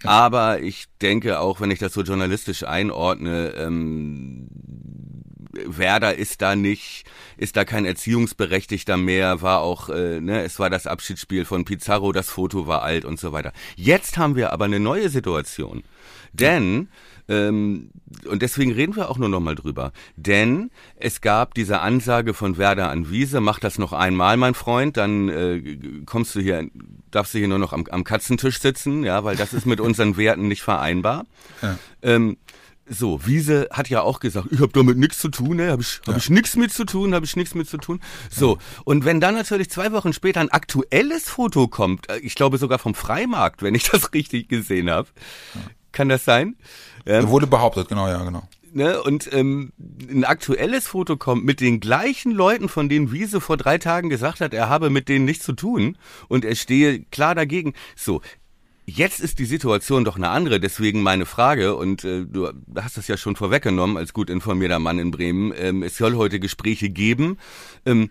Aber 0.03 0.61
ich 0.63 0.87
denke 1.03 1.41
auch, 1.41 1.61
wenn 1.61 1.71
ich 1.71 1.79
das 1.79 1.93
so 1.93 2.01
journalistisch 2.03 2.65
einordne, 2.65 3.53
ähm, 3.59 4.49
Werder 5.53 6.17
ist 6.17 6.43
da 6.43 6.57
nicht, 6.57 7.05
ist 7.37 7.57
da 7.57 7.65
kein 7.65 7.85
Erziehungsberechtigter 7.85 8.97
mehr, 8.97 9.43
war 9.43 9.61
auch, 9.61 9.89
äh, 9.89 10.21
ne, 10.21 10.43
es 10.43 10.59
war 10.59 10.71
das 10.71 10.87
Abschiedsspiel 10.87 11.45
von 11.45 11.65
Pizarro, 11.65 12.13
das 12.13 12.29
Foto 12.29 12.67
war 12.67 12.83
alt 12.83 13.05
und 13.05 13.19
so 13.19 13.33
weiter. 13.33 13.53
Jetzt 13.77 14.19
haben 14.19 14.37
wir 14.37 14.53
aber 14.53 14.67
eine 14.67 14.81
neue 14.81 15.09
Situation. 15.09 15.83
Denn, 16.33 16.89
ähm, 17.29 17.91
und 18.29 18.43
deswegen 18.43 18.73
reden 18.73 18.95
wir 18.95 19.11
auch 19.11 19.19
nur 19.19 19.29
noch 19.29 19.41
mal 19.41 19.55
drüber, 19.55 19.93
denn 20.17 20.71
es 20.97 21.21
gab 21.21 21.55
diese 21.55 21.81
Ansage 21.81 22.35
von 22.35 22.57
Werder 22.57 22.89
an 22.91 23.11
Wiese, 23.11 23.41
mach 23.41 23.59
das 23.59 23.79
noch 23.79 23.93
einmal, 23.93 24.37
mein 24.37 24.55
Freund, 24.55 24.97
dann 24.97 25.29
äh, 25.29 25.79
kommst 26.07 26.35
du 26.35 26.41
hier, 26.41 26.69
darfst 27.11 27.35
du 27.35 27.39
hier 27.39 27.49
nur 27.49 27.59
noch 27.59 27.73
am, 27.73 27.85
am 27.91 28.05
Katzentisch 28.05 28.61
sitzen, 28.61 29.05
ja, 29.05 29.25
weil 29.25 29.37
das 29.37 29.53
ist 29.53 29.67
mit 29.67 29.81
unseren 29.81 30.17
Werten 30.17 30.47
nicht 30.47 30.63
vereinbar. 30.63 31.27
Ja. 31.63 31.79
Ähm, 32.03 32.37
so, 32.91 33.25
Wiese 33.25 33.69
hat 33.71 33.89
ja 33.89 34.03
auch 34.03 34.19
gesagt, 34.19 34.49
ich 34.51 34.61
habe 34.61 34.73
damit 34.73 34.99
nichts 34.99 35.21
zu 35.21 35.29
tun, 35.29 35.59
ne? 35.59 35.71
habe 35.71 35.83
ich, 35.83 36.01
hab 36.07 36.17
ich 36.17 36.29
nichts 36.29 36.57
mit 36.57 36.73
zu 36.73 36.85
tun, 36.85 37.15
habe 37.15 37.25
ich 37.25 37.37
nichts 37.37 37.55
mit 37.55 37.69
zu 37.69 37.79
tun. 37.79 38.01
So, 38.31 38.59
und 38.85 39.05
wenn 39.05 39.21
dann 39.21 39.35
natürlich 39.35 39.71
zwei 39.71 39.93
Wochen 39.93 40.13
später 40.13 40.41
ein 40.41 40.51
aktuelles 40.51 41.31
Foto 41.31 41.69
kommt, 41.69 42.11
äh, 42.11 42.19
ich 42.19 42.35
glaube 42.35 42.59
sogar 42.59 42.81
vom 42.81 42.95
Freimarkt, 42.95 43.63
wenn 43.63 43.77
ich 43.77 43.85
das 43.91 44.13
richtig 44.13 44.49
gesehen 44.49 44.91
habe, 44.91 45.09
kann 45.93 46.09
das 46.09 46.25
sein? 46.25 46.57
Ähm, 47.07 47.29
Wurde 47.29 47.47
behauptet, 47.47 47.89
genau, 47.89 48.09
ja, 48.09 48.23
genau. 48.25 48.43
ne? 48.73 49.01
Und 49.03 49.33
ähm, 49.33 49.73
ein 50.11 50.25
aktuelles 50.25 50.89
Foto 50.89 51.17
kommt 51.17 51.45
mit 51.45 51.61
den 51.61 51.79
gleichen 51.79 52.33
Leuten, 52.33 52.69
von 52.69 52.89
denen 52.89 53.13
Wiese 53.13 53.41
vor 53.41 53.57
drei 53.57 53.79
Tagen 53.79 54.09
gesagt 54.09 54.41
hat, 54.41 54.53
er 54.53 54.69
habe 54.69 54.91
mit 54.91 55.09
denen 55.09 55.25
nichts 55.25 55.45
zu 55.45 55.53
tun 55.53 55.97
und 56.29 56.45
er 56.45 56.57
stehe 56.57 57.05
klar 57.05 57.35
dagegen. 57.37 57.75
So, 57.97 58.21
Jetzt 58.91 59.21
ist 59.21 59.39
die 59.39 59.45
Situation 59.45 60.05
doch 60.05 60.17
eine 60.17 60.31
andere, 60.31 60.59
deswegen 60.59 61.03
meine 61.03 61.25
Frage, 61.25 61.77
und 61.77 62.03
äh, 62.03 62.27
du 62.27 62.51
hast 62.75 62.97
das 62.97 63.07
ja 63.07 63.17
schon 63.17 63.37
vorweggenommen 63.37 63.97
als 63.97 64.13
gut 64.13 64.29
informierter 64.29 64.81
Mann 64.81 64.99
in 64.99 65.13
Bremen, 65.13 65.53
ähm, 65.57 65.85
es 65.85 65.97
soll 65.97 66.17
heute 66.17 66.41
Gespräche 66.41 66.91
geben. 66.91 67.39
Ähm, 67.87 68.11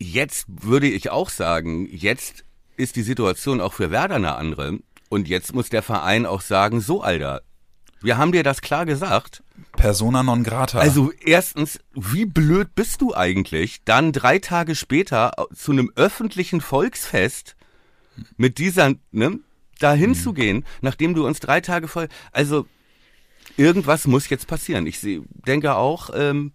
jetzt 0.00 0.46
würde 0.48 0.88
ich 0.88 1.10
auch 1.10 1.30
sagen, 1.30 1.88
jetzt 1.88 2.44
ist 2.76 2.96
die 2.96 3.02
Situation 3.02 3.60
auch 3.60 3.72
für 3.72 3.92
Werder 3.92 4.16
eine 4.16 4.34
andere. 4.34 4.80
Und 5.08 5.28
jetzt 5.28 5.54
muss 5.54 5.68
der 5.68 5.82
Verein 5.82 6.26
auch 6.26 6.40
sagen, 6.40 6.80
so 6.80 7.02
Alter, 7.02 7.42
wir 8.02 8.18
haben 8.18 8.32
dir 8.32 8.42
das 8.42 8.62
klar 8.62 8.86
gesagt. 8.86 9.44
Persona 9.76 10.24
non 10.24 10.42
grata. 10.42 10.80
Also 10.80 11.12
erstens, 11.24 11.78
wie 11.94 12.26
blöd 12.26 12.74
bist 12.74 13.02
du 13.02 13.14
eigentlich, 13.14 13.84
dann 13.84 14.10
drei 14.10 14.40
Tage 14.40 14.74
später 14.74 15.32
zu 15.54 15.70
einem 15.70 15.92
öffentlichen 15.94 16.60
Volksfest 16.60 17.54
mit 18.36 18.58
dieser, 18.58 18.94
ne, 19.12 19.38
da 19.80 19.92
hinzugehen, 19.92 20.64
nachdem 20.80 21.14
du 21.14 21.26
uns 21.26 21.40
drei 21.40 21.60
Tage 21.60 21.88
voll, 21.88 22.08
also 22.30 22.66
irgendwas 23.56 24.06
muss 24.06 24.28
jetzt 24.28 24.46
passieren. 24.46 24.86
Ich 24.86 25.00
seh, 25.00 25.20
denke 25.46 25.74
auch, 25.74 26.10
ähm, 26.14 26.52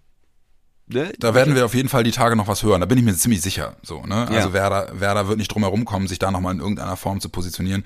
ne? 0.88 1.12
Da 1.20 1.34
werden 1.34 1.56
wir 1.56 1.66
auf 1.66 1.74
jeden 1.74 1.90
Fall 1.90 2.04
die 2.04 2.12
Tage 2.12 2.36
noch 2.36 2.48
was 2.48 2.64
hören. 2.64 2.80
Da 2.80 2.86
bin 2.86 2.98
ich 2.98 3.04
mir 3.04 3.16
ziemlich 3.16 3.42
sicher. 3.42 3.76
So, 3.82 4.06
ne? 4.06 4.28
Also 4.28 4.50
Ja. 4.50 4.54
Werder, 4.54 5.00
Werder 5.00 5.28
wird 5.28 5.38
nicht 5.38 5.50
drum 5.50 5.64
herum 5.64 5.84
kommen, 5.86 6.08
sich 6.08 6.20
da 6.20 6.32
nochmal 6.32 6.54
in 6.54 6.60
irgendeiner 6.60 6.96
Form 6.96 7.20
zu 7.20 7.30
positionieren. 7.30 7.84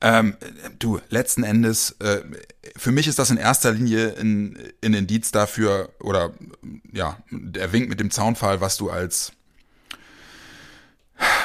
Ähm, 0.00 0.36
du, 0.80 1.00
letzten 1.10 1.44
Endes, 1.44 1.92
äh, 2.00 2.22
für 2.76 2.90
mich 2.90 3.06
ist 3.06 3.20
das 3.20 3.30
in 3.30 3.36
erster 3.36 3.70
Linie 3.70 4.16
ein, 4.18 4.58
ein 4.84 4.94
Indiz 4.94 5.30
dafür, 5.30 5.90
oder 6.00 6.32
ja, 6.92 7.18
der 7.30 7.72
Wink 7.72 7.88
mit 7.88 8.00
dem 8.00 8.10
Zaunfall, 8.10 8.60
was 8.60 8.76
du 8.76 8.90
als 8.90 9.32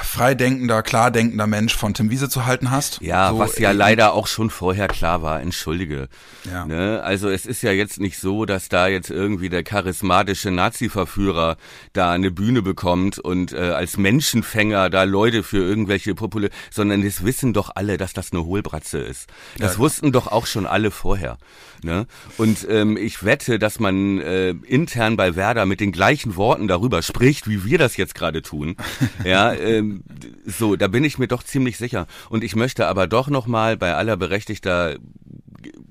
freidenkender, 0.04 0.82
klardenkender 0.84 1.48
Mensch 1.48 1.76
von 1.76 1.94
Tim 1.94 2.10
Wiese 2.10 2.30
zu 2.30 2.46
halten 2.46 2.72
hast. 2.72 3.02
Ja, 3.02 3.30
So, 3.30 3.40
was 3.40 3.58
ja 3.60 3.70
äh, 3.72 3.74
leider 3.74 4.14
auch 4.14 4.28
schon 4.28 4.50
vorher 4.50 4.88
klar 4.88 5.22
war, 5.22 5.42
entschuldige. 5.42 6.08
Ja. 6.52 6.66
Ne? 6.66 7.02
Also 7.04 7.30
es 7.30 7.46
ist 7.46 7.62
ja 7.62 7.72
jetzt 7.72 8.00
nicht 8.00 8.18
so, 8.20 8.46
dass 8.46 8.70
da 8.70 8.88
jetzt 8.88 9.10
irgendwie 9.10 9.50
der 9.50 9.64
charismatische 9.64 10.52
Nazi-Verführer 10.52 11.58
da 11.94 12.12
eine 12.12 12.32
Bühne 12.32 12.62
bekommt 12.62 13.20
und 13.20 13.54
äh, 13.54 13.58
als 13.72 13.98
Menschenfänger 13.98 14.90
da 14.90 15.04
Leute 15.04 15.44
für 15.44 15.58
irgendwelche 15.58 16.16
Populär, 16.16 16.50
sondern 16.72 17.04
das 17.04 17.24
wissen 17.24 17.54
doch 17.54 17.72
alle, 17.76 17.98
dass 17.98 18.14
das 18.14 18.32
eine 18.32 18.44
Hohlbratze 18.46 19.00
ist. 19.00 19.28
Das 19.58 19.74
Ja. 19.74 19.80
wussten 19.80 20.12
doch 20.12 20.28
auch 20.28 20.46
schon 20.48 20.66
alle 20.66 20.92
vorher. 20.92 21.38
Ne? 21.84 22.08
Und 22.38 22.66
ähm, 22.70 22.98
ich 22.98 23.24
wette, 23.24 23.60
dass 23.60 23.80
man 23.80 24.20
äh, 24.20 24.50
intern 24.50 25.16
bei 25.16 25.36
Werder 25.36 25.66
mit 25.68 25.80
den 25.80 25.92
gleichen 25.92 26.36
Worten 26.36 26.68
darüber 26.68 27.02
spricht, 27.04 27.48
wie 27.48 27.66
wir 27.66 27.78
das 27.78 27.98
jetzt 27.98 28.16
gerade 28.16 28.42
tun. 28.42 28.76
ja, 29.24 29.54
ähm, 29.68 30.04
so, 30.46 30.76
da 30.76 30.88
bin 30.88 31.04
ich 31.04 31.18
mir 31.18 31.28
doch 31.28 31.44
ziemlich 31.44 31.78
sicher. 31.78 32.08
Und 32.30 32.44
ich 32.44 32.56
möchte 32.56 32.88
aber 32.88 33.08
doch 33.08 33.30
nochmal 33.30 33.78
bei 33.78 33.94
aller 33.94 34.18
berechtigter 34.18 34.98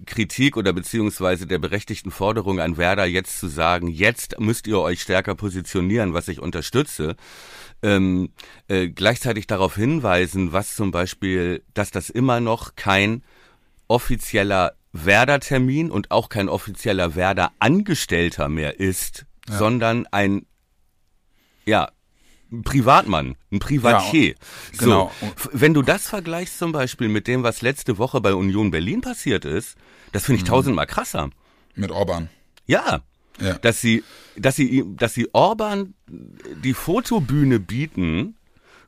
Kritik 0.06 0.56
oder 0.56 0.72
beziehungsweise 0.72 1.46
der 1.46 1.58
berechtigten 1.58 2.10
Forderung 2.10 2.60
an 2.60 2.76
Werder 2.76 3.04
jetzt 3.04 3.38
zu 3.38 3.48
sagen, 3.48 3.88
jetzt 3.88 4.38
müsst 4.38 4.66
ihr 4.66 4.78
euch 4.78 5.02
stärker 5.02 5.34
positionieren, 5.34 6.14
was 6.14 6.28
ich 6.28 6.40
unterstütze, 6.40 7.16
ähm, 7.82 8.30
äh, 8.68 8.88
gleichzeitig 8.88 9.46
darauf 9.46 9.74
hinweisen, 9.74 10.52
was 10.52 10.76
zum 10.76 10.90
Beispiel, 10.90 11.62
dass 11.74 11.90
das 11.90 12.08
immer 12.10 12.40
noch 12.40 12.76
kein 12.76 13.22
offizieller 13.88 14.74
Werder-Termin 14.92 15.90
und 15.90 16.10
auch 16.10 16.28
kein 16.28 16.48
offizieller 16.48 17.14
Werder-Angestellter 17.14 18.48
mehr 18.48 18.80
ist, 18.80 19.26
sondern 19.48 20.06
ein, 20.10 20.46
ja, 21.66 21.90
ein 22.52 22.62
Privatmann, 22.62 23.36
ein 23.50 23.58
Privatier. 23.58 24.28
Ja, 24.30 24.34
so, 24.72 24.84
genau. 24.84 25.12
wenn 25.52 25.74
du 25.74 25.82
das 25.82 26.08
vergleichst 26.08 26.58
zum 26.58 26.72
Beispiel 26.72 27.08
mit 27.08 27.26
dem, 27.26 27.42
was 27.42 27.62
letzte 27.62 27.98
Woche 27.98 28.20
bei 28.20 28.34
Union 28.34 28.70
Berlin 28.70 29.00
passiert 29.00 29.44
ist, 29.44 29.76
das 30.12 30.24
finde 30.24 30.38
ich 30.38 30.44
Mhm. 30.44 30.48
tausendmal 30.50 30.86
krasser. 30.86 31.30
Mit 31.74 31.90
Orban. 31.90 32.28
Ja, 32.66 33.00
Ja. 33.40 33.54
dass 33.58 33.80
sie, 33.80 34.02
dass 34.36 34.56
sie, 34.56 34.84
dass 34.96 35.12
sie 35.14 35.28
Orban 35.34 35.94
die 36.08 36.72
Fotobühne 36.74 37.60
bieten 37.60 38.36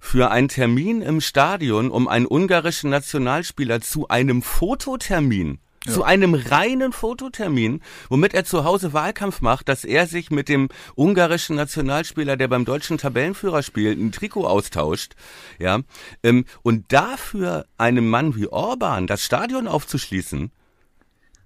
für 0.00 0.30
einen 0.30 0.48
Termin 0.48 1.02
im 1.02 1.20
Stadion, 1.20 1.90
um 1.90 2.06
einen 2.08 2.26
ungarischen 2.26 2.90
Nationalspieler 2.90 3.80
zu 3.80 4.06
einem 4.08 4.42
Fototermin, 4.42 5.58
zu 5.90 6.04
einem 6.04 6.34
reinen 6.34 6.92
Fototermin, 6.92 7.80
womit 8.08 8.34
er 8.34 8.44
zu 8.44 8.64
Hause 8.64 8.92
Wahlkampf 8.92 9.40
macht, 9.40 9.68
dass 9.68 9.84
er 9.84 10.06
sich 10.06 10.30
mit 10.30 10.48
dem 10.48 10.68
ungarischen 10.94 11.56
Nationalspieler, 11.56 12.36
der 12.36 12.48
beim 12.48 12.64
deutschen 12.64 12.98
Tabellenführer 12.98 13.62
spielt, 13.62 13.98
ein 13.98 14.12
Trikot 14.12 14.46
austauscht, 14.46 15.14
ja, 15.58 15.80
ähm, 16.22 16.44
und 16.62 16.92
dafür 16.92 17.66
einem 17.78 18.08
Mann 18.08 18.36
wie 18.36 18.48
Orban 18.48 19.06
das 19.06 19.22
Stadion 19.24 19.66
aufzuschließen, 19.68 20.50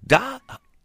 da 0.01 0.39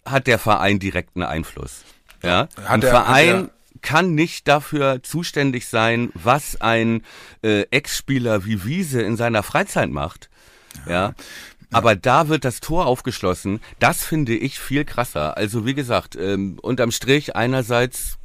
hat 0.05 0.27
der 0.27 0.39
Verein 0.39 0.79
direkten 0.79 1.23
Einfluss. 1.23 1.85
Ja, 2.23 2.49
Hat 2.57 2.67
ein 2.67 2.83
er- 2.83 2.93
hat 2.93 3.05
Verein 3.07 3.29
er- 3.47 3.51
kann 3.81 4.15
nicht 4.17 4.49
dafür 4.49 5.03
zuständig 5.05 5.69
sein, 5.69 6.11
was 6.15 6.61
ein 6.61 7.03
äh, 7.43 7.63
Ex-Spieler 7.71 8.45
wie 8.45 8.65
Wiese 8.65 9.03
in 9.03 9.17
seiner 9.17 9.45
Freizeit 9.45 9.91
macht. 9.91 10.31
Ja. 10.89 11.15
Aber 11.71 11.97
da 11.97 12.29
wird 12.29 12.45
das 12.45 12.61
Tor 12.61 12.87
aufgeschlossen. 12.87 13.61
Das 13.79 14.03
finde 14.03 14.35
ich 14.35 14.59
viel 14.59 14.85
krasser. 14.85 15.37
Also 15.37 15.67
wie 15.67 15.75
gesagt, 15.75 16.17
ähm, 16.17 16.59
unterm 16.63 16.91
Strich 16.91 17.37
einerseits 17.37 18.19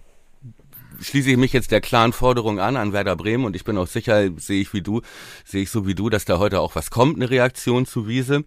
schließe 1.01 1.31
ich 1.31 1.37
mich 1.37 1.51
jetzt 1.53 1.71
der 1.71 1.81
klaren 1.81 2.13
Forderung 2.13 2.59
an 2.59 2.77
an 2.77 2.93
Werder 2.93 3.15
Bremen 3.15 3.43
und 3.45 3.55
ich 3.55 3.63
bin 3.65 3.77
auch 3.77 3.87
sicher, 3.87 4.29
sehe 4.37 4.61
ich 4.61 4.73
wie 4.73 4.81
du, 4.81 5.01
sehe 5.43 5.63
ich 5.63 5.69
so 5.69 5.85
wie 5.85 5.95
du, 5.95 6.09
dass 6.09 6.23
da 6.23 6.39
heute 6.39 6.61
auch 6.61 6.75
was 6.75 6.91
kommt, 6.91 7.17
eine 7.17 7.29
Reaktion 7.29 7.85
zu 7.85 8.07
Wiese. 8.07 8.45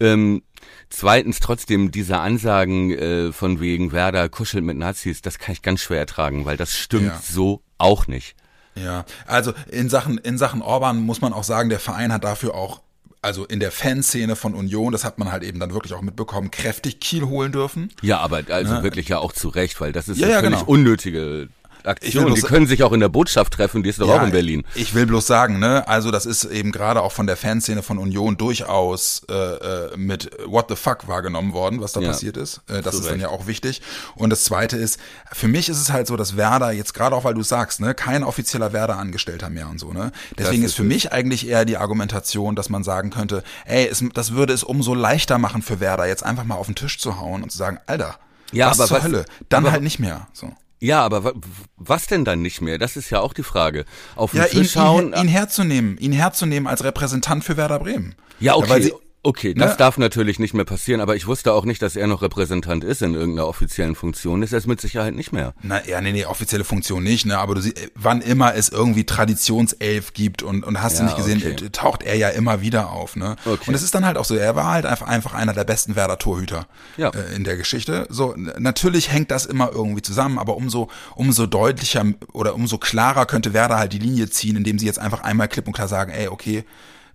Ähm, 0.00 0.42
zweitens 0.88 1.40
trotzdem 1.40 1.90
diese 1.90 2.18
Ansagen 2.18 2.92
äh, 2.92 3.32
von 3.32 3.60
wegen 3.60 3.92
Werder 3.92 4.28
kuschelt 4.30 4.64
mit 4.64 4.76
Nazis, 4.78 5.20
das 5.20 5.38
kann 5.38 5.52
ich 5.52 5.60
ganz 5.62 5.80
schwer 5.82 5.98
ertragen, 5.98 6.44
weil 6.46 6.56
das 6.56 6.76
stimmt 6.78 7.06
Ja. 7.06 7.20
so 7.22 7.62
auch 7.78 8.06
nicht. 8.06 8.36
Ja, 8.74 9.04
also 9.26 9.52
in 9.70 9.90
Sachen, 9.90 10.16
in 10.18 10.38
Sachen 10.38 10.62
Orban 10.62 11.02
muss 11.02 11.20
man 11.20 11.34
auch 11.34 11.44
sagen, 11.44 11.68
der 11.68 11.80
Verein 11.80 12.10
hat 12.12 12.24
dafür 12.24 12.54
auch, 12.54 12.80
also 13.22 13.44
in 13.44 13.60
der 13.60 13.70
Fanszene 13.70 14.34
von 14.36 14.54
Union, 14.54 14.92
das 14.92 15.04
hat 15.04 15.18
man 15.18 15.30
halt 15.30 15.44
eben 15.44 15.60
dann 15.60 15.72
wirklich 15.72 15.94
auch 15.94 16.02
mitbekommen, 16.02 16.50
kräftig 16.50 16.98
Kiel 17.00 17.22
holen 17.22 17.52
dürfen. 17.52 17.90
Ja, 18.02 18.18
aber 18.18 18.42
also 18.48 18.82
wirklich 18.82 19.08
ja 19.08 19.18
auch 19.18 19.32
zu 19.32 19.48
Recht, 19.48 19.80
weil 19.80 19.92
das 19.92 20.08
ist 20.08 20.18
Ja, 20.18 20.28
ja, 20.28 20.40
völlig 20.40 20.58
genau. 20.58 20.70
unnötige 20.70 21.48
Aktion. 21.84 22.34
Die 22.34 22.40
können 22.42 22.66
sich 22.66 22.82
auch 22.82 22.92
in 22.92 23.00
der 23.00 23.08
Botschaft 23.08 23.52
treffen, 23.54 23.82
die 23.82 23.90
ist 23.90 24.00
doch 24.00 24.08
auch 24.08 24.22
in 24.22 24.30
Berlin. 24.30 24.64
Ich 24.74 24.94
will 24.94 25.06
bloß 25.06 25.26
sagen, 25.26 25.58
ne, 25.58 25.86
also 25.88 26.10
das 26.10 26.26
ist 26.26 26.44
eben 26.44 26.72
gerade 26.72 27.02
auch 27.02 27.12
von 27.12 27.26
der 27.26 27.36
Fanszene 27.36 27.82
von 27.82 27.98
Union 27.98 28.36
durchaus 28.36 29.22
äh, 29.28 29.34
äh, 29.34 29.96
mit 29.96 30.30
What 30.46 30.66
the 30.68 30.76
fuck 30.76 31.08
wahrgenommen 31.08 31.52
worden, 31.52 31.80
was 31.80 31.92
da 31.92 32.00
Ja. 32.00 32.08
passiert 32.08 32.36
ist. 32.36 32.60
Äh, 32.68 32.82
das 32.82 32.96
Zu 32.96 33.02
ist 33.02 33.10
dann 33.10 33.20
ja 33.20 33.28
auch 33.28 33.46
wichtig. 33.46 33.82
Und 34.14 34.30
das 34.30 34.44
Zweite 34.44 34.76
ist, 34.76 34.98
für 35.32 35.48
mich 35.48 35.68
ist 35.68 35.80
es 35.80 35.92
halt 35.92 36.06
so, 36.06 36.16
dass 36.16 36.36
Werder 36.36 36.72
jetzt 36.72 36.94
gerade 36.94 37.14
auch, 37.16 37.24
weil 37.24 37.34
du 37.34 37.42
sagst, 37.42 37.80
ne, 37.80 37.94
kein 37.94 38.24
offizieller 38.24 38.72
Werder-Angestellter 38.72 39.50
mehr 39.50 39.68
und 39.68 39.78
so, 39.78 39.92
ne. 39.92 40.12
Deswegen 40.38 40.62
ist 40.62 40.74
für 40.74 40.82
ist 40.82 40.88
es. 40.88 40.94
mich 40.94 41.12
eigentlich 41.12 41.46
eher 41.48 41.64
die 41.64 41.76
Argumentation, 41.76 42.54
dass 42.56 42.68
man 42.68 42.84
sagen 42.84 43.10
könnte, 43.10 43.42
ey, 43.64 43.86
es, 43.88 44.02
das 44.14 44.32
würde 44.32 44.52
es 44.52 44.62
umso 44.62 44.94
leichter 44.94 45.38
machen 45.38 45.62
für 45.62 45.80
Werder, 45.80 46.06
jetzt 46.06 46.22
einfach 46.24 46.44
mal 46.44 46.54
auf 46.56 46.66
den 46.66 46.74
Tisch 46.74 46.98
zu 46.98 47.20
hauen 47.20 47.42
und 47.42 47.50
zu 47.50 47.58
sagen, 47.58 47.78
Alter, 47.86 48.16
Ja, 48.52 48.70
was 48.70 48.78
aber 48.80 48.88
zur 48.88 48.96
was- 48.98 49.04
Hölle? 49.04 49.24
Dann 49.48 49.64
aber- 49.64 49.72
halt 49.72 49.82
nicht 49.82 49.98
mehr. 49.98 50.28
So. 50.32 50.52
Ja, 50.82 51.00
aber 51.04 51.22
wa- 51.22 51.32
was 51.76 52.08
denn 52.08 52.24
dann 52.24 52.42
nicht 52.42 52.60
mehr? 52.60 52.76
Das 52.76 52.96
ist 52.96 53.08
ja 53.10 53.20
auch 53.20 53.34
die 53.34 53.44
Frage. 53.44 53.84
Auf 54.16 54.32
den 54.32 54.40
Ja, 54.40 54.46
ihn, 54.48 54.64
schauen. 54.64 55.12
ihn, 55.12 55.20
ihn 55.22 55.28
herzunehmen, 55.28 55.96
ihn 55.98 56.10
herzunehmen 56.12 56.66
als 56.66 56.82
Repräsentant 56.82 57.44
für 57.44 57.56
Werder 57.56 57.78
Bremen. 57.78 58.16
Ja, 58.40 58.56
okay. 58.56 58.68
weil 58.70 58.82
sie- 58.82 58.92
okay, 59.22 59.54
das 59.54 59.72
ne? 59.72 59.76
darf 59.76 59.98
natürlich 59.98 60.38
nicht 60.38 60.54
mehr 60.54 60.64
passieren, 60.64 61.00
aber 61.00 61.14
ich 61.16 61.26
wusste 61.26 61.52
auch 61.52 61.64
nicht, 61.64 61.80
dass 61.82 61.96
er 61.96 62.06
noch 62.06 62.22
Repräsentant 62.22 62.84
ist 62.84 63.02
in 63.02 63.14
irgendeiner 63.14 63.46
offiziellen 63.48 63.94
Funktion. 63.94 64.42
Ist 64.42 64.52
er 64.52 64.58
es 64.58 64.66
mit 64.66 64.80
Sicherheit 64.80 65.14
nicht 65.14 65.32
mehr. 65.32 65.54
Na, 65.62 65.84
ja, 65.86 66.00
nee, 66.00 66.12
nee, 66.12 66.24
offizielle 66.24 66.64
Funktion 66.64 67.02
nicht, 67.02 67.26
ne, 67.26 67.38
aber 67.38 67.54
du 67.54 67.60
siehst, 67.60 67.90
wann 67.94 68.20
immer 68.20 68.54
es 68.54 68.68
irgendwie 68.68 69.04
Traditionself 69.04 70.12
gibt 70.12 70.42
und, 70.42 70.64
und 70.64 70.82
hast 70.82 70.98
du 70.98 71.02
Ja, 71.02 71.04
nicht 71.04 71.16
gesehen, 71.16 71.42
okay. 71.44 71.68
taucht 71.70 72.02
er 72.02 72.16
ja 72.16 72.28
immer 72.30 72.60
wieder 72.60 72.90
auf, 72.90 73.16
ne. 73.16 73.36
Okay. 73.44 73.64
Und 73.66 73.74
es 73.74 73.82
ist 73.82 73.94
dann 73.94 74.04
halt 74.04 74.16
auch 74.16 74.24
so, 74.24 74.34
er 74.34 74.56
war 74.56 74.70
halt 74.72 74.86
einfach, 74.86 75.06
einfach 75.06 75.34
einer 75.34 75.52
der 75.52 75.64
besten 75.64 75.96
Werder-Torhüter 75.96 76.66
Ja. 76.96 77.10
äh, 77.10 77.34
in 77.34 77.44
der 77.44 77.56
Geschichte. 77.56 78.06
So, 78.10 78.34
natürlich 78.36 79.10
hängt 79.12 79.30
das 79.30 79.46
immer 79.46 79.70
irgendwie 79.72 80.02
zusammen, 80.02 80.38
aber 80.38 80.56
umso, 80.56 80.88
umso 81.14 81.46
deutlicher 81.46 82.04
oder 82.32 82.54
umso 82.54 82.78
klarer 82.78 83.26
könnte 83.26 83.52
Werder 83.52 83.78
halt 83.78 83.92
die 83.92 83.98
Linie 83.98 84.28
ziehen, 84.30 84.56
indem 84.56 84.78
sie 84.78 84.86
jetzt 84.86 84.98
einfach 84.98 85.20
einmal 85.22 85.48
klipp 85.48 85.66
und 85.66 85.72
klar 85.74 85.88
sagen, 85.88 86.10
ey, 86.12 86.28
okay, 86.28 86.64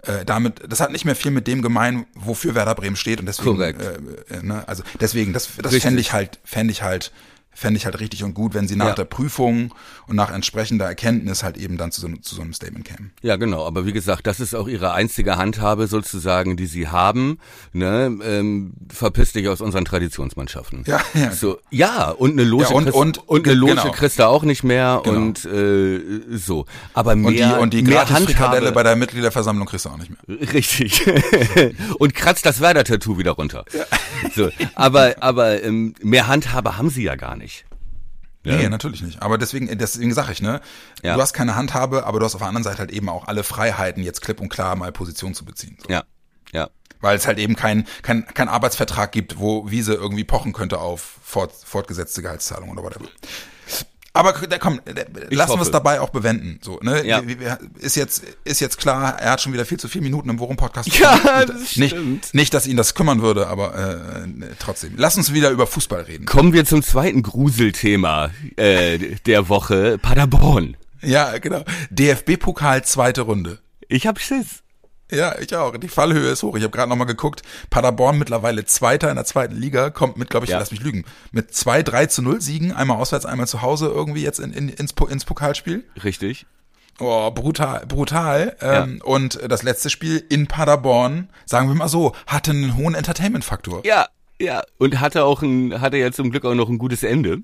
äh, 0.03 0.25
damit, 0.25 0.61
das 0.67 0.79
hat 0.79 0.91
nicht 0.91 1.05
mehr 1.05 1.15
viel 1.15 1.31
mit 1.31 1.47
dem 1.47 1.61
gemein, 1.61 2.05
wofür 2.13 2.55
Werder 2.55 2.75
Bremen 2.75 2.95
steht 2.95 3.19
und 3.19 3.25
deswegen, 3.25 3.59
äh, 3.59 3.73
äh, 4.33 4.43
ne, 4.43 4.67
also 4.67 4.83
deswegen, 4.99 5.33
das, 5.33 5.49
das 5.61 5.75
fände 5.77 5.99
ich 5.99 6.13
halt, 6.13 6.39
fände 6.43 6.71
ich 6.71 6.83
halt, 6.83 7.11
fände 7.59 7.77
ich 7.79 7.85
halt 7.85 7.99
richtig 7.99 8.23
und 8.23 8.35
gut, 8.35 8.53
wenn 8.53 8.67
sie 8.67 8.75
nach 8.75 8.89
Ja. 8.89 8.93
der 8.93 9.05
Prüfung 9.05 9.73
und 10.05 10.15
nach 10.15 10.31
entsprechender 10.31 10.85
Erkenntnis 10.85 11.41
halt 11.41 11.57
eben 11.57 11.77
dann 11.77 11.91
zu 11.91 12.01
so, 12.01 12.07
zu 12.21 12.35
so 12.35 12.41
einem 12.43 12.53
Statement 12.53 12.85
kämen. 12.85 13.11
Ja, 13.23 13.35
genau. 13.35 13.65
Aber 13.65 13.87
wie 13.87 13.93
gesagt, 13.93 14.27
das 14.27 14.39
ist 14.39 14.53
auch 14.53 14.67
ihre 14.67 14.93
einzige 14.93 15.37
Handhabe 15.37 15.87
sozusagen, 15.87 16.55
die 16.55 16.67
sie 16.67 16.87
haben. 16.87 17.39
Ne? 17.73 18.15
Ähm, 18.23 18.73
verpiss 18.93 19.33
dich 19.33 19.47
aus 19.47 19.59
unseren 19.61 19.85
Traditionsmannschaften. 19.85 20.83
Ja, 20.85 21.01
ja. 21.15 21.31
So, 21.31 21.57
ja, 21.71 22.11
und 22.11 22.33
eine 22.33 22.43
Loge 22.43 22.65
Ja, 22.65 22.69
und- 22.75 22.83
kriegst, 22.83 22.95
und- 22.99 23.27
und 23.27 23.45
eine 23.47 23.55
Loge 23.55 23.71
genau. 23.75 23.91
kriegst 23.91 24.19
du 24.19 24.27
auch 24.27 24.43
nicht 24.43 24.63
mehr 24.63 25.01
Genau. 25.03 25.17
und 25.17 25.45
äh, 25.45 25.99
so. 26.37 26.65
Aber 26.93 27.15
mehr, 27.15 27.27
Und 27.59 27.73
die, 27.73 27.81
und 27.81 27.87
die 27.87 27.91
Gratis-Frikadelle 27.91 28.67
Handhabe. 28.67 28.71
bei 28.71 28.83
der 28.83 28.95
Mitgliederversammlung 28.95 29.67
kriegst 29.67 29.85
du 29.85 29.89
auch 29.89 29.97
nicht 29.97 30.11
mehr. 30.11 30.41
Richtig. 30.53 31.01
und 31.99 32.13
kratzt 32.13 32.45
das 32.45 32.61
Werder-Tattoo 32.61 33.17
wieder 33.17 33.31
runter. 33.31 33.65
So, 34.35 34.49
aber 34.75 35.15
aber 35.21 35.63
ähm, 35.63 35.95
mehr 36.03 36.27
Handhabe 36.27 36.77
haben 36.77 36.89
sie 36.91 37.03
ja 37.03 37.15
gar 37.15 37.35
nicht. 37.35 37.46
Nee, 38.55 38.69
natürlich 38.69 39.01
nicht. 39.01 39.21
Aber 39.21 39.37
deswegen, 39.37 39.75
deswegen 39.77 40.13
sage 40.13 40.31
ich, 40.31 40.41
ne, 40.41 40.61
Ja. 41.03 41.15
du 41.15 41.21
hast 41.21 41.33
keine 41.33 41.55
Handhabe, 41.55 42.05
aber 42.05 42.19
du 42.19 42.25
hast 42.25 42.35
auf 42.35 42.39
der 42.41 42.47
anderen 42.47 42.63
Seite 42.63 42.79
halt 42.79 42.91
eben 42.91 43.09
auch 43.09 43.27
alle 43.27 43.43
Freiheiten, 43.43 44.03
jetzt 44.03 44.21
klipp 44.21 44.39
und 44.39 44.49
klar 44.49 44.75
mal 44.75 44.91
Position 44.91 45.33
zu 45.33 45.45
beziehen. 45.45 45.77
So. 45.81 45.89
Ja, 45.91 46.03
ja. 46.51 46.69
Weil 47.01 47.15
es 47.17 47.27
halt 47.27 47.37
eben 47.37 47.55
kein, 47.55 47.85
kein, 48.01 48.25
kein 48.33 48.47
Arbeitsvertrag 48.49 49.11
gibt, 49.11 49.37
wo 49.39 49.69
Wiese 49.69 49.93
irgendwie 49.93 50.23
pochen 50.23 50.53
könnte 50.53 50.79
auf 50.79 51.17
fort, 51.23 51.51
fortgesetzte 51.53 52.21
Gehaltszahlung 52.21 52.69
oder 52.69 52.81
whatever. 52.83 53.05
Aber 54.17 54.33
komm, 54.59 54.81
lassen 55.29 55.53
wir 55.55 55.61
es 55.61 55.71
dabei 55.71 56.01
auch 56.01 56.09
bewenden. 56.09 56.59
So, 56.61 56.79
ne? 56.81 57.05
Ja. 57.05 57.21
Ist 57.79 57.95
jetzt 57.95 58.23
ist 58.43 58.59
jetzt 58.59 58.77
klar, 58.77 59.19
er 59.19 59.31
hat 59.31 59.41
schon 59.41 59.53
wieder 59.53 59.65
viel 59.65 59.79
zu 59.79 59.87
viele 59.87 60.03
Minuten 60.03 60.29
im 60.29 60.39
Worum-Podcast. 60.39 60.87
Ja, 60.97 61.45
das 61.45 61.77
nicht, 61.77 61.91
stimmt. 61.91 62.33
nicht, 62.33 62.53
dass 62.53 62.67
ihn 62.67 62.77
das 62.77 62.95
kümmern 62.95 63.21
würde, 63.21 63.47
aber 63.47 63.75
äh, 63.75 64.27
trotzdem. 64.59 64.93
Lass 64.97 65.17
uns 65.17 65.33
wieder 65.33 65.51
über 65.51 65.67
Fußball 65.67 66.01
reden. 66.01 66.25
Kommen 66.25 66.53
wir 66.53 66.65
zum 66.65 66.81
zweiten 66.81 67.23
Gruselthema 67.23 68.31
äh, 68.55 68.97
der 69.25 69.49
Woche, 69.49 69.97
Paderborn. 69.97 70.75
Ja, 71.01 71.37
genau. 71.37 71.63
DFB-Pokal 71.91 72.83
zweite 72.83 73.21
Runde. 73.21 73.59
Ich 73.87 74.07
hab 74.07 74.19
Schiss. 74.19 74.63
Ja, 75.11 75.37
ich 75.39 75.55
auch. 75.55 75.77
Die 75.77 75.87
Fallhöhe 75.87 76.29
ist 76.31 76.43
hoch. 76.43 76.55
Ich 76.57 76.63
habe 76.63 76.71
gerade 76.75 76.89
noch 76.89 76.95
mal 76.97 77.05
geguckt. 77.05 77.41
Paderborn 77.69 78.17
mittlerweile 78.17 78.65
Zweiter 78.65 79.09
in 79.09 79.15
der 79.15 79.25
zweiten 79.25 79.55
Liga, 79.55 79.89
kommt 79.89 80.17
mit, 80.17 80.29
glaube 80.29 80.45
ich, 80.45 80.51
Ja. 80.51 80.59
lass 80.59 80.71
mich 80.71 80.81
lügen, 80.81 81.05
mit 81.31 81.53
zwei 81.53 81.81
3 81.83 82.07
zu 82.07 82.21
0 82.21 82.41
Siegen, 82.41 82.73
einmal 82.73 82.97
auswärts, 82.97 83.25
einmal 83.25 83.47
zu 83.47 83.61
Hause 83.61 83.87
irgendwie 83.87 84.23
jetzt 84.23 84.39
in, 84.39 84.51
in, 84.53 84.67
ins, 84.69 84.93
ins 85.09 85.25
Pokalspiel. 85.25 85.85
Richtig. 86.03 86.45
Oh, 86.99 87.29
brutal, 87.31 87.85
brutal. 87.85 88.57
Ähm, 88.59 89.01
Und 89.05 89.39
das 89.47 89.61
letzte 89.63 89.89
Spiel 89.89 90.23
in 90.29 90.47
Paderborn, 90.47 91.29
sagen 91.45 91.67
wir 91.67 91.75
mal 91.75 91.87
so, 91.89 92.13
hatte 92.25 92.51
einen 92.51 92.75
hohen 92.75 92.95
Entertainment-Faktor. 92.95 93.85
Ja, 93.85 94.07
ja. 94.41 94.63
Und 94.77 94.99
hatte 94.99 95.23
auch 95.23 95.41
ein, 95.41 95.79
hatte 95.79 95.97
ja 95.97 96.11
zum 96.11 96.31
Glück 96.31 96.43
auch 96.43 96.55
noch 96.55 96.69
ein 96.69 96.79
gutes 96.79 97.03
Ende. 97.03 97.39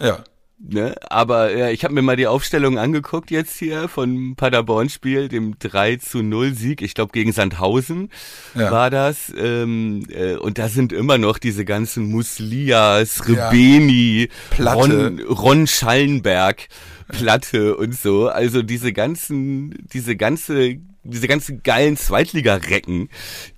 Ja. 0.00 0.24
Ne? 0.64 0.94
Aber 1.10 1.56
ja, 1.56 1.70
ich 1.70 1.82
habe 1.82 1.92
mir 1.92 2.02
mal 2.02 2.14
die 2.16 2.28
Aufstellung 2.28 2.78
angeguckt 2.78 3.30
jetzt 3.32 3.58
hier 3.58 3.88
von 3.88 4.36
Paderborn-Spiel, 4.36 5.28
dem 5.28 5.56
3 5.58 5.96
zu 5.96 6.22
0 6.22 6.54
Sieg, 6.54 6.82
ich 6.82 6.94
glaube 6.94 7.10
gegen 7.12 7.32
Sandhausen 7.32 8.10
Ja. 8.54 8.70
war 8.70 8.88
das. 8.90 9.32
Ähm, 9.36 10.06
äh, 10.10 10.34
und 10.36 10.58
da 10.58 10.68
sind 10.68 10.92
immer 10.92 11.18
noch 11.18 11.38
diese 11.38 11.64
ganzen 11.64 12.04
Muslias, 12.10 13.20
Ja. 13.26 13.48
Rebeni, 13.48 14.28
Platte. 14.50 14.78
Ron, 14.78 15.20
Ron 15.20 15.66
Schallenberg, 15.66 16.68
Platte 17.08 17.76
und 17.76 17.94
so. 17.94 18.28
Also 18.28 18.62
diese 18.62 18.92
ganzen, 18.92 19.74
diese 19.92 20.16
ganze 20.16 20.76
diese 21.04 21.26
ganzen 21.26 21.64
geilen 21.64 21.96
Zweitligarecken, 21.96 23.08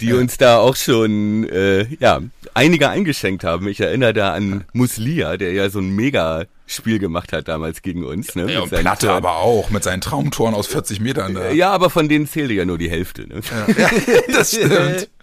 die 0.00 0.14
uns 0.14 0.38
da 0.38 0.56
auch 0.56 0.76
schon 0.76 1.46
äh, 1.50 1.84
ja 2.00 2.20
einige 2.54 2.88
eingeschenkt 2.88 3.44
haben. 3.44 3.68
Ich 3.68 3.80
erinnere 3.80 4.14
da 4.14 4.32
an 4.32 4.64
Muslia, 4.72 5.36
der 5.36 5.52
ja 5.52 5.68
so 5.68 5.80
ein 5.80 5.90
mega 5.90 6.46
Spiel 6.66 6.98
gemacht 6.98 7.32
hat 7.32 7.48
damals 7.48 7.82
gegen 7.82 8.04
uns. 8.04 8.34
Ne, 8.34 8.50
ja 8.52 8.60
und 8.60 8.70
Platte 8.70 9.06
Toren. 9.06 9.16
aber 9.18 9.36
auch, 9.36 9.70
mit 9.70 9.82
seinen 9.84 10.00
Traumtoren 10.00 10.54
aus 10.54 10.66
40 10.66 11.00
Metern. 11.00 11.34
Da. 11.34 11.50
Ja, 11.50 11.70
aber 11.72 11.90
von 11.90 12.08
denen 12.08 12.26
zählte 12.26 12.54
ja 12.54 12.64
nur 12.64 12.78
die 12.78 12.90
Hälfte. 12.90 13.28
Ne? 13.28 13.40
Ja, 13.76 13.90
das 14.32 14.54
stimmt. 14.54 15.08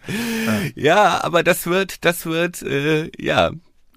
Ja, 0.73 1.23
aber 1.23 1.43
das 1.43 1.67
wird, 1.67 2.03
das 2.05 2.25
wird, 2.25 2.63
äh, 2.63 3.11
ja, 3.19 3.51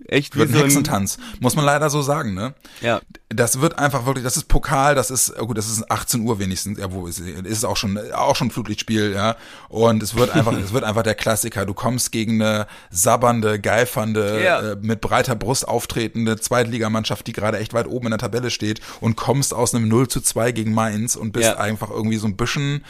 echt 0.09 0.35
wie 0.35 0.41
Wird 0.41 0.51
ein 0.51 0.53
so 0.53 0.59
ein, 0.59 0.65
Hexentanz, 0.65 1.19
muss 1.41 1.57
man 1.57 1.65
leider 1.65 1.89
so 1.91 2.03
sagen, 2.03 2.35
ne? 2.35 2.55
ja, 2.83 3.01
Das 3.31 3.61
wird 3.61 3.79
einfach 3.79 4.05
wirklich, 4.07 4.25
das 4.25 4.37
ist 4.37 4.49
Pokal, 4.49 4.95
das 4.95 5.11
ist, 5.11 5.33
oh 5.41 5.47
gut, 5.47 5.57
das 5.57 5.69
ist 5.69 5.91
18 5.91 6.21
Uhr 6.23 6.39
wenigstens, 6.39 6.79
ja, 6.79 6.93
wo 6.93 7.07
ist, 7.07 7.21
ist 7.21 7.45
es 7.59 7.65
auch 7.65 7.77
schon, 7.77 7.99
auch 8.13 8.37
schon 8.37 8.51
Flutlichtspiel, 8.51 9.13
ja. 9.15 9.37
Und 9.69 10.03
es 10.03 10.15
wird 10.15 10.31
einfach, 10.31 10.53
es 10.59 10.73
wird 10.73 10.85
einfach 10.85 11.03
der 11.03 11.15
Klassiker. 11.15 11.65
Du 11.65 11.75
kommst 11.75 12.13
gegen 12.13 12.43
eine 12.43 12.67
sabbernde, 12.91 13.59
geifernde, 13.61 14.43
Ja. 14.45 14.73
äh, 14.73 14.77
mit 14.81 15.01
breiter 15.01 15.37
Brust 15.37 15.67
auftretende 15.67 16.37
Zweitligamannschaft, 16.39 17.27
die 17.27 17.33
gerade 17.33 17.59
echt 17.59 17.73
weit 17.75 17.87
oben 17.87 18.07
in 18.07 18.11
der 18.11 18.19
Tabelle 18.19 18.51
steht 18.51 18.81
und 19.01 19.17
kommst 19.17 19.55
aus 19.55 19.75
einem 19.75 19.89
0 19.89 20.09
zu 20.09 20.21
2 20.21 20.53
gegen 20.53 20.75
Mainz 20.75 21.17
und 21.17 21.33
bist 21.33 21.47
Ja. 21.47 21.57
einfach 21.59 21.91
irgendwie 21.91 22.17
so 22.19 22.27
ein 22.27 22.37
bisschen, 22.37 22.85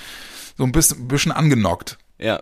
so 0.58 0.64
ein 0.64 0.72
bisschen, 0.72 1.06
bisschen 1.08 1.32
angenockt. 1.32 1.98
ja. 2.18 2.40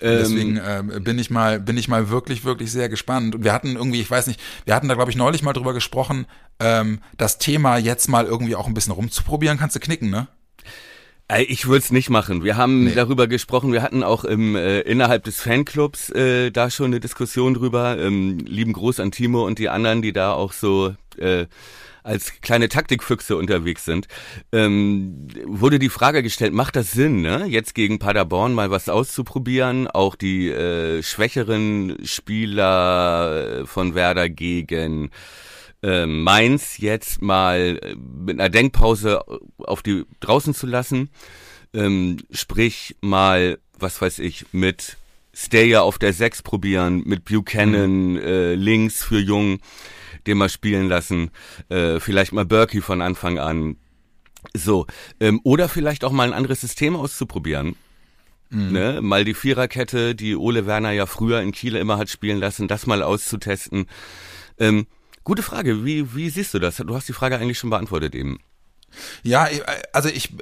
Ähm, 0.00 0.18
Deswegen 0.18 0.60
ähm, 0.64 1.02
bin 1.02 1.18
ich 1.18 1.30
mal, 1.30 1.58
bin 1.60 1.76
ich 1.76 1.88
mal 1.88 2.08
wirklich, 2.08 2.44
wirklich 2.44 2.70
sehr 2.70 2.88
gespannt. 2.88 3.34
Und 3.34 3.44
wir 3.44 3.52
hatten 3.52 3.74
irgendwie, 3.76 4.00
ich 4.00 4.10
weiß 4.10 4.26
nicht, 4.28 4.40
wir 4.64 4.74
hatten 4.74 4.88
da 4.88 4.94
glaube 4.94 5.10
ich 5.10 5.16
neulich 5.16 5.42
mal 5.42 5.52
drüber 5.52 5.72
gesprochen, 5.74 6.26
ähm, 6.60 7.00
das 7.16 7.38
Thema 7.38 7.78
jetzt 7.78 8.08
mal 8.08 8.24
irgendwie 8.26 8.54
auch 8.56 8.66
ein 8.68 8.74
bisschen 8.74 8.92
rumzuprobieren, 8.92 9.58
kannst 9.58 9.76
du 9.76 9.80
knicken, 9.80 10.10
ne? 10.10 10.28
Ich 11.46 11.66
würde 11.66 11.78
es 11.84 11.92
nicht 11.92 12.08
machen. 12.08 12.42
Wir 12.42 12.56
haben 12.56 12.84
Nee. 12.84 12.94
darüber 12.94 13.26
gesprochen. 13.26 13.70
Wir 13.70 13.82
hatten 13.82 14.02
auch 14.02 14.24
im 14.24 14.56
äh, 14.56 14.80
innerhalb 14.80 15.24
des 15.24 15.38
Fanclubs 15.40 16.08
äh, 16.10 16.50
da 16.50 16.70
schon 16.70 16.86
eine 16.86 17.00
Diskussion 17.00 17.52
drüber. 17.52 17.98
Ähm, 17.98 18.38
lieben 18.46 18.72
Gruß 18.72 18.98
an 18.98 19.10
Timo 19.10 19.44
und 19.44 19.58
die 19.58 19.68
anderen, 19.68 20.00
die 20.00 20.14
da 20.14 20.32
auch 20.32 20.54
so 20.54 20.94
äh, 21.18 21.44
als 22.08 22.40
kleine 22.40 22.68
Taktikfüchse 22.68 23.36
unterwegs 23.36 23.84
sind. 23.84 24.08
Ähm, 24.50 25.28
wurde 25.44 25.78
die 25.78 25.90
Frage 25.90 26.22
gestellt: 26.22 26.54
Macht 26.54 26.74
das 26.74 26.90
Sinn, 26.90 27.20
ne? 27.20 27.44
Jetzt 27.46 27.74
gegen 27.74 27.98
Paderborn 27.98 28.54
mal 28.54 28.70
was 28.70 28.88
auszuprobieren? 28.88 29.86
Auch 29.86 30.16
die 30.16 30.48
äh, 30.48 31.02
schwächeren 31.02 31.98
Spieler 32.04 33.66
von 33.66 33.94
Werder 33.94 34.28
gegen 34.28 35.10
äh, 35.82 36.06
Mainz 36.06 36.78
jetzt 36.78 37.22
mal 37.22 37.78
äh, 37.82 37.94
mit 37.94 38.40
einer 38.40 38.48
Denkpause 38.48 39.22
auf 39.58 39.82
die 39.82 40.04
draußen 40.20 40.54
zu 40.54 40.66
lassen. 40.66 41.10
Ähm, 41.74 42.18
sprich 42.30 42.96
mal, 43.02 43.58
was 43.78 44.00
weiß 44.00 44.20
ich, 44.20 44.46
mit 44.52 44.96
Stayer 45.34 45.82
auf 45.82 45.98
der 45.98 46.12
6 46.12 46.42
probieren, 46.42 47.02
mit 47.04 47.26
Buchanan 47.26 48.16
äh, 48.16 48.54
links 48.54 49.04
für 49.04 49.20
Jung, 49.20 49.60
den 50.26 50.38
mal 50.38 50.48
spielen 50.48 50.88
lassen, 50.88 51.30
äh, 51.68 52.00
vielleicht 52.00 52.32
mal 52.32 52.44
Berkey 52.44 52.80
von 52.80 53.02
Anfang 53.02 53.38
an. 53.38 53.76
So, 54.54 54.86
ähm, 55.20 55.40
oder 55.44 55.68
vielleicht 55.68 56.04
auch 56.04 56.12
mal 56.12 56.24
ein 56.28 56.32
anderes 56.32 56.60
System 56.60 56.96
auszuprobieren. 56.96 57.76
Ne, 58.50 59.00
mal 59.02 59.26
die 59.26 59.34
Viererkette, 59.34 60.14
die 60.14 60.34
Ole 60.34 60.64
Werner 60.64 60.92
ja 60.92 61.04
früher 61.04 61.42
in 61.42 61.52
Kiel 61.52 61.76
immer 61.76 61.98
hat 61.98 62.08
spielen 62.08 62.38
lassen, 62.38 62.66
das 62.66 62.86
mal 62.86 63.02
auszutesten. 63.02 63.84
Ähm, 64.58 64.86
gute 65.22 65.42
Frage, 65.42 65.84
wie, 65.84 66.14
wie 66.14 66.30
siehst 66.30 66.54
du 66.54 66.58
das? 66.58 66.76
Du 66.78 66.94
hast 66.94 67.06
die 67.08 67.12
Frage 67.12 67.36
eigentlich 67.38 67.58
schon 67.58 67.68
beantwortet 67.68 68.14
eben. 68.14 68.38
Ja, 69.22 69.48
ich- 69.50 69.60
also 69.92 70.08
ich, 70.08 70.32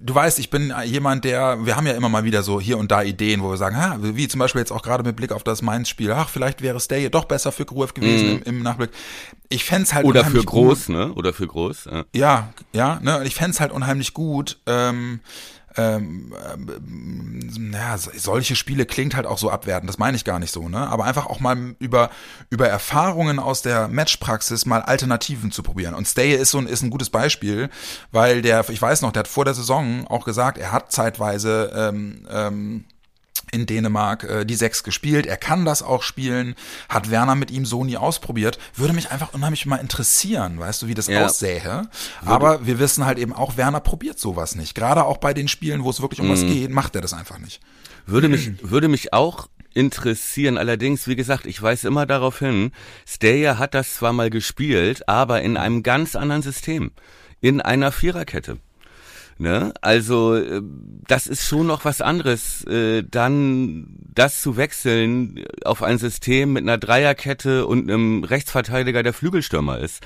du 0.00 0.14
weißt, 0.14 0.38
ich 0.38 0.50
bin 0.50 0.72
jemand, 0.84 1.24
der, 1.24 1.64
wir 1.64 1.76
haben 1.76 1.86
ja 1.86 1.92
immer 1.92 2.08
mal 2.08 2.24
wieder 2.24 2.42
so 2.42 2.60
hier 2.60 2.78
und 2.78 2.90
da 2.90 3.02
Ideen, 3.02 3.42
wo 3.42 3.50
wir 3.50 3.56
sagen, 3.56 3.76
ha, 3.76 3.98
wie 4.00 4.28
zum 4.28 4.38
Beispiel 4.38 4.60
jetzt 4.60 4.72
auch 4.72 4.82
gerade 4.82 5.04
mit 5.04 5.16
Blick 5.16 5.32
auf 5.32 5.44
das 5.44 5.62
Mainz-Spiel, 5.62 6.10
ach, 6.12 6.28
vielleicht 6.28 6.62
wäre 6.62 6.80
Stay 6.80 7.08
doch 7.08 7.26
besser 7.26 7.52
für 7.52 7.64
Gruev 7.64 7.92
gewesen 7.94 8.42
im, 8.42 8.56
im 8.56 8.62
Nachblick. 8.62 8.90
Ich 9.48 9.64
fänd's 9.64 9.94
halt 9.94 10.04
Mhm. 10.04 10.10
Oder 10.10 10.20
für 10.20 10.26
unheimlich 10.26 10.46
gut, 10.46 10.68
groß, 10.68 10.88
ne? 10.88 11.12
Oder 11.12 11.32
für 11.32 11.46
groß. 11.46 11.88
Ja. 11.90 12.04
Ja, 12.14 12.52
ja, 12.72 13.00
ne, 13.02 13.22
ich 13.24 13.34
fänd's 13.34 13.60
halt 13.60 13.72
unheimlich 13.72 14.14
gut, 14.14 14.58
ähm, 14.66 15.20
ähm, 15.76 16.34
ähm, 16.52 17.40
naja, 17.70 17.96
so- 17.98 18.10
solche 18.16 18.56
Spiele 18.56 18.86
klingt 18.86 19.14
halt 19.14 19.26
auch 19.26 19.38
so 19.38 19.50
abwertend, 19.50 19.88
das 19.88 19.98
meine 19.98 20.16
ich 20.16 20.24
gar 20.24 20.38
nicht 20.38 20.52
so, 20.52 20.68
ne? 20.68 20.88
Aber 20.88 21.04
einfach 21.04 21.26
auch 21.26 21.40
mal 21.40 21.74
über, 21.78 22.10
über 22.50 22.68
Erfahrungen 22.68 23.38
aus 23.38 23.62
der 23.62 23.88
Matchpraxis 23.88 24.66
mal 24.66 24.82
Alternativen 24.82 25.52
zu 25.52 25.62
probieren. 25.62 25.94
Und 25.94 26.06
Stay 26.08 26.34
ist 26.34 26.50
so 26.50 26.58
ein, 26.58 26.66
ist 26.66 26.82
ein 26.82 26.90
gutes 26.90 27.10
Beispiel, 27.10 27.70
weil 28.10 28.42
der, 28.42 28.68
ich 28.68 28.80
weiß 28.82 29.02
noch, 29.02 29.12
der 29.12 29.20
hat 29.20 29.28
vor 29.28 29.44
der 29.44 29.54
Saison 29.54 30.06
auch 30.08 30.24
gesagt, 30.24 30.58
er 30.58 30.72
hat 30.72 30.90
zeitweise 30.92 31.72
ähm, 31.74 32.26
ähm, 32.30 32.84
in 33.52 33.66
Dänemark 33.66 34.24
äh, 34.24 34.44
die 34.44 34.54
Sechs 34.54 34.82
gespielt. 34.84 35.26
Er 35.26 35.36
kann 35.36 35.64
das 35.64 35.82
auch 35.82 36.02
spielen. 36.02 36.54
Hat 36.88 37.10
Werner 37.10 37.34
mit 37.34 37.50
ihm 37.50 37.64
so 37.66 37.84
nie 37.84 37.96
ausprobiert. 37.96 38.58
Würde 38.74 38.92
mich 38.92 39.10
einfach 39.10 39.34
unheimlich 39.34 39.66
mal 39.66 39.76
interessieren, 39.76 40.58
weißt 40.58 40.82
du, 40.82 40.86
wie 40.86 40.94
das 40.94 41.06
Ja. 41.08 41.24
aussähe. 41.26 41.88
Aber 42.24 42.66
wir 42.66 42.78
wissen 42.78 43.04
halt 43.06 43.18
eben 43.18 43.32
auch, 43.32 43.56
Werner 43.56 43.80
probiert 43.80 44.18
sowas 44.18 44.54
nicht. 44.54 44.74
Gerade 44.74 45.04
auch 45.04 45.16
bei 45.18 45.34
den 45.34 45.48
Spielen, 45.48 45.84
wo 45.84 45.90
es 45.90 46.00
wirklich 46.00 46.20
um 46.20 46.28
Mhm. 46.28 46.32
was 46.32 46.40
geht, 46.42 46.70
macht 46.70 46.94
er 46.94 47.00
das 47.02 47.12
einfach 47.12 47.38
nicht. 47.38 47.60
Würde 48.06 48.28
mich, 48.28 48.50
würde 48.62 48.88
mich 48.88 49.12
auch 49.12 49.48
interessieren. 49.74 50.58
Allerdings, 50.58 51.06
wie 51.06 51.16
gesagt, 51.16 51.46
ich 51.46 51.60
weise 51.62 51.86
immer 51.88 52.06
darauf 52.06 52.38
hin, 52.40 52.72
Stayer 53.06 53.58
hat 53.58 53.74
das 53.74 53.94
zwar 53.94 54.12
mal 54.12 54.30
gespielt, 54.30 55.08
aber 55.08 55.42
in 55.42 55.56
einem 55.56 55.82
ganz 55.82 56.16
anderen 56.16 56.42
System. 56.42 56.90
In 57.40 57.60
einer 57.60 57.92
Viererkette. 57.92 58.58
Ne? 59.40 59.72
Also 59.80 60.34
äh, 60.34 60.60
das 61.08 61.26
ist 61.26 61.46
schon 61.46 61.66
noch 61.66 61.86
was 61.86 62.02
anderes, 62.02 62.62
äh, 62.66 63.02
dann 63.10 63.96
das 64.14 64.42
zu 64.42 64.58
wechseln 64.58 65.42
auf 65.64 65.82
ein 65.82 65.96
System 65.96 66.52
mit 66.52 66.64
einer 66.64 66.76
Dreierkette 66.76 67.64
und 67.66 67.90
einem 67.90 68.22
Rechtsverteidiger, 68.22 69.02
der 69.02 69.14
Flügelstürmer 69.14 69.78
ist. 69.78 70.04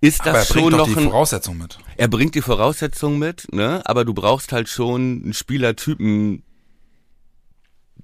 Ist 0.00 0.26
das 0.26 0.28
Aber 0.28 0.38
er 0.38 0.44
schon 0.44 0.56
bringt 0.56 0.72
doch 0.72 0.78
noch 0.78 0.88
die 0.88 0.96
ein 0.96 1.04
Voraussetzung 1.04 1.58
mit. 1.58 1.78
er 1.96 2.08
bringt 2.08 2.34
die 2.34 2.42
Voraussetzungen 2.42 3.20
mit, 3.20 3.46
ne? 3.52 3.82
Aber 3.84 4.04
du 4.04 4.14
brauchst 4.14 4.50
halt 4.50 4.68
schon 4.68 5.22
einen 5.22 5.32
Spielertypen, 5.32 6.42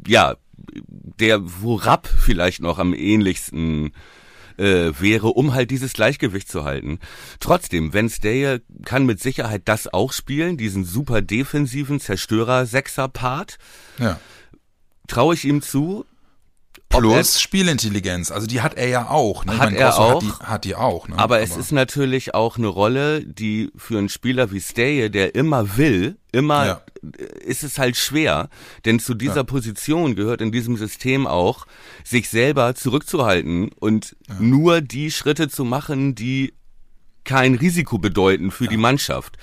ja, 0.07 0.37
der 0.55 1.41
wo 1.43 1.75
Rapp 1.75 2.07
vielleicht 2.07 2.61
noch 2.61 2.79
am 2.79 2.95
ähnlichsten 2.95 3.93
äh, 4.63 4.93
wäre, 5.01 5.29
um 5.29 5.53
halt 5.55 5.71
dieses 5.71 5.93
Gleichgewicht 5.93 6.49
zu 6.49 6.65
halten. 6.65 6.99
Trotzdem, 7.41 7.93
wenn 7.93 8.09
Stayer 8.09 8.61
kann 8.85 9.05
mit 9.05 9.21
Sicherheit 9.21 9.63
das 9.67 9.93
auch 9.93 10.13
spielen, 10.13 10.57
diesen 10.57 10.85
super 10.85 11.21
defensiven 11.21 11.99
Zerstörer-Sechser-Part, 12.01 13.59
Ja. 13.99 14.19
traue 15.09 15.35
ich 15.35 15.45
ihm 15.45 15.63
zu. 15.63 16.07
Plus 16.99 17.41
Spielintelligenz, 17.41 18.31
also 18.31 18.47
die 18.47 18.61
hat 18.61 18.75
er 18.75 18.89
ja 18.89 19.09
auch. 19.09 19.45
Ne? 19.45 19.53
Hat 19.53 19.71
meine, 19.71 19.79
er 19.79 19.99
auch. 19.99 20.15
Hat 20.15 20.23
die, 20.23 20.45
hat 20.45 20.65
die 20.65 20.75
auch. 20.77 21.09
Ne? 21.09 21.19
Aber 21.19 21.41
es 21.41 21.57
ist 21.57 21.73
natürlich 21.73 22.35
auch 22.35 22.59
eine 22.59 22.67
Rolle, 22.67 23.25
die 23.25 23.71
für 23.77 23.99
einen 23.99 24.09
Spieler 24.09 24.51
wie 24.53 24.61
Staye, 24.61 25.09
der 25.11 25.35
immer 25.35 25.77
will, 25.77 26.17
immer 26.33 26.67
Ja. 26.67 26.81
ist 27.45 27.65
es 27.65 27.79
halt 27.79 27.97
schwer, 27.97 28.49
denn 28.85 29.01
zu 29.01 29.15
dieser 29.15 29.37
Ja. 29.37 29.43
Position 29.45 30.15
gehört 30.15 30.41
in 30.41 30.53
diesem 30.53 30.77
System 30.77 31.27
auch, 31.27 31.67
sich 32.05 32.29
selber 32.29 32.75
zurückzuhalten 32.75 33.71
und 33.81 34.15
nur 34.39 34.81
die 34.81 35.11
Schritte 35.11 35.49
zu 35.49 35.65
machen, 35.65 36.15
die 36.15 36.53
kein 37.25 37.55
Risiko 37.55 37.99
bedeuten 37.99 38.51
für 38.51 38.69
die 38.69 38.77
Mannschaft. 38.77 39.37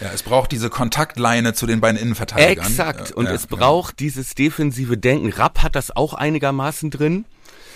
ja, 0.00 0.10
es 0.12 0.22
braucht 0.22 0.52
diese 0.52 0.70
Kontaktleine 0.70 1.54
zu 1.54 1.66
den 1.66 1.80
beiden 1.80 2.00
Innenverteidigern. 2.00 2.66
Exakt. 2.66 3.10
Ja, 3.10 3.16
Und 3.16 3.26
ja, 3.26 3.32
es 3.32 3.42
ja. 3.50 3.56
braucht 3.56 4.00
dieses 4.00 4.34
defensive 4.34 4.96
Denken. 4.96 5.32
Rapp 5.32 5.62
hat 5.62 5.76
das 5.76 5.94
auch 5.94 6.14
einigermaßen 6.14 6.90
drin. 6.90 7.24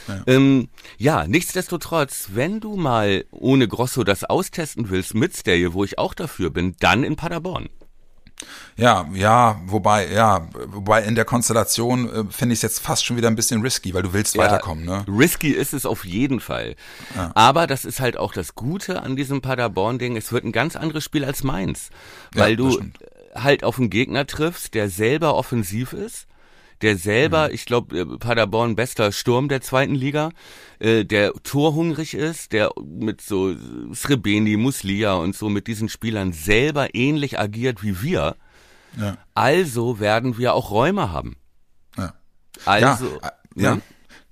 Ja. 0.09 0.23
Ähm, 0.27 0.69
ja, 0.97 1.27
nichtsdestotrotz, 1.27 2.29
wenn 2.33 2.61
du 2.61 2.77
mal 2.77 3.25
ohne 3.31 3.69
Grosso 3.69 4.05
das 4.05 4.25
austesten 4.25 4.89
willst 4.89 5.15
mit 5.15 5.37
Stay, 5.37 5.73
wo 5.75 5.85
ich 5.85 5.99
auch 5.99 6.15
dafür 6.15 6.51
bin, 6.51 6.75
dann 6.81 7.05
in 7.05 7.17
Paderborn. 7.17 7.69
Ja, 8.77 9.09
ja, 9.13 9.61
wobei, 9.67 10.09
ja, 10.09 10.47
wobei 10.67 11.03
in 11.03 11.17
der 11.17 11.25
Konstellation 11.25 12.09
äh, 12.09 12.25
finde 12.31 12.53
ich 12.53 12.59
es 12.59 12.63
jetzt 12.63 12.79
fast 12.79 13.05
schon 13.05 13.17
wieder 13.17 13.27
ein 13.27 13.35
bisschen 13.35 13.61
risky, 13.61 13.93
weil 13.93 14.03
du 14.03 14.13
willst 14.13 14.39
weiterkommen, 14.39 14.85
ne? 14.85 15.05
Risky 15.09 15.51
ist 15.51 15.75
es 15.75 15.85
auf 15.85 16.05
jeden 16.05 16.39
Fall. 16.39 16.77
Aber 17.35 17.67
das 17.67 17.85
ist 17.85 17.99
halt 17.99 18.17
auch 18.17 18.33
das 18.33 18.55
Gute 18.55 19.03
an 19.03 19.17
diesem 19.17 19.41
Paderborn-Ding. 19.41 20.17
Es 20.17 20.33
wird 20.33 20.45
ein 20.45 20.53
ganz 20.53 20.77
anderes 20.77 21.03
Spiel 21.03 21.25
als 21.25 21.43
meins. 21.43 21.91
Ja, 22.35 22.43
Weil 22.43 22.57
das 22.57 22.77
du 22.77 22.83
halt 23.35 23.65
auf 23.65 23.79
einen 23.79 23.91
Gegner 23.91 24.27
triffst, 24.27 24.75
der 24.75 24.89
selber 24.89 25.35
offensiv 25.35 25.93
ist. 25.93 26.27
Der 26.83 26.97
selber, 26.97 27.53
ich 27.53 27.65
glaube, 27.65 28.19
Paderborn 28.19 28.77
bester 28.77 29.11
Sturm 29.13 29.49
der 29.49 29.61
zweiten 29.61 29.95
Liga, 29.95 30.31
äh, 30.79 31.05
der 31.05 31.33
torhungrig 31.43 32.15
ist, 32.15 32.53
der 32.53 32.71
mit 32.85 33.21
so 33.21 33.55
Srebeni, 33.93 34.57
Muslia 34.57 35.15
und 35.15 35.35
so 35.35 35.49
mit 35.49 35.67
diesen 35.67 35.89
Spielern 35.89 36.33
selber 36.33 36.95
ähnlich 36.95 37.39
agiert 37.39 37.83
wie 37.83 38.03
wir. 38.03 38.37
Ja. 38.97 39.17
Also 39.35 40.01
werden 40.01 40.39
wir 40.39 40.55
auch 40.55 40.71
Räume 40.71 41.13
haben. 41.13 41.37
Ja. 41.97 42.15
Also, 42.65 43.07
ja, 43.23 43.29
äh, 43.29 43.63
ja. 43.63 43.79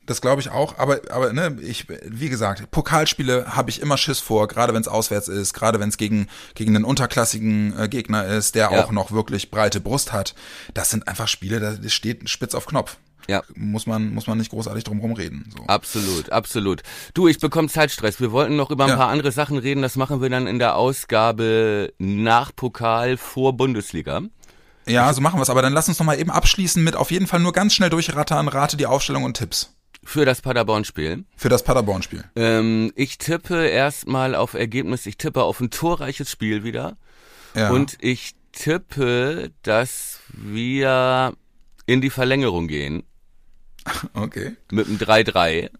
Das 0.06 0.20
glaube 0.20 0.40
ich 0.40 0.50
auch, 0.50 0.78
aber 0.78 1.00
aber 1.10 1.32
ne, 1.32 1.58
ich 1.60 1.86
wie 2.04 2.28
gesagt, 2.28 2.70
Pokalspiele 2.70 3.56
habe 3.56 3.70
ich 3.70 3.80
immer 3.82 3.98
Schiss 3.98 4.20
vor, 4.20 4.46
gerade 4.46 4.72
wenn 4.72 4.80
es 4.80 4.86
auswärts 4.88 5.26
ist, 5.26 5.52
gerade 5.52 5.80
wenn 5.80 5.88
es 5.88 5.96
gegen 5.96 6.28
gegen 6.54 6.76
einen 6.76 6.84
unterklassigen 6.84 7.76
äh, 7.78 7.88
Gegner 7.88 8.24
ist, 8.24 8.54
der 8.54 8.70
Ja. 8.72 8.84
auch 8.84 8.92
noch 8.92 9.10
wirklich 9.10 9.50
breite 9.50 9.80
Brust 9.80 10.12
hat. 10.12 10.34
Das 10.74 10.90
sind 10.90 11.08
einfach 11.08 11.26
Spiele, 11.26 11.58
da 11.60 11.88
steht 11.88 12.30
spitz 12.30 12.54
auf 12.54 12.66
Knopf. 12.66 12.98
Ja. 13.28 13.42
Muss 13.56 13.86
man 13.88 14.14
muss 14.14 14.28
man 14.28 14.38
nicht 14.38 14.50
großartig 14.50 14.84
drum 14.84 15.00
reden, 15.14 15.52
so. 15.56 15.64
Absolut, 15.66 16.30
absolut. 16.30 16.82
Du, 17.12 17.26
ich 17.26 17.40
bekomme 17.40 17.68
Zeitstress. 17.68 18.20
Wir 18.20 18.30
wollten 18.30 18.54
noch 18.54 18.70
über 18.70 18.84
ein 18.84 18.90
Ja. 18.90 18.96
paar 18.96 19.08
andere 19.08 19.32
Sachen 19.32 19.58
reden. 19.58 19.82
Das 19.82 19.96
machen 19.96 20.22
wir 20.22 20.30
dann 20.30 20.46
in 20.46 20.60
der 20.60 20.76
Ausgabe 20.76 21.92
nach 21.98 22.54
Pokal 22.54 23.16
vor 23.16 23.56
Bundesliga. 23.56 24.22
Ja, 24.86 25.12
so 25.12 25.20
machen 25.20 25.38
wir 25.38 25.42
es, 25.42 25.50
aber 25.50 25.62
dann 25.62 25.72
lass 25.72 25.88
uns 25.88 25.98
noch 25.98 26.06
mal 26.06 26.16
eben 26.20 26.30
abschließen 26.30 26.84
mit 26.84 26.94
auf 26.94 27.10
jeden 27.10 27.26
Fall 27.26 27.40
nur 27.40 27.52
ganz 27.52 27.74
schnell 27.74 27.90
durchrattern, 27.90 28.46
rate 28.46 28.76
die 28.76 28.86
Aufstellung 28.86 29.24
und 29.24 29.34
Tipps 29.36 29.72
Für 30.06 30.24
das 30.24 30.40
Paderborn-Spiel. 30.40 31.24
für 31.36 31.48
das 31.48 31.64
Paderborn 31.64 32.00
Spiel. 32.02 32.22
Ähm, 32.36 32.92
ich 32.94 33.18
tippe 33.18 33.66
erstmal 33.66 34.36
auf 34.36 34.54
Ergebnis. 34.54 35.04
Ich 35.06 35.16
tippe 35.16 35.42
auf 35.42 35.60
ein 35.60 35.70
torreiches 35.70 36.30
Spiel 36.30 36.62
wieder. 36.62 36.96
Ja. 37.54 37.70
Und 37.70 37.96
ich 38.00 38.34
tippe, 38.52 39.50
dass 39.62 40.20
wir 40.28 41.34
in 41.86 42.00
die 42.00 42.10
Verlängerung 42.10 42.68
gehen. 42.68 43.02
okay. 44.14 44.56
Mit 44.70 44.86
einem 44.86 44.98
3-3. 44.98 45.70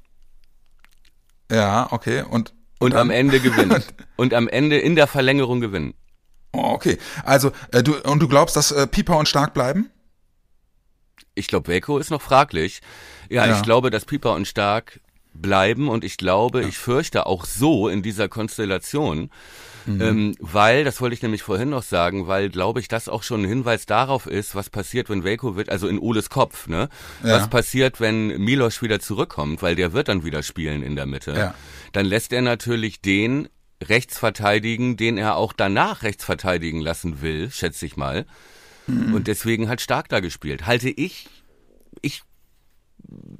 Ja, 1.51 1.87
okay 1.93 2.23
und 2.29 2.53
Und 2.81 2.95
dann? 2.95 3.03
am 3.03 3.11
Ende 3.11 3.39
gewinnen. 3.41 3.83
Und 4.17 4.35
am 4.35 4.49
Ende 4.49 4.79
in 4.79 4.97
der 4.97 5.07
Verlängerung 5.07 5.61
gewinnen. 5.61 5.95
Oh, 6.53 6.71
okay. 6.73 6.99
Also, 7.23 7.53
äh, 7.71 7.83
du 7.83 7.95
und 8.03 8.21
du 8.21 8.29
glaubst, 8.29 8.57
dass 8.57 8.73
äh, 8.73 8.87
Pieper 8.87 9.19
und 9.19 9.29
Stark 9.29 9.53
bleiben? 9.53 9.91
Ich 11.37 11.47
glaube, 11.47 11.69
Weko 11.69 11.99
ist 11.99 12.11
noch 12.11 12.23
fraglich. 12.23 12.81
Ja, 13.29 13.47
Ja. 13.47 13.57
ich 13.57 13.63
glaube, 13.63 13.91
dass 13.91 14.05
Pieper 14.05 14.35
und 14.35 14.49
Stark 14.49 15.01
bleiben 15.35 15.89
und 15.89 16.03
ich 16.03 16.17
glaube, 16.17 16.65
ich 16.65 16.79
fürchte 16.79 17.27
auch 17.27 17.45
so 17.45 17.89
in 17.89 18.03
dieser 18.03 18.27
Konstellation, 18.29 19.31
Mhm. 19.85 20.01
ähm, 20.01 20.35
weil, 20.41 20.83
das 20.83 21.01
wollte 21.01 21.15
ich 21.15 21.23
nämlich 21.23 21.43
vorhin 21.43 21.69
noch 21.71 21.83
sagen, 21.85 22.27
weil, 22.27 22.49
glaube 22.49 22.81
ich, 22.81 22.89
das 22.89 23.09
auch 23.09 23.23
schon 23.23 23.43
ein 23.43 23.49
Hinweis 23.49 23.85
darauf 23.87 24.27
ist, 24.27 24.55
was 24.57 24.71
passiert, 24.71 25.09
wenn 25.11 25.23
Velkovic, 25.23 25.69
also 25.71 25.87
in 25.89 25.99
Oles 26.01 26.29
Kopf, 26.31 26.67
ne? 26.69 26.89
Ja. 27.23 27.33
Was 27.37 27.49
passiert, 27.51 28.01
wenn 28.01 28.29
Milos 28.41 28.83
wieder 28.83 28.99
zurückkommt, 28.99 29.61
weil 29.63 29.77
der 29.77 29.93
wird 29.93 30.09
dann 30.09 30.25
wieder 30.25 30.43
spielen 30.43 30.83
in 30.83 30.97
der 30.97 31.07
Mitte. 31.07 31.35
Ja. 31.37 31.55
Dann 31.93 32.07
lässt 32.07 32.33
er 32.33 32.43
natürlich 32.43 33.01
den 33.01 33.49
rechts 33.85 34.19
verteidigen, 34.19 34.97
den 34.97 35.19
er 35.19 35.37
auch 35.37 35.53
danach 35.53 36.03
rechts 36.03 36.25
verteidigen 36.25 36.81
lassen 36.81 37.21
will, 37.21 37.51
schätze 37.51 37.85
ich 37.87 37.97
mal. 37.99 38.25
Mhm. 38.87 39.15
Und 39.15 39.27
deswegen 39.27 39.69
hat 39.69 39.81
Stark 39.81 40.09
da 40.09 40.21
gespielt. 40.21 40.67
Halte 40.67 40.89
ich, 40.91 41.29
ich 42.03 42.23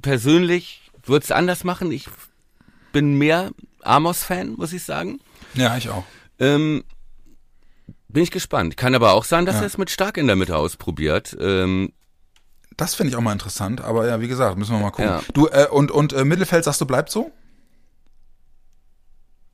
persönlich 0.01 0.81
würde 1.05 1.23
es 1.23 1.31
anders 1.31 1.63
machen. 1.63 1.91
Ich 1.91 2.07
bin 2.91 3.17
mehr 3.17 3.51
Amos-Fan, 3.81 4.53
muss 4.55 4.73
ich 4.73 4.83
sagen. 4.83 5.19
Ja, 5.53 5.77
ich 5.77 5.89
auch. 5.89 6.03
Ähm, 6.39 6.83
bin 8.09 8.23
ich 8.23 8.31
gespannt. 8.31 8.77
Kann 8.77 8.95
aber 8.95 9.13
auch 9.13 9.23
sein, 9.25 9.45
dass 9.45 9.55
Ja. 9.55 9.61
er 9.61 9.67
es 9.67 9.77
mit 9.77 9.89
Stark 9.89 10.17
in 10.17 10.27
der 10.27 10.35
Mitte 10.35 10.55
ausprobiert. 10.57 11.35
Ähm, 11.39 11.91
Das 12.75 12.93
finde 12.93 13.09
ich 13.09 13.15
auch 13.15 13.21
mal 13.21 13.33
interessant, 13.33 13.81
aber 13.81 14.07
ja, 14.07 14.21
wie 14.21 14.27
gesagt, 14.27 14.57
müssen 14.57 14.73
wir 14.75 14.79
mal 14.79 14.91
gucken. 14.91 15.05
Ja. 15.09 15.21
Du, 15.33 15.47
äh, 15.47 15.67
und, 15.71 15.89
und 15.91 16.13
äh, 16.13 16.23
Mittelfeld 16.23 16.63
sagst 16.63 16.79
du, 16.81 16.85
bleibt 16.85 17.09
so? 17.09 17.31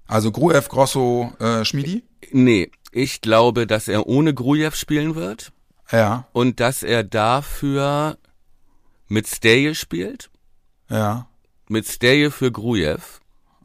Also 0.08 0.32
Gruev, 0.32 0.68
Grosso, 0.68 1.34
äh, 1.40 1.64
Schmidi? 1.64 2.04
nee, 2.32 2.70
ich 2.92 3.22
glaube, 3.22 3.66
dass 3.66 3.88
er 3.88 4.08
ohne 4.08 4.34
Grujew 4.34 4.72
spielen 4.72 5.16
wird 5.16 5.53
Ja, 5.92 6.28
und 6.34 6.60
dass 6.60 6.82
er 6.84 7.04
dafür 7.04 8.18
mit 9.08 9.28
Steje 9.28 9.76
spielt. 9.76 10.30
ja, 10.90 11.28
Mit 11.68 11.88
Steje 11.88 12.32
für 12.32 12.52
Grujew. 12.52 13.00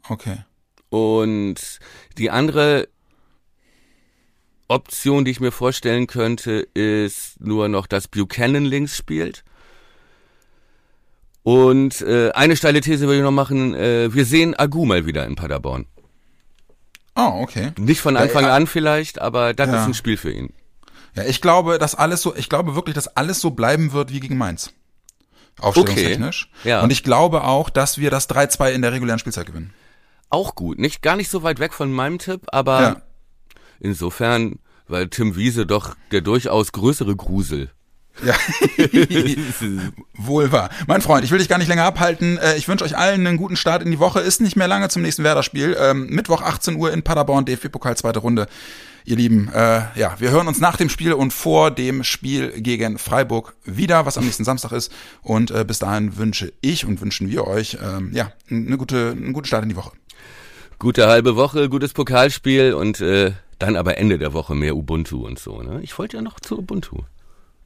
okay. 0.09 0.43
Und 0.89 1.79
die 2.17 2.31
andere 2.31 2.87
Option, 4.67 5.23
die 5.25 5.31
ich 5.31 5.39
mir 5.39 5.51
vorstellen 5.51 6.07
könnte, 6.07 6.67
ist 6.73 7.39
nur 7.41 7.67
noch, 7.69 7.85
dass 7.87 8.07
Buchanan 8.07 8.65
links 8.65 8.97
spielt. 8.97 9.43
Und 11.43 12.01
äh, 12.01 12.31
eine 12.31 12.55
steile 12.55 12.81
These 12.81 13.05
würde 13.07 13.17
ich 13.17 13.23
noch 13.23 13.31
machen, 13.31 13.73
äh, 13.73 14.13
wir 14.13 14.25
sehen 14.25 14.55
Agu 14.55 14.85
mal 14.85 15.05
wieder 15.05 15.25
in 15.25 15.35
Paderborn. 15.35 15.85
Oh, 17.15 17.39
okay. 17.41 17.71
Nicht 17.77 18.01
von 18.01 18.17
Anfang 18.17 18.43
ja. 18.45 18.55
an 18.55 18.67
vielleicht, 18.67 19.19
aber 19.19 19.53
das 19.53 19.69
Ja. 19.69 19.81
ist 19.81 19.87
ein 19.87 19.93
Spiel 19.93 20.17
für 20.17 20.31
ihn. 20.31 20.53
Ja, 21.15 21.23
ich 21.23 21.41
glaube, 21.41 21.77
dass 21.79 21.95
alles 21.95 22.21
so, 22.21 22.35
ich 22.35 22.49
glaube 22.49 22.75
wirklich, 22.75 22.95
dass 22.95 23.15
alles 23.15 23.39
so 23.41 23.51
bleiben 23.51 23.91
wird 23.93 24.11
wie 24.11 24.19
gegen 24.19 24.37
Mainz. 24.37 24.71
Aufstellungstechnisch. 25.59 26.49
Okay, 26.61 26.69
ja. 26.69 26.81
Und 26.81 26.91
ich 26.91 27.03
glaube 27.03 27.43
auch, 27.43 27.69
dass 27.69 27.97
wir 27.97 28.11
das 28.11 28.29
3-2 28.29 28.71
in 28.71 28.81
der 28.81 28.91
regulären 28.93 29.19
Spielzeit 29.19 29.45
gewinnen. 29.45 29.73
Auch 30.29 30.55
gut, 30.55 30.79
nicht 30.79 31.01
gar 31.01 31.15
nicht 31.15 31.29
so 31.29 31.43
weit 31.43 31.59
weg 31.59 31.73
von 31.73 31.91
meinem 31.91 32.19
Tipp, 32.19 32.41
aber 32.51 32.81
Ja. 32.81 33.01
insofern, 33.79 34.59
weil 34.87 35.09
Tim 35.09 35.35
Wiese 35.35 35.65
doch 35.65 35.95
der 36.11 36.21
durchaus 36.21 36.71
größere 36.71 37.15
Grusel. 37.15 37.71
Ja. 38.23 38.35
Wohl 40.17 40.51
wahr. 40.51 40.69
Mein 40.87 41.01
Freund, 41.01 41.23
ich 41.23 41.31
will 41.31 41.39
dich 41.39 41.47
gar 41.49 41.57
nicht 41.57 41.67
länger 41.67 41.85
abhalten. 41.85 42.37
Äh, 42.37 42.57
Ich 42.57 42.67
wünsche 42.67 42.83
euch 42.83 42.97
allen 42.97 43.25
einen 43.25 43.37
guten 43.37 43.55
Start 43.55 43.81
in 43.83 43.91
die 43.91 43.99
Woche. 43.99 44.19
Ist 44.19 44.41
nicht 44.41 44.55
mehr 44.55 44.67
lange 44.67 44.89
zum 44.89 45.01
nächsten 45.01 45.23
Werder-Spiel. 45.23 45.77
Ähm, 45.79 46.07
Mittwoch 46.07 46.41
18 46.41 46.75
Uhr 46.75 46.91
in 46.91 47.01
Paderborn, 47.03 47.45
DFB-Pokal 47.45 47.95
zweite 47.97 48.19
Runde. 48.19 48.47
Ihr 49.05 49.15
Lieben, 49.15 49.49
äh, 49.53 49.81
ja, 49.95 50.15
wir 50.19 50.31
hören 50.31 50.47
uns 50.47 50.59
nach 50.59 50.77
dem 50.77 50.89
Spiel 50.89 51.13
und 51.13 51.31
vor 51.33 51.71
dem 51.71 52.03
Spiel 52.03 52.61
gegen 52.61 52.97
Freiburg 52.97 53.55
wieder, 53.63 54.05
was 54.05 54.17
am 54.17 54.25
nächsten 54.25 54.43
Samstag 54.43 54.71
ist. 54.71 54.91
Und 55.21 55.51
äh, 55.51 55.65
bis 55.65 55.79
dahin 55.79 56.17
wünsche 56.17 56.53
ich 56.61 56.85
und 56.85 57.01
wünschen 57.01 57.29
wir 57.29 57.47
euch, 57.47 57.77
ähm, 57.83 58.11
ja, 58.13 58.31
eine 58.49 58.77
gute, 58.77 59.11
einen 59.11 59.33
guten 59.33 59.47
Start 59.47 59.63
in 59.63 59.69
die 59.69 59.75
Woche. 59.75 59.91
Gute 60.77 61.07
halbe 61.07 61.35
Woche, 61.35 61.69
gutes 61.69 61.93
Pokalspiel 61.93 62.73
und 62.73 63.01
äh, 63.01 63.33
dann 63.57 63.75
aber 63.75 63.97
Ende 63.97 64.17
der 64.17 64.33
Woche 64.33 64.55
mehr 64.55 64.75
Ubuntu 64.75 65.25
und 65.25 65.37
so. 65.37 65.61
Ne? 65.61 65.81
Ich 65.81 65.97
wollte 65.99 66.17
ja 66.17 66.21
noch 66.23 66.39
zu 66.39 66.57
Ubuntu. 66.57 67.03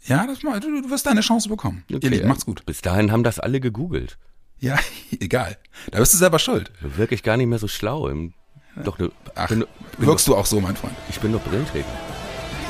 Ja, 0.06 0.28
das 0.28 0.44
mal, 0.44 0.60
du, 0.60 0.82
du 0.82 0.90
wirst 0.90 1.06
deine 1.06 1.22
Chance 1.22 1.48
bekommen. 1.48 1.84
Ihr 1.88 1.98
Okay, 1.98 2.10
Lieben, 2.10 2.28
macht's 2.28 2.46
gut. 2.46 2.66
Bis 2.66 2.82
dahin 2.82 3.12
haben 3.12 3.24
das 3.24 3.40
alle 3.40 3.60
gegoogelt. 3.60 4.18
Ja, 4.60 4.78
egal. 5.20 5.58
Da 5.92 6.00
bist 6.00 6.14
du 6.14 6.18
selber 6.18 6.40
schuld. 6.40 6.72
Wirklich 6.82 7.24
gar 7.24 7.38
nicht 7.38 7.48
mehr 7.48 7.60
so 7.60 7.68
schlau. 7.68 8.08
Im, 8.10 8.34
doch, 8.76 8.98
ne, 8.98 9.12
Ach, 9.36 9.48
bin, 9.48 9.66
bin 9.98 10.08
wirkst 10.08 10.28
du 10.28 10.36
auch 10.36 10.46
so, 10.46 10.60
mein 10.60 10.76
Freund. 10.76 10.94
ich 11.10 11.20
bin 11.20 11.32
doch 11.32 11.42
Brillenträger. 11.42 11.86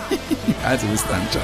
Also 0.64 0.88
bis 0.88 1.06
dann, 1.08 1.22
ciao. 1.32 1.42